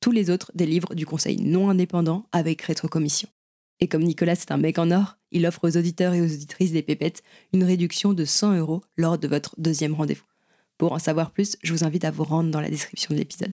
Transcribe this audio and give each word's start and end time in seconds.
Tous 0.00 0.12
les 0.12 0.30
autres 0.30 0.52
délivrent 0.54 0.94
du 0.94 1.06
conseil 1.06 1.40
non 1.40 1.70
indépendant 1.70 2.26
avec 2.32 2.62
rétrocommission. 2.62 3.28
Et 3.80 3.88
comme 3.88 4.02
Nicolas 4.02 4.36
c'est 4.36 4.52
un 4.52 4.56
mec 4.56 4.78
en 4.78 4.90
or, 4.90 5.18
il 5.32 5.46
offre 5.46 5.68
aux 5.68 5.76
auditeurs 5.76 6.14
et 6.14 6.20
aux 6.20 6.32
auditrices 6.32 6.72
des 6.72 6.82
pépettes 6.82 7.22
une 7.52 7.64
réduction 7.64 8.12
de 8.12 8.24
100 8.24 8.56
euros 8.56 8.82
lors 8.96 9.18
de 9.18 9.28
votre 9.28 9.54
deuxième 9.58 9.94
rendez-vous. 9.94 10.24
Pour 10.78 10.92
en 10.92 10.98
savoir 10.98 11.30
plus, 11.30 11.56
je 11.62 11.72
vous 11.72 11.84
invite 11.84 12.04
à 12.04 12.10
vous 12.10 12.24
rendre 12.24 12.50
dans 12.50 12.60
la 12.60 12.70
description 12.70 13.14
de 13.14 13.18
l'épisode. 13.18 13.50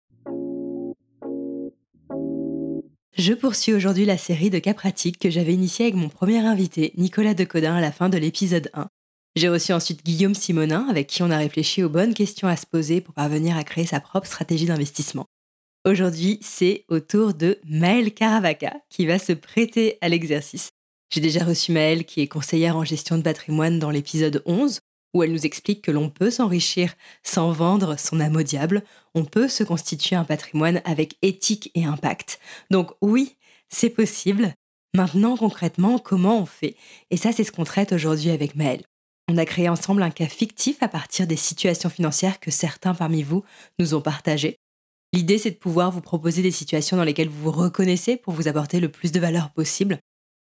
Je 3.16 3.34
poursuis 3.34 3.74
aujourd'hui 3.74 4.06
la 4.06 4.18
série 4.18 4.50
de 4.50 4.60
cas 4.60 4.74
pratiques 4.74 5.20
que 5.20 5.30
j'avais 5.30 5.54
initiée 5.54 5.86
avec 5.86 5.96
mon 5.96 6.10
premier 6.10 6.40
invité, 6.40 6.94
Nicolas 6.98 7.36
Decodin, 7.36 7.76
à 7.76 7.82
la 7.82 7.92
fin 7.92 8.10
de 8.10 8.18
l'épisode 8.18 8.72
1. 8.74 8.88
J'ai 9.36 9.50
reçu 9.50 9.72
ensuite 9.72 10.04
Guillaume 10.04 10.34
Simonin, 10.34 10.88
avec 10.90 11.08
qui 11.08 11.24
on 11.24 11.32
a 11.32 11.38
réfléchi 11.38 11.84
aux 11.84 11.90
bonnes 11.90 12.14
questions 12.14 12.48
à 12.48 12.56
se 12.56 12.66
poser 12.66 13.02
pour 13.02 13.14
parvenir 13.14 13.56
à 13.56 13.64
créer 13.64 13.86
sa 13.86 14.00
propre 14.00 14.28
stratégie 14.28 14.66
d'investissement. 14.66 15.28
Aujourd'hui, 15.86 16.40
c'est 16.42 16.86
au 16.88 17.02
tour 17.02 17.34
de 17.34 17.60
Maëlle 17.66 18.14
Caravaca 18.14 18.74
qui 18.90 19.06
va 19.06 19.20
se 19.20 19.34
prêter 19.34 19.98
à 20.00 20.08
l'exercice. 20.08 20.70
J'ai 21.14 21.20
déjà 21.20 21.44
reçu 21.44 21.74
Maëlle 21.74 22.06
qui 22.06 22.22
est 22.22 22.28
conseillère 22.28 22.78
en 22.78 22.86
gestion 22.86 23.18
de 23.18 23.22
patrimoine 23.22 23.80
dans 23.80 23.90
l'épisode 23.90 24.42
11 24.46 24.80
où 25.14 25.24
elle 25.24 25.34
nous 25.34 25.46
explique 25.46 25.82
que 25.82 25.92
l'on 25.92 26.10
peut 26.10 26.32
s'enrichir 26.32 26.94
sans 27.22 27.52
vendre 27.52 28.00
son 28.00 28.22
âme 28.22 28.38
au 28.38 28.44
diable, 28.44 28.84
on 29.14 29.26
peut 29.26 29.50
se 29.50 29.66
constituer 29.66 30.16
un 30.16 30.24
patrimoine 30.24 30.82
avec 30.86 31.18
éthique 31.22 31.70
et 31.76 31.84
impact. 31.84 32.40
Donc 32.72 32.94
oui, 33.02 33.36
c'est 33.68 33.90
possible. 33.90 34.54
Maintenant, 34.96 35.36
concrètement, 35.36 36.00
comment 36.00 36.40
on 36.40 36.46
fait? 36.46 36.78
Et 37.12 37.18
ça, 37.18 37.34
c'est 37.34 37.44
ce 37.44 37.52
qu'on 37.52 37.66
traite 37.66 37.92
aujourd'hui 37.92 38.30
avec 38.30 38.56
Maëlle. 38.56 38.84
On 39.30 39.38
a 39.38 39.46
créé 39.46 39.68
ensemble 39.68 40.02
un 40.02 40.12
cas 40.12 40.28
fictif 40.28 40.82
à 40.82 40.88
partir 40.88 41.28
des 41.28 41.36
situations 41.36 41.90
financières 41.90 42.40
que 42.40 42.52
certains 42.52 42.96
parmi 42.96 43.22
vous 43.22 43.44
nous 43.80 43.96
ont 43.96 44.02
partagées. 44.02 44.58
L'idée, 45.14 45.38
c'est 45.38 45.52
de 45.52 45.56
pouvoir 45.56 45.92
vous 45.92 46.02
proposer 46.02 46.42
des 46.42 46.50
situations 46.50 46.98
dans 46.98 47.04
lesquelles 47.04 47.30
vous 47.30 47.44
vous 47.44 47.52
reconnaissez 47.52 48.18
pour 48.18 48.34
vous 48.34 48.48
apporter 48.48 48.80
le 48.80 48.90
plus 48.90 49.12
de 49.12 49.20
valeur 49.20 49.52
possible. 49.52 50.00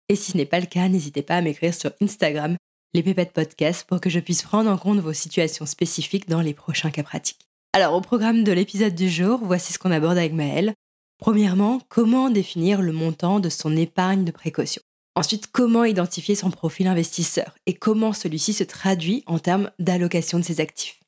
Et 0.10 0.18
si 0.18 0.34
ce 0.34 0.38
n'est 0.38 0.46
pas 0.46 0.60
le 0.60 0.66
cas, 0.66 0.90
n'hésitez 0.90 1.22
pas 1.22 1.38
à 1.38 1.42
m'écrire 1.42 1.74
sur 1.74 1.92
Instagram, 2.02 2.58
les 2.94 3.02
pépettes 3.02 3.32
podcast, 3.32 3.86
pour 3.88 4.02
que 4.02 4.10
je 4.10 4.20
puisse 4.20 4.42
prendre 4.42 4.70
en 4.70 4.78
compte 4.78 5.00
vos 5.00 5.14
situations 5.14 5.66
spécifiques 5.66 6.28
dans 6.28 6.42
les 6.42 6.54
prochains 6.54 6.92
cas 6.92 7.04
pratiques. 7.04 7.48
Alors, 7.72 7.94
au 7.94 8.02
programme 8.02 8.44
de 8.44 8.52
l'épisode 8.52 8.94
du 8.94 9.10
jour, 9.10 9.40
voici 9.42 9.72
ce 9.72 9.80
qu'on 9.80 9.92
aborde 9.92 10.18
avec 10.18 10.34
Maëlle. 10.34 10.74
Premièrement, 11.18 11.80
comment 11.88 12.30
définir 12.30 12.82
le 12.82 12.92
montant 12.92 13.40
de 13.40 13.50
son 13.50 13.76
épargne 13.78 14.26
de 14.26 14.32
précaution? 14.32 14.82
Ensuite, 15.16 15.48
comment 15.50 15.86
identifier 15.86 16.36
son 16.36 16.52
profil 16.52 16.88
investisseur? 16.88 17.56
Et 17.68 17.74
comment 17.74 18.12
celui-ci 18.12 18.52
se 18.52 18.66
traduit 18.66 19.24
en 19.28 19.40
termes 19.40 19.72
d'allocation 19.80 20.40
de 20.40 20.44
ses 20.44 20.60
actifs? 20.60 21.00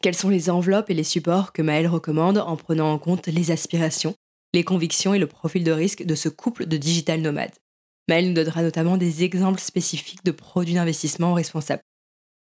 Quelles 0.00 0.14
sont 0.14 0.28
les 0.28 0.48
enveloppes 0.48 0.90
et 0.90 0.94
les 0.94 1.02
supports 1.02 1.52
que 1.52 1.60
Maëlle 1.60 1.88
recommande 1.88 2.38
en 2.38 2.56
prenant 2.56 2.92
en 2.92 2.98
compte 2.98 3.26
les 3.26 3.50
aspirations, 3.50 4.14
les 4.54 4.62
convictions 4.62 5.12
et 5.12 5.18
le 5.18 5.26
profil 5.26 5.64
de 5.64 5.72
risque 5.72 6.04
de 6.04 6.14
ce 6.14 6.28
couple 6.28 6.66
de 6.66 6.76
digital 6.76 7.20
nomades? 7.20 7.56
Maëlle 8.08 8.28
nous 8.28 8.34
donnera 8.34 8.62
notamment 8.62 8.96
des 8.96 9.24
exemples 9.24 9.60
spécifiques 9.60 10.24
de 10.24 10.30
produits 10.30 10.74
d'investissement 10.74 11.34
responsables. 11.34 11.82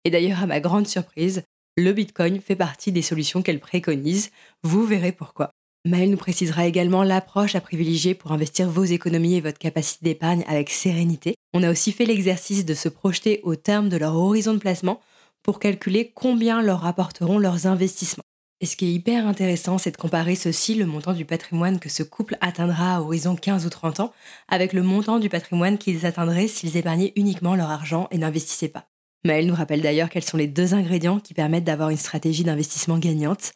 Et 0.05 0.11
d'ailleurs, 0.11 0.43
à 0.43 0.45
ma 0.45 0.59
grande 0.59 0.87
surprise, 0.87 1.41
le 1.77 1.93
Bitcoin 1.93 2.41
fait 2.41 2.55
partie 2.55 2.91
des 2.91 3.01
solutions 3.01 3.41
qu'elle 3.41 3.59
préconise. 3.59 4.29
Vous 4.61 4.85
verrez 4.85 5.11
pourquoi. 5.11 5.49
Maëlle 5.83 6.11
nous 6.11 6.17
précisera 6.17 6.67
également 6.67 7.01
l'approche 7.01 7.55
à 7.55 7.61
privilégier 7.61 8.13
pour 8.13 8.33
investir 8.33 8.69
vos 8.69 8.83
économies 8.83 9.35
et 9.35 9.41
votre 9.41 9.57
capacité 9.57 10.05
d'épargne 10.05 10.43
avec 10.47 10.69
sérénité. 10.69 11.33
On 11.55 11.63
a 11.63 11.71
aussi 11.71 11.91
fait 11.91 12.05
l'exercice 12.05 12.65
de 12.65 12.75
se 12.75 12.87
projeter 12.87 13.39
au 13.41 13.55
terme 13.55 13.89
de 13.89 13.97
leur 13.97 14.15
horizon 14.15 14.53
de 14.53 14.59
placement 14.59 15.01
pour 15.47 15.59
calculer 15.59 16.11
combien 16.13 16.61
leur 16.61 16.81
rapporteront 16.81 17.39
leurs 17.39 17.67
investissements. 17.67 18.25
Et 18.59 18.65
ce 18.65 18.75
qui 18.75 18.87
est 18.87 18.93
hyper 18.93 19.25
intéressant, 19.25 19.77
c'est 19.77 19.91
de 19.91 19.97
comparer 19.97 20.35
ceci, 20.35 20.75
le 20.75 20.85
montant 20.85 21.13
du 21.13 21.23
patrimoine 21.23 21.79
que 21.79 21.87
ce 21.87 22.03
couple 22.03 22.37
atteindra 22.41 22.97
à 22.97 22.99
horizon 22.99 23.37
15 23.37 23.65
ou 23.65 23.69
30 23.69 24.01
ans, 24.01 24.13
avec 24.49 24.73
le 24.73 24.83
montant 24.83 25.19
du 25.19 25.29
patrimoine 25.29 25.77
qu'ils 25.77 26.05
atteindraient 26.05 26.49
s'ils 26.49 26.75
épargnaient 26.75 27.13
uniquement 27.15 27.55
leur 27.55 27.69
argent 27.69 28.09
et 28.11 28.17
n'investissaient 28.17 28.67
pas. 28.67 28.89
Maëlle 29.23 29.47
nous 29.47 29.55
rappelle 29.55 29.81
d'ailleurs 29.81 30.09
quels 30.09 30.25
sont 30.25 30.35
les 30.35 30.47
deux 30.47 30.73
ingrédients 30.73 31.21
qui 31.21 31.33
permettent 31.33 31.63
d'avoir 31.63 31.91
une 31.91 31.97
stratégie 31.97 32.43
d'investissement 32.43 32.97
gagnante. 32.97 33.53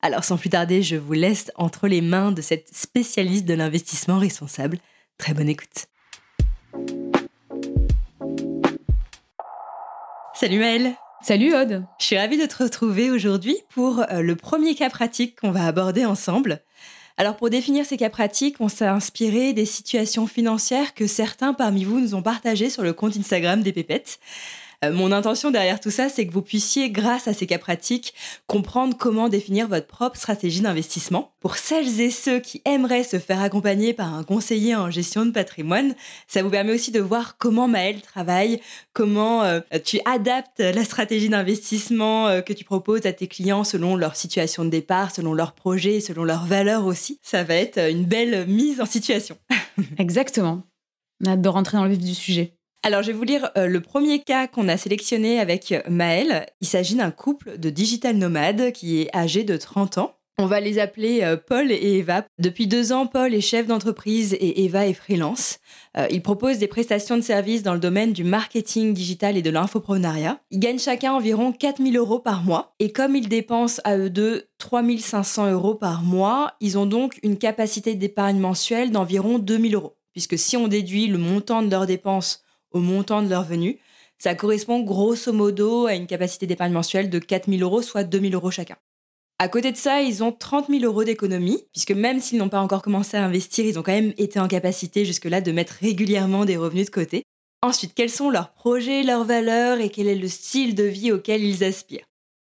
Alors 0.00 0.22
sans 0.22 0.36
plus 0.36 0.50
tarder, 0.50 0.82
je 0.82 0.94
vous 0.94 1.12
laisse 1.12 1.50
entre 1.56 1.88
les 1.88 2.02
mains 2.02 2.30
de 2.30 2.42
cette 2.42 2.72
spécialiste 2.72 3.46
de 3.46 3.54
l'investissement 3.54 4.18
responsable. 4.20 4.78
Très 5.18 5.34
bonne 5.34 5.48
écoute. 5.48 5.86
Salut 10.34 10.60
Maëlle 10.60 10.94
Salut 11.22 11.54
Aude 11.54 11.84
Je 12.00 12.06
suis 12.06 12.18
ravie 12.18 12.36
de 12.36 12.46
te 12.46 12.64
retrouver 12.64 13.12
aujourd'hui 13.12 13.56
pour 13.68 14.00
euh, 14.00 14.22
le 14.22 14.34
premier 14.34 14.74
cas 14.74 14.90
pratique 14.90 15.40
qu'on 15.40 15.52
va 15.52 15.66
aborder 15.66 16.04
ensemble. 16.04 16.58
Alors 17.16 17.36
pour 17.36 17.48
définir 17.48 17.86
ces 17.86 17.96
cas 17.96 18.10
pratiques, 18.10 18.56
on 18.58 18.68
s'est 18.68 18.86
inspiré 18.86 19.52
des 19.52 19.64
situations 19.64 20.26
financières 20.26 20.94
que 20.94 21.06
certains 21.06 21.54
parmi 21.54 21.84
vous 21.84 22.00
nous 22.00 22.16
ont 22.16 22.22
partagées 22.22 22.70
sur 22.70 22.82
le 22.82 22.92
compte 22.92 23.16
Instagram 23.16 23.62
des 23.62 23.72
pépettes. 23.72 24.18
Euh, 24.84 24.92
mon 24.92 25.12
intention 25.12 25.50
derrière 25.50 25.80
tout 25.80 25.90
ça, 25.90 26.08
c'est 26.08 26.26
que 26.26 26.32
vous 26.32 26.42
puissiez, 26.42 26.90
grâce 26.90 27.28
à 27.28 27.34
ces 27.34 27.46
cas 27.46 27.58
pratiques, 27.58 28.14
comprendre 28.46 28.96
comment 28.98 29.28
définir 29.28 29.68
votre 29.68 29.86
propre 29.86 30.16
stratégie 30.16 30.60
d'investissement. 30.60 31.32
Pour 31.40 31.56
celles 31.56 32.00
et 32.00 32.10
ceux 32.10 32.40
qui 32.40 32.62
aimeraient 32.64 33.04
se 33.04 33.18
faire 33.18 33.40
accompagner 33.40 33.92
par 33.94 34.14
un 34.14 34.24
conseiller 34.24 34.74
en 34.74 34.90
gestion 34.90 35.24
de 35.24 35.30
patrimoine, 35.30 35.94
ça 36.26 36.42
vous 36.42 36.50
permet 36.50 36.72
aussi 36.72 36.90
de 36.90 37.00
voir 37.00 37.36
comment 37.38 37.68
Maëlle 37.68 38.00
travaille, 38.00 38.60
comment 38.92 39.44
euh, 39.44 39.60
tu 39.84 40.00
adaptes 40.04 40.60
la 40.60 40.84
stratégie 40.84 41.28
d'investissement 41.28 42.28
euh, 42.28 42.40
que 42.40 42.52
tu 42.52 42.64
proposes 42.64 43.06
à 43.06 43.12
tes 43.12 43.28
clients 43.28 43.64
selon 43.64 43.96
leur 43.96 44.16
situation 44.16 44.64
de 44.64 44.70
départ, 44.70 45.14
selon 45.14 45.32
leurs 45.32 45.52
projets, 45.52 46.00
selon 46.00 46.24
leurs 46.24 46.46
valeurs 46.46 46.86
aussi. 46.86 47.18
Ça 47.22 47.44
va 47.44 47.54
être 47.54 47.78
une 47.78 48.04
belle 48.04 48.46
mise 48.46 48.80
en 48.80 48.86
situation. 48.86 49.36
Exactement. 49.98 50.62
On 51.22 51.28
a 51.28 51.32
hâte 51.32 51.42
de 51.42 51.48
rentrer 51.48 51.76
dans 51.76 51.84
le 51.84 51.90
vif 51.90 51.98
du 51.98 52.14
sujet. 52.14 52.56
Alors, 52.84 53.02
je 53.02 53.08
vais 53.08 53.12
vous 53.12 53.22
lire 53.22 53.48
euh, 53.56 53.68
le 53.68 53.80
premier 53.80 54.18
cas 54.18 54.48
qu'on 54.48 54.66
a 54.66 54.76
sélectionné 54.76 55.38
avec 55.38 55.70
euh, 55.70 55.82
Maëlle. 55.88 56.46
Il 56.60 56.66
s'agit 56.66 56.96
d'un 56.96 57.12
couple 57.12 57.56
de 57.56 57.70
digital 57.70 58.16
nomades 58.16 58.72
qui 58.72 59.00
est 59.00 59.16
âgé 59.16 59.44
de 59.44 59.56
30 59.56 59.98
ans. 59.98 60.16
On 60.36 60.46
va 60.46 60.58
les 60.58 60.80
appeler 60.80 61.20
euh, 61.22 61.36
Paul 61.36 61.70
et 61.70 61.98
Eva. 61.98 62.24
Depuis 62.40 62.66
deux 62.66 62.90
ans, 62.90 63.06
Paul 63.06 63.34
est 63.34 63.40
chef 63.40 63.68
d'entreprise 63.68 64.34
et 64.34 64.64
Eva 64.64 64.88
est 64.88 64.94
freelance. 64.94 65.60
ils 66.10 66.22
proposent 66.22 66.58
des 66.58 66.66
prestations 66.66 67.16
de 67.16 67.22
services 67.22 67.62
dans 67.62 67.74
le 67.74 67.78
domaine 67.78 68.12
du 68.12 68.24
marketing 68.24 68.94
digital 68.94 69.36
et 69.36 69.42
de 69.42 69.50
l'infoprenariat. 69.50 70.40
Ils 70.50 70.58
gagnent 70.58 70.80
chacun 70.80 71.12
environ 71.12 71.52
4000 71.52 71.96
euros 71.96 72.18
par 72.18 72.42
mois. 72.42 72.74
Et 72.80 72.90
comme 72.90 73.14
ils 73.14 73.28
dépensent 73.28 73.80
à 73.84 73.96
eux 73.96 74.10
deux 74.10 74.48
3500 74.58 75.52
euros 75.52 75.76
par 75.76 76.02
mois, 76.02 76.54
ils 76.60 76.76
ont 76.78 76.86
donc 76.86 77.20
une 77.22 77.38
capacité 77.38 77.94
d'épargne 77.94 78.40
mensuelle 78.40 78.90
d'environ 78.90 79.38
2000 79.38 79.76
euros. 79.76 79.96
Puisque 80.12 80.36
si 80.36 80.56
on 80.56 80.66
déduit 80.66 81.06
le 81.06 81.18
montant 81.18 81.62
de 81.62 81.70
leurs 81.70 81.86
dépenses 81.86 82.42
au 82.72 82.80
montant 82.80 83.22
de 83.22 83.28
leur 83.28 83.42
revenu. 83.42 83.78
Ça 84.18 84.34
correspond 84.34 84.80
grosso 84.80 85.32
modo 85.32 85.86
à 85.86 85.94
une 85.94 86.06
capacité 86.06 86.46
d'épargne 86.46 86.72
mensuelle 86.72 87.10
de 87.10 87.18
4 87.18 87.50
000 87.50 87.62
euros, 87.62 87.82
soit 87.82 88.04
2 88.04 88.20
000 88.20 88.32
euros 88.34 88.50
chacun. 88.50 88.76
À 89.38 89.48
côté 89.48 89.72
de 89.72 89.76
ça, 89.76 90.02
ils 90.02 90.22
ont 90.22 90.30
30 90.30 90.68
000 90.68 90.84
euros 90.84 91.02
d'économie, 91.02 91.64
puisque 91.72 91.90
même 91.90 92.20
s'ils 92.20 92.38
n'ont 92.38 92.48
pas 92.48 92.60
encore 92.60 92.82
commencé 92.82 93.16
à 93.16 93.24
investir, 93.24 93.64
ils 93.64 93.78
ont 93.78 93.82
quand 93.82 93.92
même 93.92 94.14
été 94.16 94.38
en 94.38 94.46
capacité 94.46 95.04
jusque-là 95.04 95.40
de 95.40 95.50
mettre 95.50 95.74
régulièrement 95.80 96.44
des 96.44 96.56
revenus 96.56 96.86
de 96.86 96.90
côté. 96.92 97.24
Ensuite, 97.62 97.94
quels 97.94 98.10
sont 98.10 98.30
leurs 98.30 98.52
projets, 98.52 99.02
leurs 99.02 99.24
valeurs 99.24 99.80
et 99.80 99.88
quel 99.88 100.06
est 100.06 100.14
le 100.14 100.28
style 100.28 100.74
de 100.74 100.84
vie 100.84 101.10
auquel 101.10 101.42
ils 101.42 101.64
aspirent? 101.64 102.06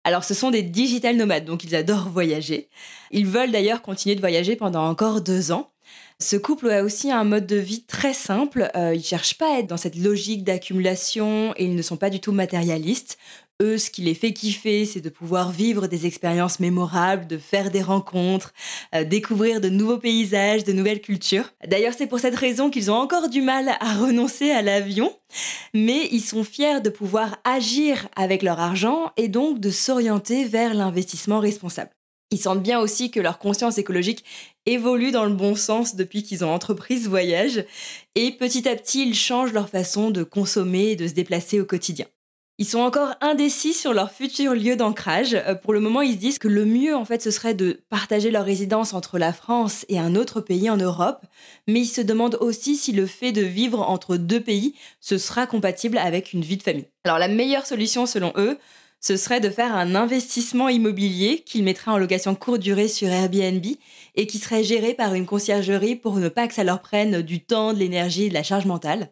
Alors 0.05 0.23
ce 0.23 0.35
sont 0.35 0.53
des 0.53 0.63
digital 0.63 1.17
nomades, 1.17 1.45
donc 1.45 1.65
ils 1.65 1.75
adorent 1.75 2.09
voyager. 2.09 2.69
Ils 3.11 3.27
veulent 3.27 3.51
d'ailleurs 3.51 3.83
continuer 3.83 4.15
de 4.15 4.21
voyager 4.21 4.55
pendant 4.55 4.89
encore 4.89 5.21
deux 5.21 5.51
ans. 5.51 5.73
Ce 6.19 6.37
couple 6.37 6.71
a 6.71 6.83
aussi 6.83 7.11
un 7.11 7.25
mode 7.25 7.47
de 7.47 7.57
vie 7.57 7.83
très 7.83 8.15
simple. 8.15 8.71
Euh, 8.75 8.95
ils 8.95 9.05
cherchent 9.05 9.37
pas 9.37 9.55
à 9.55 9.59
être 9.59 9.67
dans 9.67 9.77
cette 9.77 9.97
logique 9.97 10.45
d'accumulation 10.45 11.53
et 11.57 11.65
ils 11.65 11.75
ne 11.75 11.83
sont 11.83 11.99
pas 11.99 12.09
du 12.09 12.21
tout 12.21 12.33
matérialistes. 12.33 13.19
Eux, 13.63 13.77
ce 13.77 13.91
qui 13.91 14.01
les 14.03 14.15
fait 14.15 14.33
kiffer, 14.33 14.87
c'est 14.87 15.01
de 15.03 15.11
pouvoir 15.11 15.51
vivre 15.51 15.87
des 15.87 16.07
expériences 16.07 16.59
mémorables, 16.59 17.27
de 17.27 17.37
faire 17.37 17.71
des 17.71 17.83
rencontres, 17.83 18.55
euh, 18.95 19.05
découvrir 19.05 19.61
de 19.61 19.69
nouveaux 19.69 19.99
paysages, 19.99 20.65
de 20.65 20.73
nouvelles 20.73 21.03
cultures. 21.03 21.53
D'ailleurs, 21.67 21.95
c'est 21.97 22.07
pour 22.07 22.21
cette 22.21 22.37
raison 22.37 22.71
qu'ils 22.71 22.91
ont 22.91 22.97
encore 22.97 23.29
du 23.29 23.43
mal 23.43 23.69
à 23.81 23.95
renoncer 23.95 24.51
à 24.51 24.61
l'avion, 24.63 25.15
mais 25.73 26.09
ils 26.13 26.21
sont 26.21 26.45
fiers 26.45 26.81
de 26.81 26.91
pouvoir 26.91 27.37
agir 27.45 28.09
avec 28.15 28.43
leur 28.43 28.61
argent 28.61 29.11
et 29.19 29.29
donc 29.29 29.59
de 29.59 29.71
s'orienter 29.71 30.45
vers 30.45 30.73
l'investissement 30.73 31.41
responsable. 31.41 31.96
Ils 32.31 32.39
sentent 32.39 32.63
bien 32.63 32.81
aussi 32.81 33.11
que 33.11 33.21
leur 33.21 33.39
conscience 33.39 33.79
écologique 33.79 34.25
évolue 34.67 35.13
dans 35.13 35.25
le 35.25 35.35
bon 35.35 35.55
sens 35.55 35.95
depuis 35.95 36.25
qu'ils 36.25 36.45
ont 36.45 36.53
entrepris 36.53 37.01
ce 37.01 37.09
voyage 37.09 37.65
et 38.17 38.33
petit 38.33 38.69
à 38.69 38.75
petit 38.75 39.07
ils 39.07 39.15
changent 39.15 39.53
leur 39.53 39.69
façon 39.69 40.11
de 40.11 40.25
consommer 40.25 40.91
et 40.91 40.97
de 40.97 41.07
se 41.07 41.15
déplacer 41.15 41.61
au 41.61 41.65
quotidien. 41.65 42.07
Ils 42.59 42.67
sont 42.67 42.79
encore 42.79 43.15
indécis 43.21 43.75
sur 43.75 43.93
leur 43.93 44.11
futur 44.11 44.55
lieu 44.55 44.77
d'ancrage. 44.77 45.35
Euh, 45.35 45.55
pour 45.55 45.75
le 45.75 45.81
moment, 45.81 46.01
ils 46.01 46.15
se 46.15 46.19
disent 46.19 46.39
que 46.39 46.49
le 46.49 46.65
mieux, 46.65 46.97
en 46.97 47.05
fait, 47.05 47.21
ce 47.21 47.31
serait 47.31 47.53
de 47.53 47.83
partager 47.91 48.31
leur 48.31 48.47
résidence 48.47 48.95
entre 48.95 49.19
la 49.19 49.35
France 49.35 49.85
et 49.91 49.99
un 49.99 50.15
autre 50.15 50.41
pays 50.41 50.71
en 50.71 50.79
Europe. 50.79 51.27
Mais 51.69 51.81
ils 51.81 51.87
se 51.87 52.01
demandent 52.01 52.39
aussi 52.41 52.77
si 52.77 52.93
le 52.93 53.05
fait 53.05 53.33
de 53.33 53.43
vivre 53.43 53.83
entre 53.83 54.17
deux 54.17 54.41
pays, 54.41 54.75
ce 55.01 55.19
sera 55.19 55.47
compatible 55.47 55.99
avec 55.99 56.33
une 56.33 56.41
vie 56.41 56.57
de 56.57 56.63
famille. 56.63 56.89
Alors, 57.05 57.19
la 57.19 57.29
meilleure 57.29 57.67
solution, 57.67 58.07
selon 58.07 58.33
eux, 58.37 58.57
ce 59.01 59.17
serait 59.17 59.41
de 59.41 59.51
faire 59.51 59.75
un 59.75 59.95
investissement 59.95 60.69
immobilier 60.69 61.43
qu'ils 61.45 61.65
mettraient 61.65 61.91
en 61.91 61.99
location 61.99 62.35
courte 62.35 62.61
durée 62.61 62.89
sur 62.89 63.09
Airbnb 63.09 63.65
et 64.15 64.27
qui 64.27 64.39
serait 64.39 64.65
géré 64.65 64.95
par 64.95 65.15
une 65.15 65.27
conciergerie 65.27 65.97
pour 65.97 66.17
ne 66.17 66.29
pas 66.29 66.49
que 66.49 66.55
ça 66.55 66.65
leur 66.65 66.83
prenne 66.83 67.23
du 67.23 67.45
temps, 67.45 67.73
de 67.73 67.79
l'énergie 67.79 68.29
de 68.29 68.35
la 68.35 68.43
charge 68.43 68.67
mentale 68.67 69.11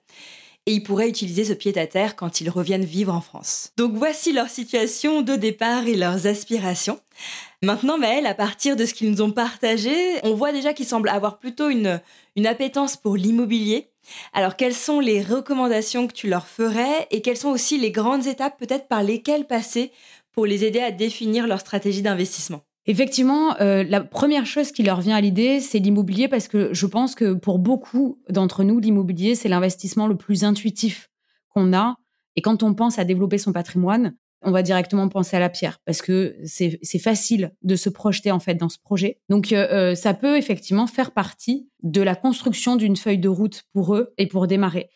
et 0.66 0.72
ils 0.72 0.82
pourraient 0.82 1.08
utiliser 1.08 1.44
ce 1.44 1.52
pied-à-terre 1.52 2.16
quand 2.16 2.40
ils 2.40 2.48
reviennent 2.48 2.84
vivre 2.84 3.12
en 3.12 3.20
France. 3.20 3.70
Donc 3.76 3.92
voici 3.94 4.32
leur 4.32 4.48
situation 4.48 5.20
de 5.20 5.36
départ 5.36 5.86
et 5.86 5.94
leurs 5.94 6.26
aspirations. 6.26 7.00
Maintenant, 7.62 7.98
Maëlle, 7.98 8.26
à 8.26 8.34
partir 8.34 8.76
de 8.76 8.86
ce 8.86 8.94
qu'ils 8.94 9.10
nous 9.10 9.22
ont 9.22 9.30
partagé, 9.30 9.94
on 10.22 10.34
voit 10.34 10.52
déjà 10.52 10.72
qu'ils 10.72 10.86
semblent 10.86 11.08
avoir 11.08 11.38
plutôt 11.38 11.68
une, 11.68 12.00
une 12.36 12.46
appétence 12.46 12.96
pour 12.96 13.16
l'immobilier. 13.16 13.90
Alors, 14.32 14.56
quelles 14.56 14.74
sont 14.74 15.00
les 15.00 15.22
recommandations 15.22 16.06
que 16.06 16.12
tu 16.12 16.28
leur 16.28 16.46
ferais 16.46 17.06
et 17.10 17.22
quelles 17.22 17.36
sont 17.36 17.50
aussi 17.50 17.78
les 17.78 17.90
grandes 17.90 18.26
étapes 18.26 18.58
peut-être 18.58 18.88
par 18.88 19.02
lesquelles 19.02 19.46
passer 19.46 19.92
pour 20.32 20.46
les 20.46 20.64
aider 20.64 20.80
à 20.80 20.90
définir 20.90 21.46
leur 21.46 21.60
stratégie 21.60 22.02
d'investissement? 22.02 22.62
Effectivement, 22.86 23.58
euh, 23.60 23.82
la 23.82 24.02
première 24.02 24.44
chose 24.44 24.70
qui 24.70 24.82
leur 24.82 25.00
vient 25.00 25.16
à 25.16 25.20
l'idée, 25.20 25.60
c'est 25.60 25.78
l'immobilier 25.78 26.28
parce 26.28 26.48
que 26.48 26.74
je 26.74 26.86
pense 26.86 27.14
que 27.14 27.32
pour 27.32 27.58
beaucoup 27.58 28.18
d'entre 28.28 28.62
nous, 28.62 28.78
l'immobilier, 28.78 29.34
c'est 29.34 29.48
l'investissement 29.48 30.06
le 30.06 30.16
plus 30.16 30.44
intuitif 30.44 31.08
qu'on 31.48 31.72
a. 31.72 31.96
Et 32.36 32.42
quand 32.42 32.62
on 32.62 32.74
pense 32.74 32.98
à 32.98 33.04
développer 33.04 33.38
son 33.38 33.52
patrimoine, 33.52 34.14
on 34.44 34.50
va 34.50 34.62
directement 34.62 35.08
penser 35.08 35.36
à 35.36 35.40
la 35.40 35.48
pierre 35.48 35.80
parce 35.84 36.02
que 36.02 36.36
c'est 36.44 36.98
facile 36.98 37.52
de 37.62 37.76
se 37.76 37.88
projeter 37.88 38.30
en 38.30 38.40
fait 38.40 38.54
dans 38.54 38.68
ce 38.68 38.78
projet. 38.78 39.20
Donc 39.28 39.52
euh, 39.52 39.66
euh, 39.70 39.94
ça 39.94 40.14
peut 40.14 40.36
effectivement 40.36 40.86
faire 40.86 41.12
partie 41.12 41.68
de 41.82 42.02
la 42.02 42.14
construction 42.14 42.76
d'une 42.76 42.96
feuille 42.96 43.18
de 43.18 43.28
route 43.28 43.64
pour 43.72 43.94
eux 43.94 44.14
et 44.18 44.26
pour 44.26 44.46
démarrer. 44.46 44.90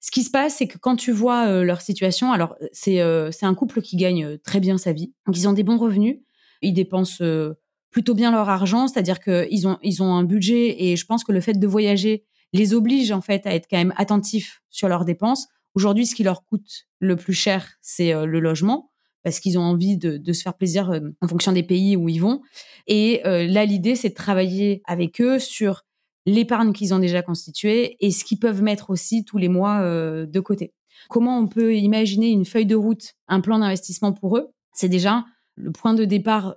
Ce 0.00 0.10
qui 0.10 0.22
se 0.22 0.30
passe, 0.30 0.56
c'est 0.56 0.66
que 0.66 0.78
quand 0.78 0.96
tu 0.96 1.12
vois 1.12 1.62
leur 1.62 1.80
situation, 1.80 2.32
alors 2.32 2.56
c'est 2.72 3.00
un 3.00 3.54
couple 3.54 3.82
qui 3.82 3.96
gagne 3.96 4.36
très 4.38 4.58
bien 4.58 4.76
sa 4.76 4.92
vie, 4.92 5.12
donc 5.26 5.36
ils 5.36 5.46
ont 5.46 5.52
des 5.52 5.62
bons 5.62 5.78
revenus, 5.78 6.18
ils 6.62 6.72
dépensent 6.72 7.22
euh, 7.22 7.54
plutôt 7.90 8.14
bien 8.14 8.30
leur 8.30 8.48
argent, 8.48 8.88
c'est-à-dire 8.88 9.20
qu'ils 9.20 9.68
ont, 9.68 9.78
ils 9.82 10.02
ont 10.02 10.14
un 10.14 10.24
budget 10.24 10.84
et 10.84 10.96
je 10.96 11.04
pense 11.04 11.24
que 11.24 11.32
le 11.32 11.40
fait 11.40 11.58
de 11.58 11.66
voyager 11.66 12.24
les 12.54 12.74
oblige 12.74 13.12
en 13.12 13.20
fait 13.20 13.46
à 13.46 13.54
être 13.54 13.66
quand 13.70 13.76
même 13.76 13.92
attentifs 13.96 14.62
sur 14.70 14.88
leurs 14.88 15.04
dépenses. 15.04 15.48
Aujourd'hui, 15.74 16.06
ce 16.06 16.14
qui 16.14 16.22
leur 16.22 16.44
coûte 16.44 16.86
le 16.98 17.16
plus 17.16 17.32
cher, 17.32 17.72
c'est 17.80 18.14
euh, 18.14 18.26
le 18.26 18.40
logement 18.40 18.90
parce 19.24 19.38
qu'ils 19.38 19.56
ont 19.56 19.62
envie 19.62 19.96
de, 19.96 20.32
se 20.32 20.42
faire 20.42 20.54
plaisir 20.54 20.90
euh, 20.90 21.00
en 21.20 21.28
fonction 21.28 21.52
des 21.52 21.62
pays 21.62 21.96
où 21.96 22.08
ils 22.08 22.18
vont. 22.18 22.42
Et 22.88 23.20
là, 23.24 23.64
l'idée, 23.64 23.94
c'est 23.94 24.08
de 24.08 24.14
travailler 24.14 24.82
avec 24.84 25.20
eux 25.20 25.38
sur 25.38 25.84
l'épargne 26.26 26.72
qu'ils 26.72 26.92
ont 26.92 26.98
déjà 26.98 27.22
constituée 27.22 27.96
et 28.00 28.10
ce 28.10 28.24
qu'ils 28.24 28.40
peuvent 28.40 28.62
mettre 28.62 28.90
aussi 28.90 29.24
tous 29.24 29.38
les 29.38 29.48
mois 29.48 29.80
de 29.80 30.40
côté. 30.40 30.74
Comment 31.08 31.38
on 31.38 31.46
peut 31.46 31.76
imaginer 31.76 32.30
une 32.30 32.44
feuille 32.44 32.66
de 32.66 32.74
route, 32.74 33.14
un 33.28 33.40
plan 33.40 33.60
d'investissement 33.60 34.12
pour 34.12 34.36
eux? 34.36 34.48
C'est 34.72 34.88
déjà 34.88 35.24
le 35.54 35.70
point 35.70 35.94
de 35.94 36.04
départ, 36.04 36.56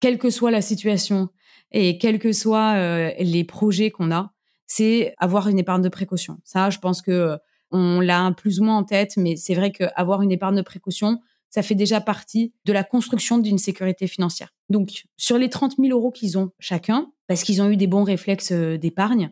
quelle 0.00 0.18
que 0.18 0.30
soit 0.30 0.50
la 0.50 0.60
situation 0.60 1.28
et 1.70 1.98
quels 1.98 2.18
que 2.18 2.32
soient 2.32 2.74
euh, 2.74 3.10
les 3.18 3.44
projets 3.44 3.90
qu'on 3.90 4.10
a, 4.10 4.32
c'est 4.66 5.14
avoir 5.18 5.48
une 5.48 5.58
épargne 5.58 5.82
de 5.82 5.88
précaution. 5.88 6.38
Ça, 6.44 6.70
je 6.70 6.78
pense 6.78 7.02
que 7.02 7.10
euh, 7.10 7.36
on 7.72 8.00
l'a 8.00 8.32
plus 8.36 8.60
ou 8.60 8.64
moins 8.64 8.76
en 8.76 8.84
tête, 8.84 9.16
mais 9.16 9.36
c'est 9.36 9.54
vrai 9.54 9.72
qu'avoir 9.72 10.22
une 10.22 10.32
épargne 10.32 10.56
de 10.56 10.62
précaution, 10.62 11.20
ça 11.50 11.62
fait 11.62 11.74
déjà 11.74 12.00
partie 12.00 12.52
de 12.64 12.72
la 12.72 12.82
construction 12.82 13.38
d'une 13.38 13.58
sécurité 13.58 14.06
financière. 14.06 14.54
Donc, 14.70 15.04
sur 15.16 15.36
les 15.36 15.50
30 15.50 15.76
000 15.78 15.90
euros 15.90 16.10
qu'ils 16.10 16.38
ont 16.38 16.50
chacun, 16.58 17.12
parce 17.26 17.42
qu'ils 17.42 17.60
ont 17.60 17.68
eu 17.68 17.76
des 17.76 17.86
bons 17.86 18.04
réflexes 18.04 18.52
euh, 18.52 18.78
d'épargne, 18.78 19.30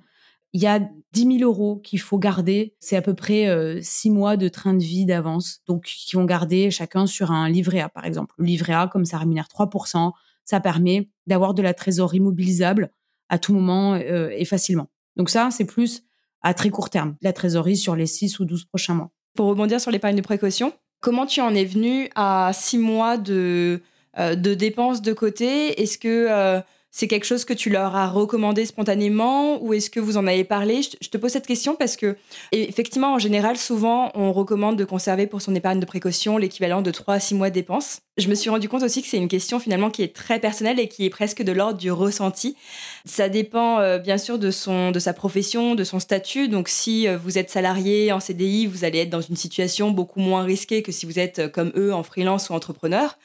il 0.52 0.60
y 0.60 0.66
a 0.66 0.80
10 1.12 1.38
000 1.38 1.50
euros 1.50 1.76
qu'il 1.76 2.00
faut 2.00 2.18
garder. 2.18 2.74
C'est 2.80 2.96
à 2.96 3.02
peu 3.02 3.14
près 3.14 3.48
euh, 3.48 3.78
six 3.82 4.10
mois 4.10 4.36
de 4.36 4.48
train 4.48 4.74
de 4.74 4.82
vie 4.82 5.06
d'avance. 5.06 5.60
Donc, 5.66 5.84
qui 5.84 6.16
vont 6.16 6.24
garder 6.24 6.70
chacun 6.70 7.06
sur 7.06 7.30
un 7.30 7.48
livret 7.48 7.80
A, 7.80 7.88
par 7.88 8.04
exemple. 8.04 8.34
Le 8.36 8.44
livret 8.44 8.74
A, 8.74 8.88
comme 8.88 9.04
ça 9.04 9.16
rémunère 9.16 9.46
3%, 9.46 10.12
ça 10.44 10.60
permet 10.60 11.08
d'avoir 11.26 11.54
de 11.54 11.62
la 11.62 11.72
trésorerie 11.72 12.20
mobilisable 12.20 12.92
à 13.28 13.38
tout 13.38 13.54
moment 13.54 13.94
euh, 13.94 14.30
et 14.30 14.44
facilement. 14.44 14.88
Donc 15.16 15.30
ça, 15.30 15.50
c'est 15.50 15.64
plus 15.64 16.02
à 16.42 16.54
très 16.54 16.70
court 16.70 16.90
terme, 16.90 17.16
la 17.22 17.32
trésorerie 17.32 17.76
sur 17.76 17.96
les 17.96 18.06
6 18.06 18.40
ou 18.40 18.44
12 18.44 18.64
prochains 18.64 18.94
mois. 18.94 19.10
Pour 19.36 19.46
rebondir 19.46 19.80
sur 19.80 19.90
l'épargne 19.90 20.16
de 20.16 20.22
précaution, 20.22 20.72
comment 21.00 21.26
tu 21.26 21.40
en 21.40 21.54
es 21.54 21.64
venu 21.64 22.08
à 22.14 22.50
six 22.52 22.78
mois 22.78 23.16
de, 23.16 23.80
euh, 24.18 24.34
de 24.34 24.54
dépenses 24.54 25.02
de 25.02 25.12
côté? 25.12 25.80
Est-ce 25.80 25.98
que 25.98 26.62
c'est 26.92 27.06
quelque 27.06 27.24
chose 27.24 27.44
que 27.44 27.52
tu 27.52 27.70
leur 27.70 27.94
as 27.94 28.08
recommandé 28.08 28.66
spontanément 28.66 29.62
ou 29.62 29.72
est-ce 29.74 29.90
que 29.90 30.00
vous 30.00 30.16
en 30.16 30.26
avez 30.26 30.42
parlé? 30.42 30.80
Je 31.00 31.08
te 31.08 31.16
pose 31.16 31.30
cette 31.30 31.46
question 31.46 31.76
parce 31.76 31.96
que, 31.96 32.16
effectivement, 32.50 33.14
en 33.14 33.18
général, 33.18 33.56
souvent, 33.56 34.10
on 34.14 34.32
recommande 34.32 34.76
de 34.76 34.84
conserver 34.84 35.28
pour 35.28 35.40
son 35.40 35.54
épargne 35.54 35.78
de 35.78 35.86
précaution 35.86 36.36
l'équivalent 36.36 36.82
de 36.82 36.90
3 36.90 37.14
à 37.14 37.20
6 37.20 37.36
mois 37.36 37.50
de 37.50 37.54
dépenses. 37.54 38.00
Je 38.16 38.28
me 38.28 38.34
suis 38.34 38.50
rendu 38.50 38.68
compte 38.68 38.82
aussi 38.82 39.02
que 39.02 39.08
c'est 39.08 39.18
une 39.18 39.28
question 39.28 39.60
finalement 39.60 39.90
qui 39.90 40.02
est 40.02 40.14
très 40.14 40.40
personnelle 40.40 40.80
et 40.80 40.88
qui 40.88 41.06
est 41.06 41.10
presque 41.10 41.42
de 41.42 41.52
l'ordre 41.52 41.78
du 41.78 41.92
ressenti. 41.92 42.56
Ça 43.04 43.28
dépend 43.28 43.80
euh, 43.80 43.98
bien 43.98 44.18
sûr 44.18 44.38
de, 44.38 44.50
son, 44.50 44.90
de 44.90 44.98
sa 44.98 45.12
profession, 45.12 45.74
de 45.74 45.84
son 45.84 46.00
statut. 46.00 46.48
Donc, 46.48 46.68
si 46.68 47.08
euh, 47.08 47.16
vous 47.16 47.38
êtes 47.38 47.50
salarié 47.50 48.12
en 48.12 48.20
CDI, 48.20 48.66
vous 48.66 48.84
allez 48.84 49.00
être 49.00 49.10
dans 49.10 49.20
une 49.20 49.36
situation 49.36 49.90
beaucoup 49.90 50.20
moins 50.20 50.42
risquée 50.42 50.82
que 50.82 50.92
si 50.92 51.06
vous 51.06 51.18
êtes 51.18 51.38
euh, 51.38 51.48
comme 51.48 51.72
eux 51.76 51.92
en 51.92 52.02
freelance 52.02 52.50
ou 52.50 52.54
entrepreneur. 52.54 53.18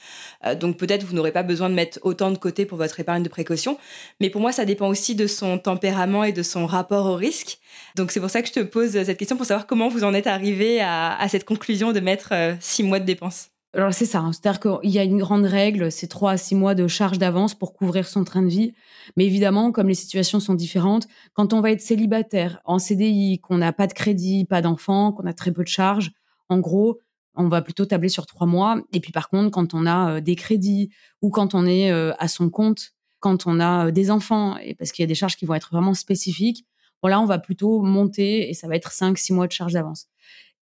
donc, 0.59 0.77
peut-être 0.77 1.03
vous 1.03 1.15
n'aurez 1.15 1.31
pas 1.31 1.43
besoin 1.43 1.69
de 1.69 1.75
mettre 1.75 1.99
autant 2.03 2.31
de 2.31 2.37
côté 2.37 2.65
pour 2.65 2.77
votre 2.77 2.99
épargne 2.99 3.23
de 3.23 3.29
précaution 3.29 3.77
mais 4.19 4.29
pour 4.29 4.41
moi, 4.41 4.51
ça 4.51 4.65
dépend 4.65 4.87
aussi 4.87 5.15
de 5.15 5.27
son 5.27 5.57
tempérament 5.57 6.23
et 6.23 6.31
de 6.31 6.43
son 6.43 6.65
rapport 6.65 7.05
au 7.05 7.15
risque. 7.15 7.59
Donc 7.95 8.11
c'est 8.11 8.19
pour 8.19 8.29
ça 8.29 8.41
que 8.41 8.47
je 8.47 8.53
te 8.53 8.59
pose 8.61 8.91
cette 8.91 9.17
question 9.17 9.37
pour 9.37 9.45
savoir 9.45 9.67
comment 9.67 9.89
vous 9.89 10.03
en 10.03 10.13
êtes 10.13 10.27
arrivé 10.27 10.81
à, 10.81 11.25
cette 11.29 11.45
conclusion 11.45 11.91
de 11.91 11.99
mettre 11.99 12.29
euh, 12.31 12.55
six 12.59 12.83
mois 12.83 12.99
de 12.99 13.05
dépenses. 13.05 13.54
Alors 13.75 13.93
c'est 13.93 14.05
ça, 14.05 14.19
hein. 14.19 14.31
c'est-à-dire 14.31 14.61
qu'il 14.61 14.89
y 14.89 14.99
a 14.99 15.03
une 15.03 15.17
grande 15.17 15.43
règle, 15.43 15.91
c'est 15.91 16.07
trois 16.07 16.31
à 16.31 16.37
six 16.37 16.55
mois 16.55 16.75
de 16.75 16.87
charge 16.87 17.17
d'avance 17.17 17.55
pour 17.55 17.73
couvrir 17.73 18.07
son 18.07 18.23
train 18.23 18.41
de 18.41 18.47
vie. 18.47 18.73
Mais 19.17 19.25
évidemment, 19.25 19.73
comme 19.73 19.89
les 19.89 19.95
situations 19.95 20.39
sont 20.39 20.53
différentes, 20.53 21.09
quand 21.33 21.51
on 21.51 21.59
va 21.59 21.71
être 21.71 21.81
célibataire, 21.81 22.61
en 22.63 22.79
CDI, 22.79 23.39
qu'on 23.39 23.57
n'a 23.57 23.73
pas 23.73 23.87
de 23.87 23.93
crédit, 23.93 24.45
pas 24.45 24.61
d'enfant, 24.61 25.11
qu'on 25.11 25.25
a 25.25 25.33
très 25.33 25.51
peu 25.51 25.61
de 25.61 25.67
charges, 25.67 26.11
en 26.47 26.59
gros, 26.59 27.01
on 27.35 27.49
va 27.49 27.61
plutôt 27.61 27.85
tabler 27.85 28.07
sur 28.07 28.25
trois 28.25 28.47
mois. 28.47 28.81
Et 28.93 29.01
puis 29.01 29.11
par 29.11 29.27
contre, 29.27 29.51
quand 29.51 29.73
on 29.73 29.85
a 29.85 30.15
euh, 30.15 30.21
des 30.21 30.37
crédits 30.37 30.89
ou 31.21 31.29
quand 31.29 31.53
on 31.53 31.65
est 31.65 31.91
euh, 31.91 32.13
à 32.17 32.29
son 32.29 32.49
compte, 32.49 32.93
quand 33.19 33.45
on 33.45 33.59
a 33.59 33.87
euh, 33.87 33.91
des 33.91 34.09
enfants, 34.09 34.57
et 34.57 34.73
parce 34.75 34.93
qu'il 34.93 35.03
y 35.03 35.05
a 35.05 35.07
des 35.07 35.15
charges 35.15 35.35
qui 35.35 35.45
vont 35.45 35.53
être 35.53 35.71
vraiment 35.73 35.93
spécifiques, 35.93 36.65
bon 37.03 37.09
là, 37.09 37.19
on 37.19 37.25
va 37.25 37.39
plutôt 37.39 37.81
monter 37.81 38.49
et 38.49 38.53
ça 38.53 38.69
va 38.69 38.77
être 38.77 38.91
5-6 38.91 39.33
mois 39.33 39.47
de 39.47 39.51
charge 39.51 39.73
d'avance. 39.73 40.07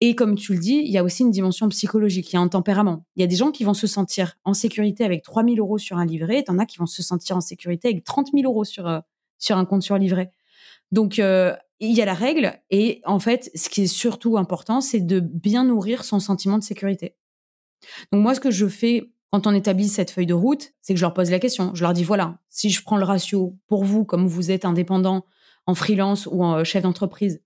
Et 0.06 0.16
comme 0.16 0.36
tu 0.36 0.52
le 0.52 0.60
dis, 0.60 0.82
il 0.84 0.92
y 0.92 0.98
a 0.98 1.04
aussi 1.04 1.24
une 1.24 1.32
dimension 1.32 1.70
psychologique, 1.70 2.34
il 2.34 2.36
y 2.36 2.38
a 2.38 2.42
un 2.42 2.50
tempérament. 2.50 3.06
Il 3.16 3.22
y 3.22 3.24
a 3.24 3.28
des 3.28 3.38
gens 3.38 3.52
qui 3.52 3.64
vont 3.64 3.74
se 3.74 3.88
sentir 3.88 4.36
en 4.44 4.54
sécurité 4.54 5.06
avec 5.06 5.24
3 5.24 5.46
000 5.46 5.56
euros 5.60 5.78
sur 5.78 5.98
un 5.98 6.06
livret, 6.06 6.40
et 6.46 6.52
en 6.52 6.60
as 6.60 6.66
qui 6.66 6.78
vont 6.78 6.86
se 6.86 7.02
sentir 7.02 7.38
en 7.38 7.40
sécurité 7.40 7.88
avec 7.88 8.04
30 8.04 8.32
000 8.34 8.44
euros 8.44 8.66
sur, 8.66 8.86
euh, 8.86 9.00
sur 9.38 9.56
un 9.58 9.64
compte 9.64 9.82
sur 9.82 9.98
livret. 9.98 10.30
Donc, 10.92 11.20
euh, 11.20 11.56
il 11.80 11.96
y 11.96 12.02
a 12.02 12.06
la 12.06 12.16
règle 12.16 12.60
et 12.70 13.00
en 13.06 13.20
fait, 13.20 13.50
ce 13.56 13.70
qui 13.70 13.84
est 13.84 13.88
surtout 13.88 14.38
important, 14.38 14.82
c'est 14.82 15.00
de 15.00 15.22
bien 15.22 15.64
nourrir 15.64 16.04
son 16.04 16.20
sentiment 16.20 16.58
de 16.58 16.64
sécurité. 16.66 17.16
Donc 18.12 18.24
moi, 18.24 18.36
ce 18.36 18.42
que 18.42 18.52
je 18.52 18.68
fais 18.68 19.10
quand 19.32 19.48
on 19.48 19.54
établit 19.54 19.88
cette 19.88 20.12
feuille 20.12 20.26
de 20.26 20.34
route, 20.34 20.74
c'est 20.82 20.94
que 20.94 21.00
je 21.00 21.06
leur 21.06 21.14
pose 21.14 21.32
la 21.32 21.40
question. 21.40 21.74
Je 21.76 21.82
leur 21.82 21.94
dis 21.94 22.04
voilà, 22.04 22.40
si 22.50 22.70
je 22.70 22.84
prends 22.84 22.98
le 22.98 23.06
ratio 23.06 23.58
pour 23.68 23.86
vous, 23.86 24.04
comme 24.04 24.28
vous 24.28 24.52
êtes 24.52 24.66
indépendant, 24.66 25.26
en 25.66 25.76
freelance 25.76 26.28
ou 26.30 26.44
en 26.44 26.58
euh, 26.58 26.64
chef 26.66 26.84
d'entreprise, 26.84 27.42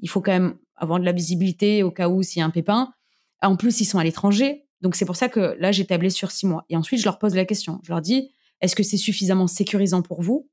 il 0.00 0.08
faut 0.08 0.20
quand 0.20 0.32
même 0.32 0.56
avoir 0.80 0.98
de 0.98 1.04
la 1.04 1.12
visibilité 1.12 1.82
au 1.82 1.90
cas 1.90 2.08
où 2.08 2.22
s'il 2.22 2.40
y 2.40 2.42
a 2.42 2.46
un 2.46 2.50
pépin. 2.50 2.92
En 3.42 3.56
plus, 3.56 3.80
ils 3.80 3.84
sont 3.84 3.98
à 3.98 4.04
l'étranger. 4.04 4.66
Donc 4.80 4.96
c'est 4.96 5.04
pour 5.04 5.16
ça 5.16 5.28
que 5.28 5.56
là, 5.58 5.72
j'ai 5.72 5.86
tablé 5.86 6.10
sur 6.10 6.30
six 6.30 6.46
mois. 6.46 6.64
Et 6.68 6.76
ensuite, 6.76 7.00
je 7.00 7.04
leur 7.04 7.18
pose 7.18 7.34
la 7.34 7.44
question. 7.44 7.80
Je 7.84 7.92
leur 7.92 8.00
dis 8.00 8.32
est-ce 8.60 8.76
que 8.76 8.82
c'est 8.82 8.96
suffisamment 8.96 9.46
sécurisant 9.46 10.02
pour 10.02 10.22
vous? 10.22 10.48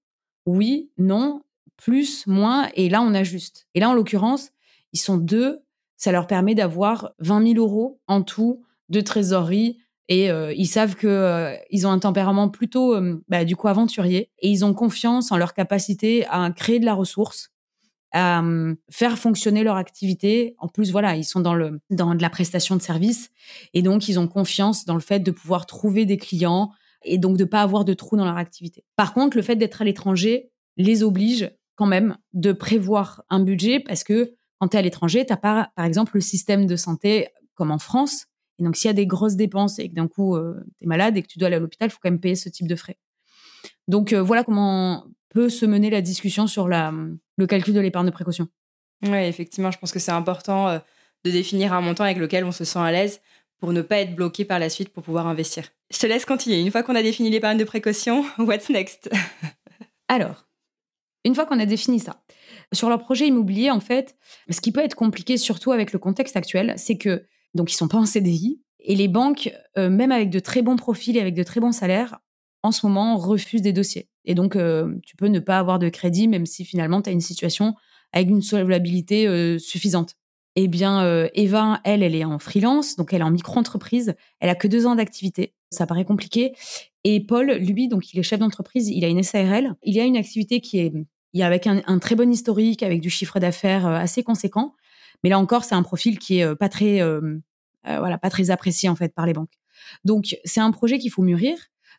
Oui, 0.46 0.92
non, 0.98 1.42
plus, 1.76 2.26
moins, 2.26 2.70
et 2.74 2.90
là, 2.90 3.02
on 3.02 3.14
ajuste. 3.14 3.68
Et 3.74 3.80
là, 3.80 3.90
en 3.90 3.94
l'occurrence, 3.94 4.52
ils 4.94 5.00
sont 5.00 5.18
deux, 5.18 5.60
ça 5.98 6.12
leur 6.12 6.28
permet 6.28 6.56
d'avoir 6.56 7.12
20 7.20 7.54
000 7.54 7.60
euros 7.60 8.00
en 8.08 8.22
tout 8.22 8.64
de 8.90 9.02
trésorerie, 9.02 9.78
et 10.08 10.32
euh, 10.32 10.54
ils 10.54 10.68
savent 10.68 10.96
que 10.96 11.08
euh, 11.08 11.56
ils 11.70 11.86
ont 11.86 11.92
un 11.92 12.00
tempérament 12.00 12.48
plutôt, 12.48 12.96
euh, 12.96 13.22
bah, 13.28 13.44
du 13.44 13.58
coup, 13.58 13.68
aventurier, 13.68 14.32
et 14.40 14.50
ils 14.50 14.64
ont 14.64 14.74
confiance 14.74 15.32
en 15.32 15.38
leur 15.38 15.54
capacité 15.54 16.26
à 16.28 16.50
créer 16.52 16.80
de 16.80 16.86
la 16.86 16.94
ressource, 16.94 17.52
à 18.14 18.42
faire 18.90 19.18
fonctionner 19.18 19.64
leur 19.64 19.76
activité. 19.76 20.56
En 20.60 20.68
plus, 20.68 20.92
voilà, 20.92 21.16
ils 21.16 21.24
sont 21.24 21.40
dans 21.40 21.54
le 21.54 21.80
dans 21.90 22.16
de 22.16 22.22
la 22.22 22.30
prestation 22.30 22.76
de 22.76 22.82
service, 22.82 23.30
et 23.74 23.82
donc 23.82 24.08
ils 24.08 24.20
ont 24.20 24.28
confiance 24.28 24.86
dans 24.86 24.96
le 24.96 25.02
fait 25.02 25.20
de 25.20 25.32
pouvoir 25.32 25.66
trouver 25.66 26.06
des 26.06 26.18
clients 26.18 26.72
et 27.04 27.18
donc 27.18 27.38
de 27.38 27.46
pas 27.46 27.62
avoir 27.62 27.86
de 27.86 27.94
trous 27.94 28.18
dans 28.18 28.26
leur 28.26 28.38
activité. 28.38 28.84
Par 28.96 29.14
contre, 29.14 29.38
le 29.38 29.44
fait 29.44 29.56
d'être 29.56 29.82
à 29.82 29.86
l'étranger 29.86 30.52
les 30.78 31.04
oblige 31.04 31.52
quand 31.76 31.86
même 31.86 32.18
de 32.34 32.52
prévoir 32.52 33.24
un 33.30 33.40
budget 33.40 33.80
parce 33.80 34.04
que 34.04 34.34
quand 34.60 34.70
tu 34.70 34.78
es 34.78 34.80
à 34.80 34.82
l'étranger, 34.82 35.26
tu 35.26 35.36
pas, 35.38 35.72
par 35.76 35.86
exemple, 35.86 36.14
le 36.16 36.22
système 36.22 36.66
de 36.66 36.76
santé 36.76 37.30
comme 37.54 37.72
en 37.72 37.78
France. 37.78 38.26
Et 38.60 38.64
donc, 38.64 38.76
s'il 38.76 38.88
y 38.88 38.90
a 38.90 38.94
des 38.94 39.06
grosses 39.06 39.36
dépenses 39.36 39.78
et 39.78 39.90
que 39.90 39.94
d'un 39.94 40.08
coup, 40.08 40.36
euh, 40.36 40.56
tu 40.80 40.86
es 40.86 40.88
malade 40.88 41.16
et 41.16 41.22
que 41.22 41.28
tu 41.28 41.38
dois 41.38 41.48
aller 41.48 41.58
à 41.58 41.60
l'hôpital, 41.60 41.90
il 41.90 41.92
faut 41.92 42.00
quand 42.02 42.10
même 42.10 42.20
payer 42.20 42.36
ce 42.36 42.50
type 42.50 42.68
de 42.68 42.76
frais. 42.76 42.98
Donc, 43.88 44.14
euh, 44.14 44.22
voilà 44.22 44.44
comment 44.44 45.06
peut 45.38 45.50
se 45.50 45.68
mener 45.68 45.92
la 45.92 46.02
discussion 46.02 46.48
sur 46.48 46.68
la, 46.68 46.92
le 47.38 47.46
calcul 47.46 47.72
de 47.72 47.80
l'épargne 47.80 48.08
de 48.08 48.12
précaution. 48.12 48.48
Oui, 49.04 49.20
effectivement, 49.20 49.70
je 49.70 49.78
pense 49.78 49.92
que 49.92 50.00
c'est 50.00 50.12
important 50.12 50.68
euh, 50.68 50.80
de 51.26 51.30
définir 51.30 51.74
un 51.74 51.82
montant 51.82 52.06
avec 52.06 52.18
lequel 52.18 52.44
on 52.44 52.52
se 52.52 52.66
sent 52.66 52.80
à 52.80 52.92
l'aise 52.92 53.22
pour 53.60 53.72
ne 53.72 53.84
pas 53.84 53.98
être 53.98 54.16
bloqué 54.16 54.46
par 54.46 54.58
la 54.58 54.72
suite 54.72 54.90
pour 54.90 55.04
pouvoir 55.04 55.28
investir. 55.28 55.66
Je 55.92 56.00
te 56.00 56.08
laisse 56.08 56.26
continuer. 56.26 56.60
Une 56.60 56.72
fois 56.72 56.82
qu'on 56.82 56.96
a 56.96 57.04
défini 57.04 57.30
l'épargne 57.30 57.60
de 57.60 57.64
précaution, 57.66 58.26
what's 58.40 58.72
next? 58.72 59.12
Alors, 60.08 60.48
une 61.24 61.36
fois 61.36 61.46
qu'on 61.46 61.60
a 61.60 61.68
défini 61.68 62.00
ça, 62.00 62.24
sur 62.74 62.90
leur 62.90 62.98
projet 62.98 63.28
immobilier, 63.28 63.70
en 63.70 63.80
fait, 63.80 64.16
ce 64.50 64.60
qui 64.60 64.72
peut 64.72 64.84
être 64.84 64.96
compliqué, 64.96 65.38
surtout 65.38 65.72
avec 65.72 65.94
le 65.94 66.00
contexte 66.00 66.36
actuel, 66.36 66.74
c'est 66.78 66.98
que 66.98 67.28
donc 67.54 67.72
ils 67.72 67.76
sont 67.76 67.88
pas 67.88 68.00
en 68.00 68.08
CDI 68.08 68.60
et 68.80 68.96
les 68.96 69.08
banques, 69.08 69.52
euh, 69.78 69.92
même 69.92 70.12
avec 70.12 70.32
de 70.32 70.40
très 70.40 70.64
bons 70.64 70.78
profils 70.78 71.16
et 71.16 71.22
avec 71.22 71.36
de 71.36 71.44
très 71.44 71.60
bons 71.60 71.74
salaires, 71.74 72.18
en 72.64 72.72
ce 72.72 72.88
moment 72.88 73.18
refusent 73.18 73.62
des 73.62 73.74
dossiers. 73.74 74.10
Et 74.28 74.36
donc 74.36 74.56
euh, 74.56 74.94
tu 75.04 75.16
peux 75.16 75.28
ne 75.28 75.40
pas 75.40 75.58
avoir 75.58 75.80
de 75.80 75.90
crédit, 75.90 76.28
même 76.28 76.46
si 76.46 76.64
finalement 76.64 77.02
tu 77.02 77.10
as 77.10 77.14
une 77.14 77.22
situation 77.22 77.74
avec 78.14 78.30
une 78.30 78.44
solvabilité 78.44 79.28
euh, 79.28 79.58
suffisante. 79.58 80.16
Eh 80.56 80.68
bien, 80.68 81.28
Eva, 81.36 81.82
elle, 81.84 82.02
elle 82.02 82.16
est 82.16 82.24
en 82.24 82.40
freelance, 82.40 82.96
donc 82.96 83.14
elle 83.14 83.22
est 83.22 83.24
en 83.24 83.30
micro-entreprise. 83.30 84.16
Elle 84.40 84.50
a 84.50 84.56
que 84.56 84.68
deux 84.68 84.88
ans 84.88 84.96
d'activité. 84.96 85.54
Ça 85.70 85.86
paraît 85.86 86.04
compliqué. 86.04 86.54
Et 87.04 87.20
Paul, 87.20 87.52
lui, 87.52 87.88
donc 87.88 88.12
il 88.12 88.20
est 88.20 88.24
chef 88.24 88.40
d'entreprise, 88.40 88.90
il 88.90 89.06
a 89.06 89.08
une 89.08 89.22
SARL. 89.22 89.76
Il 89.84 90.00
a 90.00 90.04
une 90.04 90.18
activité 90.18 90.60
qui 90.60 90.80
est 90.80 90.94
il 91.34 91.40
y 91.40 91.44
a 91.44 91.46
avec 91.46 91.68
un, 91.68 92.00
très 92.00 92.16
bon 92.16 92.32
historique, 92.32 92.84
avec 92.84 93.02
du 93.02 93.10
chiffre 93.10 93.40
d'affaires 93.40 93.86
euh, 93.86 93.96
assez 93.96 94.24
conséquent. 94.24 94.74
Mais 95.24 95.30
là 95.30 95.40
encore, 95.40 95.64
c'est 95.64 95.76
un 95.76 95.84
profil 95.84 96.20
qui 96.20 96.40
est 96.40 96.44
euh, 96.44 96.56
pas 96.56 96.70
très, 96.70 97.02
euh, 97.02 97.40
voilà, 97.84 98.18
pas 98.18 98.30
très 98.30 98.50
apprécié 98.50 98.90
en 98.90 98.96
fait 98.96 99.14
par 99.14 99.26
les 99.26 99.34
banques. 99.34 99.54
Donc, 100.04 100.36
c'est 100.46 100.62
un 100.62 100.72
projet 100.72 100.98
qu'il 100.98 101.12
faut 101.12 101.22
mûrir 101.22 101.58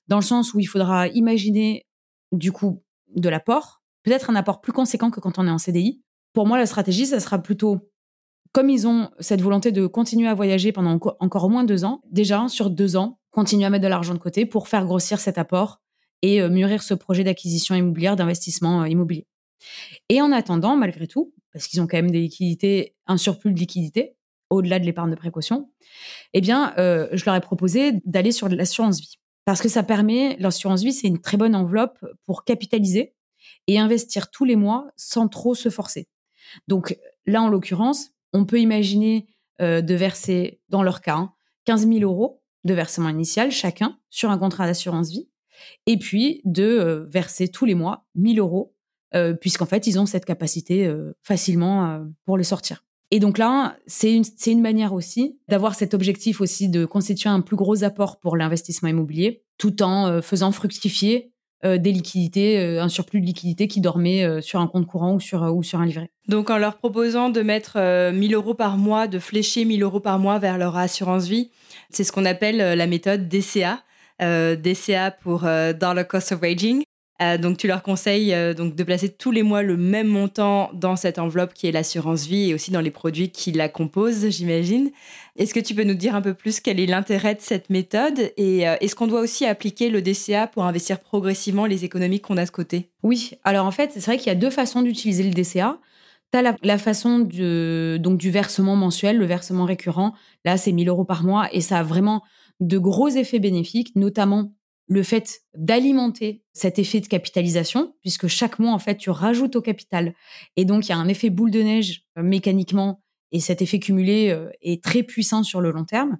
dans 0.09 0.17
le 0.17 0.23
sens 0.23 0.55
où 0.55 0.61
il 0.61 0.65
faudra 0.67 1.09
imaginer 1.09 1.87
du 2.33 2.53
coup 2.53 2.83
de 3.15 3.29
l'apport, 3.29 3.83
peut-être 4.03 4.31
un 4.31 4.35
apport 4.35 4.61
plus 4.61 4.73
conséquent 4.73 5.11
que 5.11 5.21
quand 5.21 5.39
on 5.39 5.47
est 5.47 5.51
en 5.51 5.59
CDI. 5.59 6.03
Pour 6.33 6.47
moi, 6.47 6.59
la 6.59 6.67
stratégie, 6.67 7.07
ça 7.07 7.21
sera 7.21 7.39
plutôt 7.39 7.91
comme 8.53 8.71
ils 8.71 8.87
ont 8.87 9.11
cette 9.21 9.43
volonté 9.43 9.73
de 9.73 9.87
continuer 9.87 10.29
à 10.29 10.35
voyager 10.35 10.73
pendant 10.73 10.99
encore 11.21 11.45
au 11.45 11.49
moins 11.49 11.65
deux 11.65 11.85
ans, 11.85 12.01
déjà 12.11 12.49
sur 12.49 12.71
deux 12.71 12.97
ans, 12.97 13.19
continuer 13.31 13.67
à 13.67 13.71
mettre 13.71 13.85
de 13.85 13.89
l'argent 13.89 14.15
de 14.15 14.19
côté 14.19 14.47
pour 14.47 14.69
faire 14.69 14.85
grossir 14.85 15.21
cet 15.21 15.39
apport 15.39 15.81
et 16.23 16.41
euh, 16.41 16.49
mûrir 16.49 16.83
ce 16.83 16.95
projet 16.95 17.25
d'acquisition 17.25 17.75
immobilière, 17.75 18.17
d'investissement 18.17 18.83
euh, 18.83 18.89
immobilier. 18.89 19.27
Et 20.09 20.21
en 20.21 20.33
attendant, 20.33 20.77
malgré 20.77 21.07
tout, 21.07 21.35
parce 21.53 21.67
qu'ils 21.67 21.81
ont 21.81 21.87
quand 21.87 21.99
même 21.99 22.11
des 22.11 22.21
liquidités, 22.21 22.95
un 23.07 23.17
surplus 23.17 23.53
de 23.53 23.59
liquidités, 23.59 24.17
au-delà 24.51 24.79
de 24.79 24.85
l'épargne 24.85 25.11
de 25.11 25.17
précaution, 25.17 25.71
eh 26.33 26.41
bien, 26.41 26.75
euh, 26.79 27.09
je 27.13 27.25
leur 27.27 27.35
ai 27.35 27.41
proposé 27.41 28.01
d'aller 28.05 28.33
sur 28.33 28.49
l'assurance 28.49 29.01
vie. 29.01 29.18
Parce 29.49 29.63
que 29.63 29.71
ça 29.71 29.83
permet, 29.83 30.37
l'assurance 30.41 30.83
vie, 30.83 30.93
c'est 30.93 31.07
une 31.07 31.23
très 31.23 31.39
bonne 31.39 31.57
enveloppe 31.57 32.05
pour 32.27 32.45
capitaliser 32.45 33.15
et 33.67 33.79
investir 33.79 34.31
tous 34.31 34.45
les 34.45 34.57
mois 34.57 34.91
sans 34.95 35.27
trop 35.27 35.55
se 35.55 35.71
forcer. 35.71 36.07
Donc 36.67 36.99
là, 37.25 37.41
en 37.41 37.49
l'occurrence, 37.49 38.11
on 38.35 38.45
peut 38.45 38.61
imaginer 38.61 39.27
de 39.59 39.95
verser, 39.95 40.61
dans 40.69 40.83
leur 40.83 41.01
cas, 41.01 41.31
15 41.65 41.87
hein, 41.87 41.93
000 41.95 42.01
euros 42.03 42.43
de 42.65 42.75
versement 42.75 43.09
initial 43.09 43.51
chacun 43.51 43.99
sur 44.11 44.31
un 44.31 44.37
contrat 44.37 44.67
d'assurance 44.67 45.09
vie 45.09 45.31
et 45.87 45.97
puis 45.97 46.43
de 46.45 46.65
euh, 46.65 47.07
verser 47.09 47.49
tous 47.49 47.65
les 47.65 47.75
mois 47.75 48.07
1000 48.17 48.41
euros, 48.41 48.75
euh, 49.15 49.33
puisqu'en 49.33 49.65
fait, 49.65 49.87
ils 49.87 49.99
ont 49.99 50.05
cette 50.05 50.27
capacité 50.27 50.87
euh, 50.87 51.17
facilement 51.23 52.05
pour 52.27 52.37
le 52.37 52.43
sortir. 52.43 52.85
Et 53.11 53.21
donc 53.21 53.39
là, 53.39 53.77
c'est 53.87 54.15
une, 54.15 54.25
une 54.47 54.61
manière 54.61 54.93
aussi 54.93 55.39
d'avoir 55.49 55.75
cet 55.75 55.95
objectif 55.95 56.41
aussi 56.41 56.69
de 56.69 56.85
constituer 56.85 57.31
un 57.31 57.41
plus 57.41 57.57
gros 57.57 57.85
apport 57.85 58.19
pour 58.21 58.37
l'investissement 58.37 58.89
immobilier, 58.89 59.43
tout 59.57 59.83
en 59.83 60.21
faisant 60.21 60.53
fructifier 60.53 61.33
des 61.65 61.91
liquidités, 61.91 62.79
un 62.79 62.89
surplus 62.89 63.21
de 63.21 63.27
liquidités 63.27 63.67
qui 63.67 63.81
dormait 63.81 64.41
sur 64.43 64.61
un 64.61 64.69
compte 64.69 64.87
courant 64.87 65.15
ou 65.15 65.21
sur, 65.21 65.43
ou 65.43 65.63
sur 65.65 65.81
un 65.81 65.87
livret. 65.87 66.11
Donc 66.29 66.51
en 66.51 66.59
leur 66.59 66.77
proposant 66.77 67.31
de 67.31 67.41
mettre 67.41 67.79
1000 68.13 68.35
euros 68.35 68.55
par 68.55 68.77
mois, 68.77 69.09
de 69.09 69.19
flécher 69.19 69.65
1000 69.65 69.83
euros 69.83 70.01
par 70.01 70.19
mois 70.19 70.39
vers 70.39 70.59
leur 70.59 70.77
assurance 70.77 71.27
vie, 71.27 71.51
c'est 71.91 72.05
ce 72.05 72.13
qu'on 72.13 72.27
appelle 72.27 72.59
la 72.59 72.87
méthode 72.87 73.27
DCA, 73.29 73.83
euh, 74.21 74.57
DCA 74.57 75.13
pour 75.13 75.45
euh, 75.45 75.73
Dollar 75.73 76.07
Cost 76.07 76.33
of 76.33 76.41
Waging. 76.41 76.83
Euh, 77.21 77.37
donc, 77.37 77.57
tu 77.57 77.67
leur 77.67 77.83
conseilles 77.83 78.35
donc 78.55 78.77
de 78.77 78.85
placer 78.85 79.09
tous 79.09 79.31
les 79.31 79.43
mois 79.43 79.63
le 79.63 79.77
même 79.77 80.07
montant 80.07 80.71
dans 80.73 80.97
cette 80.97 81.19
enveloppe 81.19 81.53
qui 81.53 81.67
est 81.67 81.73
l'assurance 81.73 82.27
vie 82.27 82.51
et 82.51 82.55
aussi 82.55 82.71
dans 82.71 82.81
les 82.81 82.91
produits 82.91 83.31
qui 83.31 83.51
la 83.53 83.69
composent, 83.69 84.29
j'imagine. 84.29 84.91
Est-ce 85.37 85.53
que 85.53 85.61
tu 85.61 85.75
peux 85.75 85.85
nous 85.85 85.95
dire 85.95 86.15
un 86.15 86.23
peu 86.23 86.35
plus 86.35 86.61
quel 86.61 86.79
est 86.79 86.87
l'intérêt 86.87 87.35
de 87.35 87.41
cette 87.41 87.71
méthode 87.71 88.33
et 88.37 88.61
est-ce 88.61 88.95
qu'on 88.95 89.07
doit 89.07 89.21
aussi 89.21 89.47
appliquer 89.47 89.91
le 89.91 90.03
DCA 90.03 90.47
pour 90.47 90.65
investir 90.65 91.01
progressivement 91.01 91.67
les 91.67 91.85
économies 91.85 92.21
qu'on 92.21 92.37
a 92.37 92.45
de 92.45 92.51
côté? 92.51 92.91
Oui, 93.03 93.33
alors 93.45 93.67
en 93.67 93.71
fait, 93.71 93.91
c'est 93.95 94.05
vrai 94.05 94.19
qu'il 94.19 94.29
y 94.29 94.31
a 94.31 94.37
deux 94.37 94.51
façons 94.51 94.83
d'utiliser 94.83 95.25
le 95.25 95.31
DCA. 95.31 95.79
Tu 96.33 96.39
as 96.39 96.55
la, 96.63 96.79
façon 96.79 97.21
donc 97.21 98.19
du 98.19 98.31
versement 98.31 98.77
mensuel, 98.77 99.17
le 99.17 99.25
versement 99.25 99.65
récurrent. 99.65 100.13
Là, 100.45 100.59
c'est 100.59 100.73
1000 100.73 100.89
euros 100.89 101.05
par 101.05 101.25
mois 101.25 101.49
et 101.53 101.63
ça 101.63 101.79
a 101.79 101.83
vraiment 101.83 102.23
de 102.61 102.77
gros 102.77 103.09
effets 103.09 103.39
bénéfiques, 103.39 103.97
notamment 103.97 104.53
le 104.89 105.03
fait 105.03 105.43
d'alimenter 105.55 106.43
cet 106.53 106.79
effet 106.79 107.01
de 107.01 107.07
capitalisation, 107.07 107.95
puisque 108.01 108.27
chaque 108.27 108.59
mois, 108.59 108.73
en 108.73 108.79
fait, 108.79 108.97
tu 108.97 109.11
rajoutes 109.11 109.55
au 109.55 109.63
capital. 109.63 110.15
Et 110.57 110.65
donc, 110.65 110.87
il 110.87 110.89
y 110.89 110.93
a 110.93 110.97
un 110.97 111.09
effet 111.09 111.31
boule 111.31 111.51
de 111.51 111.61
neige 111.61 112.05
euh, 112.19 112.23
mécaniquement, 112.23 113.03
et 113.31 113.41
cet 113.41 113.61
effet 113.61 113.79
cumulé 113.79 114.31
euh, 114.31 114.49
est 114.63 114.83
très 114.83 115.03
puissant 115.03 115.43
sur 115.43 115.61
le 115.61 115.71
long 115.71 115.85
terme. 115.85 116.19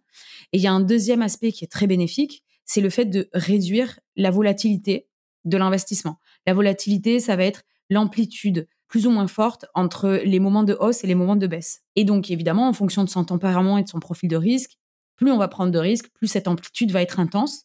Et 0.53 0.59
il 0.59 0.61
y 0.61 0.67
a 0.67 0.73
un 0.73 0.81
deuxième 0.81 1.23
aspect 1.23 1.51
qui 1.51 1.65
est 1.65 1.69
très 1.73 1.87
bénéfique, 1.87 2.45
c'est 2.67 2.83
le 2.83 2.91
fait 2.91 3.07
de 3.07 3.31
réduire 3.33 3.99
la 4.17 4.31
volatilité 4.31 5.09
de 5.47 5.57
l'investissement. 5.57 6.19
La 6.47 6.53
volatilité, 6.53 7.21
ça 7.21 7.37
va 7.37 7.45
être 7.45 7.63
l'amplitude 7.89 8.69
plus 8.89 9.07
ou 9.07 9.11
moins 9.11 9.29
forte 9.29 9.67
entre 9.75 10.21
les 10.25 10.41
moments 10.41 10.65
de 10.65 10.77
hausse 10.79 11.05
et 11.05 11.07
les 11.07 11.15
moments 11.15 11.37
de 11.37 11.47
baisse. 11.47 11.83
Et 11.97 12.05
donc, 12.05 12.31
évidemment, 12.31 12.69
en 12.69 12.73
fonction 12.75 13.05
de 13.05 13.09
son 13.09 13.25
tempérament 13.25 13.79
et 13.79 13.83
de 13.83 13.89
son 13.89 14.01
profil 14.01 14.29
de 14.29 14.37
risque, 14.37 14.79
plus 15.17 15.31
on 15.31 15.39
va 15.39 15.49
prendre 15.49 15.73
de 15.73 15.79
risques, 15.79 16.09
plus 16.15 16.27
cette 16.27 16.49
amplitude 16.49 16.91
va 16.91 17.03
être 17.03 17.21
intense. 17.21 17.65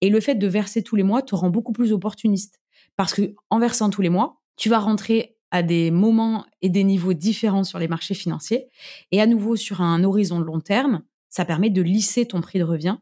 Et 0.00 0.10
le 0.10 0.20
fait 0.20 0.34
de 0.34 0.46
verser 0.46 0.82
tous 0.82 0.96
les 0.96 1.02
mois 1.02 1.22
te 1.22 1.34
rend 1.34 1.50
beaucoup 1.50 1.72
plus 1.72 1.92
opportuniste. 1.92 2.60
Parce 2.96 3.14
que 3.14 3.34
en 3.50 3.58
versant 3.58 3.90
tous 3.90 4.02
les 4.02 4.10
mois, 4.10 4.40
tu 4.56 4.68
vas 4.68 4.78
rentrer 4.78 5.36
à 5.50 5.62
des 5.62 5.90
moments 5.90 6.46
et 6.62 6.70
des 6.70 6.82
niveaux 6.82 7.12
différents 7.12 7.64
sur 7.64 7.78
les 7.78 7.88
marchés 7.88 8.14
financiers. 8.14 8.68
Et 9.10 9.20
à 9.20 9.26
nouveau, 9.26 9.56
sur 9.56 9.82
un 9.82 10.02
horizon 10.02 10.40
de 10.40 10.44
long 10.44 10.60
terme, 10.60 11.02
ça 11.28 11.44
permet 11.44 11.70
de 11.70 11.82
lisser 11.82 12.26
ton 12.26 12.40
prix 12.40 12.58
de 12.58 12.64
revient 12.64 12.96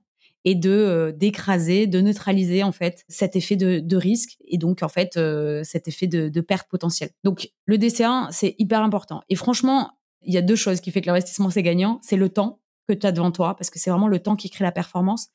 et 0.45 0.55
de 0.55 0.71
euh, 0.71 1.13
d'écraser, 1.13 1.87
de 1.87 2.01
neutraliser 2.01 2.63
en 2.63 2.73
fait 2.73 3.05
cet 3.09 3.37
effet 3.37 3.57
de, 3.57 3.97
risque 3.97 4.37
et 4.47 4.59
donc 4.59 4.83
en 4.83 4.89
fait 4.89 5.17
euh, 5.17 5.63
cet 5.65 5.87
effet 5.89 6.07
de, 6.07 6.41
perte 6.41 6.69
potentielle. 6.69 7.11
Donc 7.25 7.51
le 7.67 7.79
DCA 7.79 8.29
c'est 8.31 8.55
hyper 8.59 8.83
important. 8.83 9.23
Et 9.29 9.35
franchement, 9.35 9.93
il 10.23 10.33
y 10.33 10.39
a 10.39 10.43
deux 10.43 10.57
choses 10.57 10.81
qui 10.81 10.91
fait 10.91 11.01
que 11.01 11.07
l'investissement 11.07 11.51
c'est 11.51 11.63
gagnant, 11.63 12.01
c'est 12.03 12.17
le 12.17 12.29
temps 12.29 12.60
que 12.95 13.01
tu 13.01 13.07
as 13.07 13.13
devant 13.13 13.31
toi, 13.31 13.57
parce 13.57 13.71
que 13.71 13.79
c'est 13.79 13.91
vraiment 13.91 14.09
le 14.09 14.19
temps 14.19 14.37
qui 14.37 14.51
crée 14.51 14.65
la 14.65 14.73
performance, 14.73 15.29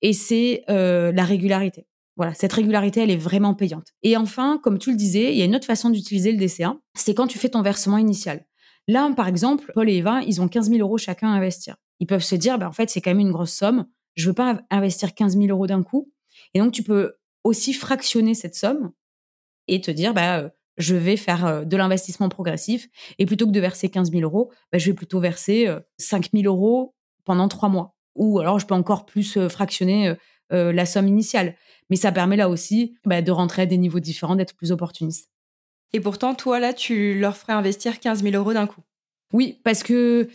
et 0.00 0.12
c'est 0.12 0.64
euh, 0.68 1.12
la 1.12 1.24
régularité. 1.24 1.86
Voilà, 2.16 2.34
cette 2.34 2.52
régularité, 2.52 3.00
elle 3.00 3.10
est 3.10 3.16
vraiment 3.16 3.54
payante. 3.54 3.88
Et 4.02 4.16
enfin, 4.16 4.60
comme 4.62 4.78
tu 4.78 4.90
le 4.90 4.96
disais, 4.96 5.32
il 5.32 5.38
y 5.38 5.42
a 5.42 5.44
une 5.44 5.56
autre 5.56 5.66
façon 5.66 5.90
d'utiliser 5.90 6.32
le 6.32 6.38
DCA, 6.38 6.76
c'est 6.94 7.14
quand 7.14 7.26
tu 7.26 7.38
fais 7.38 7.48
ton 7.48 7.62
versement 7.62 7.98
initial. 7.98 8.44
Là, 8.88 9.10
par 9.16 9.28
exemple, 9.28 9.70
Paul 9.74 9.88
et 9.88 9.96
Eva, 9.96 10.20
ils 10.26 10.40
ont 10.40 10.48
15 10.48 10.68
000 10.68 10.80
euros 10.80 10.98
chacun 10.98 11.28
à 11.28 11.36
investir. 11.36 11.76
Ils 12.00 12.06
peuvent 12.06 12.22
se 12.22 12.34
dire, 12.34 12.58
bah, 12.58 12.68
en 12.68 12.72
fait, 12.72 12.90
c'est 12.90 13.00
quand 13.00 13.10
même 13.10 13.20
une 13.20 13.30
grosse 13.30 13.52
somme. 13.52 13.86
Je 14.14 14.26
veux 14.28 14.34
pas 14.34 14.60
investir 14.70 15.14
15 15.14 15.36
000 15.36 15.46
euros 15.48 15.66
d'un 15.66 15.82
coup. 15.82 16.12
Et 16.52 16.58
donc, 16.58 16.72
tu 16.72 16.82
peux 16.82 17.14
aussi 17.44 17.72
fractionner 17.72 18.34
cette 18.34 18.54
somme 18.54 18.92
et 19.68 19.80
te 19.80 19.90
dire, 19.90 20.12
bah, 20.12 20.40
euh, 20.40 20.48
je 20.78 20.94
vais 20.94 21.16
faire 21.16 21.46
euh, 21.46 21.64
de 21.64 21.76
l'investissement 21.76 22.28
progressif. 22.28 22.88
Et 23.18 23.26
plutôt 23.26 23.46
que 23.46 23.52
de 23.52 23.60
verser 23.60 23.88
15 23.88 24.10
000 24.10 24.22
euros, 24.22 24.50
bah, 24.72 24.78
je 24.78 24.86
vais 24.90 24.94
plutôt 24.94 25.20
verser 25.20 25.68
5 25.98 26.26
euh, 26.26 26.40
000 26.42 26.54
euros 26.54 26.94
pendant 27.24 27.48
trois 27.48 27.68
mois. 27.68 27.94
Ou 28.14 28.40
alors, 28.40 28.58
je 28.58 28.66
peux 28.66 28.74
encore 28.74 29.06
plus 29.06 29.38
fractionner 29.48 30.14
la 30.50 30.84
somme 30.84 31.08
initiale. 31.08 31.54
Mais 31.88 31.96
ça 31.96 32.12
permet 32.12 32.36
là 32.36 32.50
aussi 32.50 32.94
bah, 33.06 33.22
de 33.22 33.30
rentrer 33.30 33.62
à 33.62 33.66
des 33.66 33.78
niveaux 33.78 34.00
différents, 34.00 34.36
d'être 34.36 34.54
plus 34.54 34.70
opportuniste. 34.70 35.30
Et 35.94 36.00
pourtant, 36.00 36.34
toi, 36.34 36.60
là, 36.60 36.74
tu 36.74 37.18
leur 37.18 37.36
ferais 37.36 37.54
investir 37.54 38.00
15 38.00 38.22
000 38.22 38.34
euros 38.34 38.52
d'un 38.52 38.66
coup. 38.66 38.82
Oui, 39.32 39.60
parce 39.64 39.82
que 39.82 40.28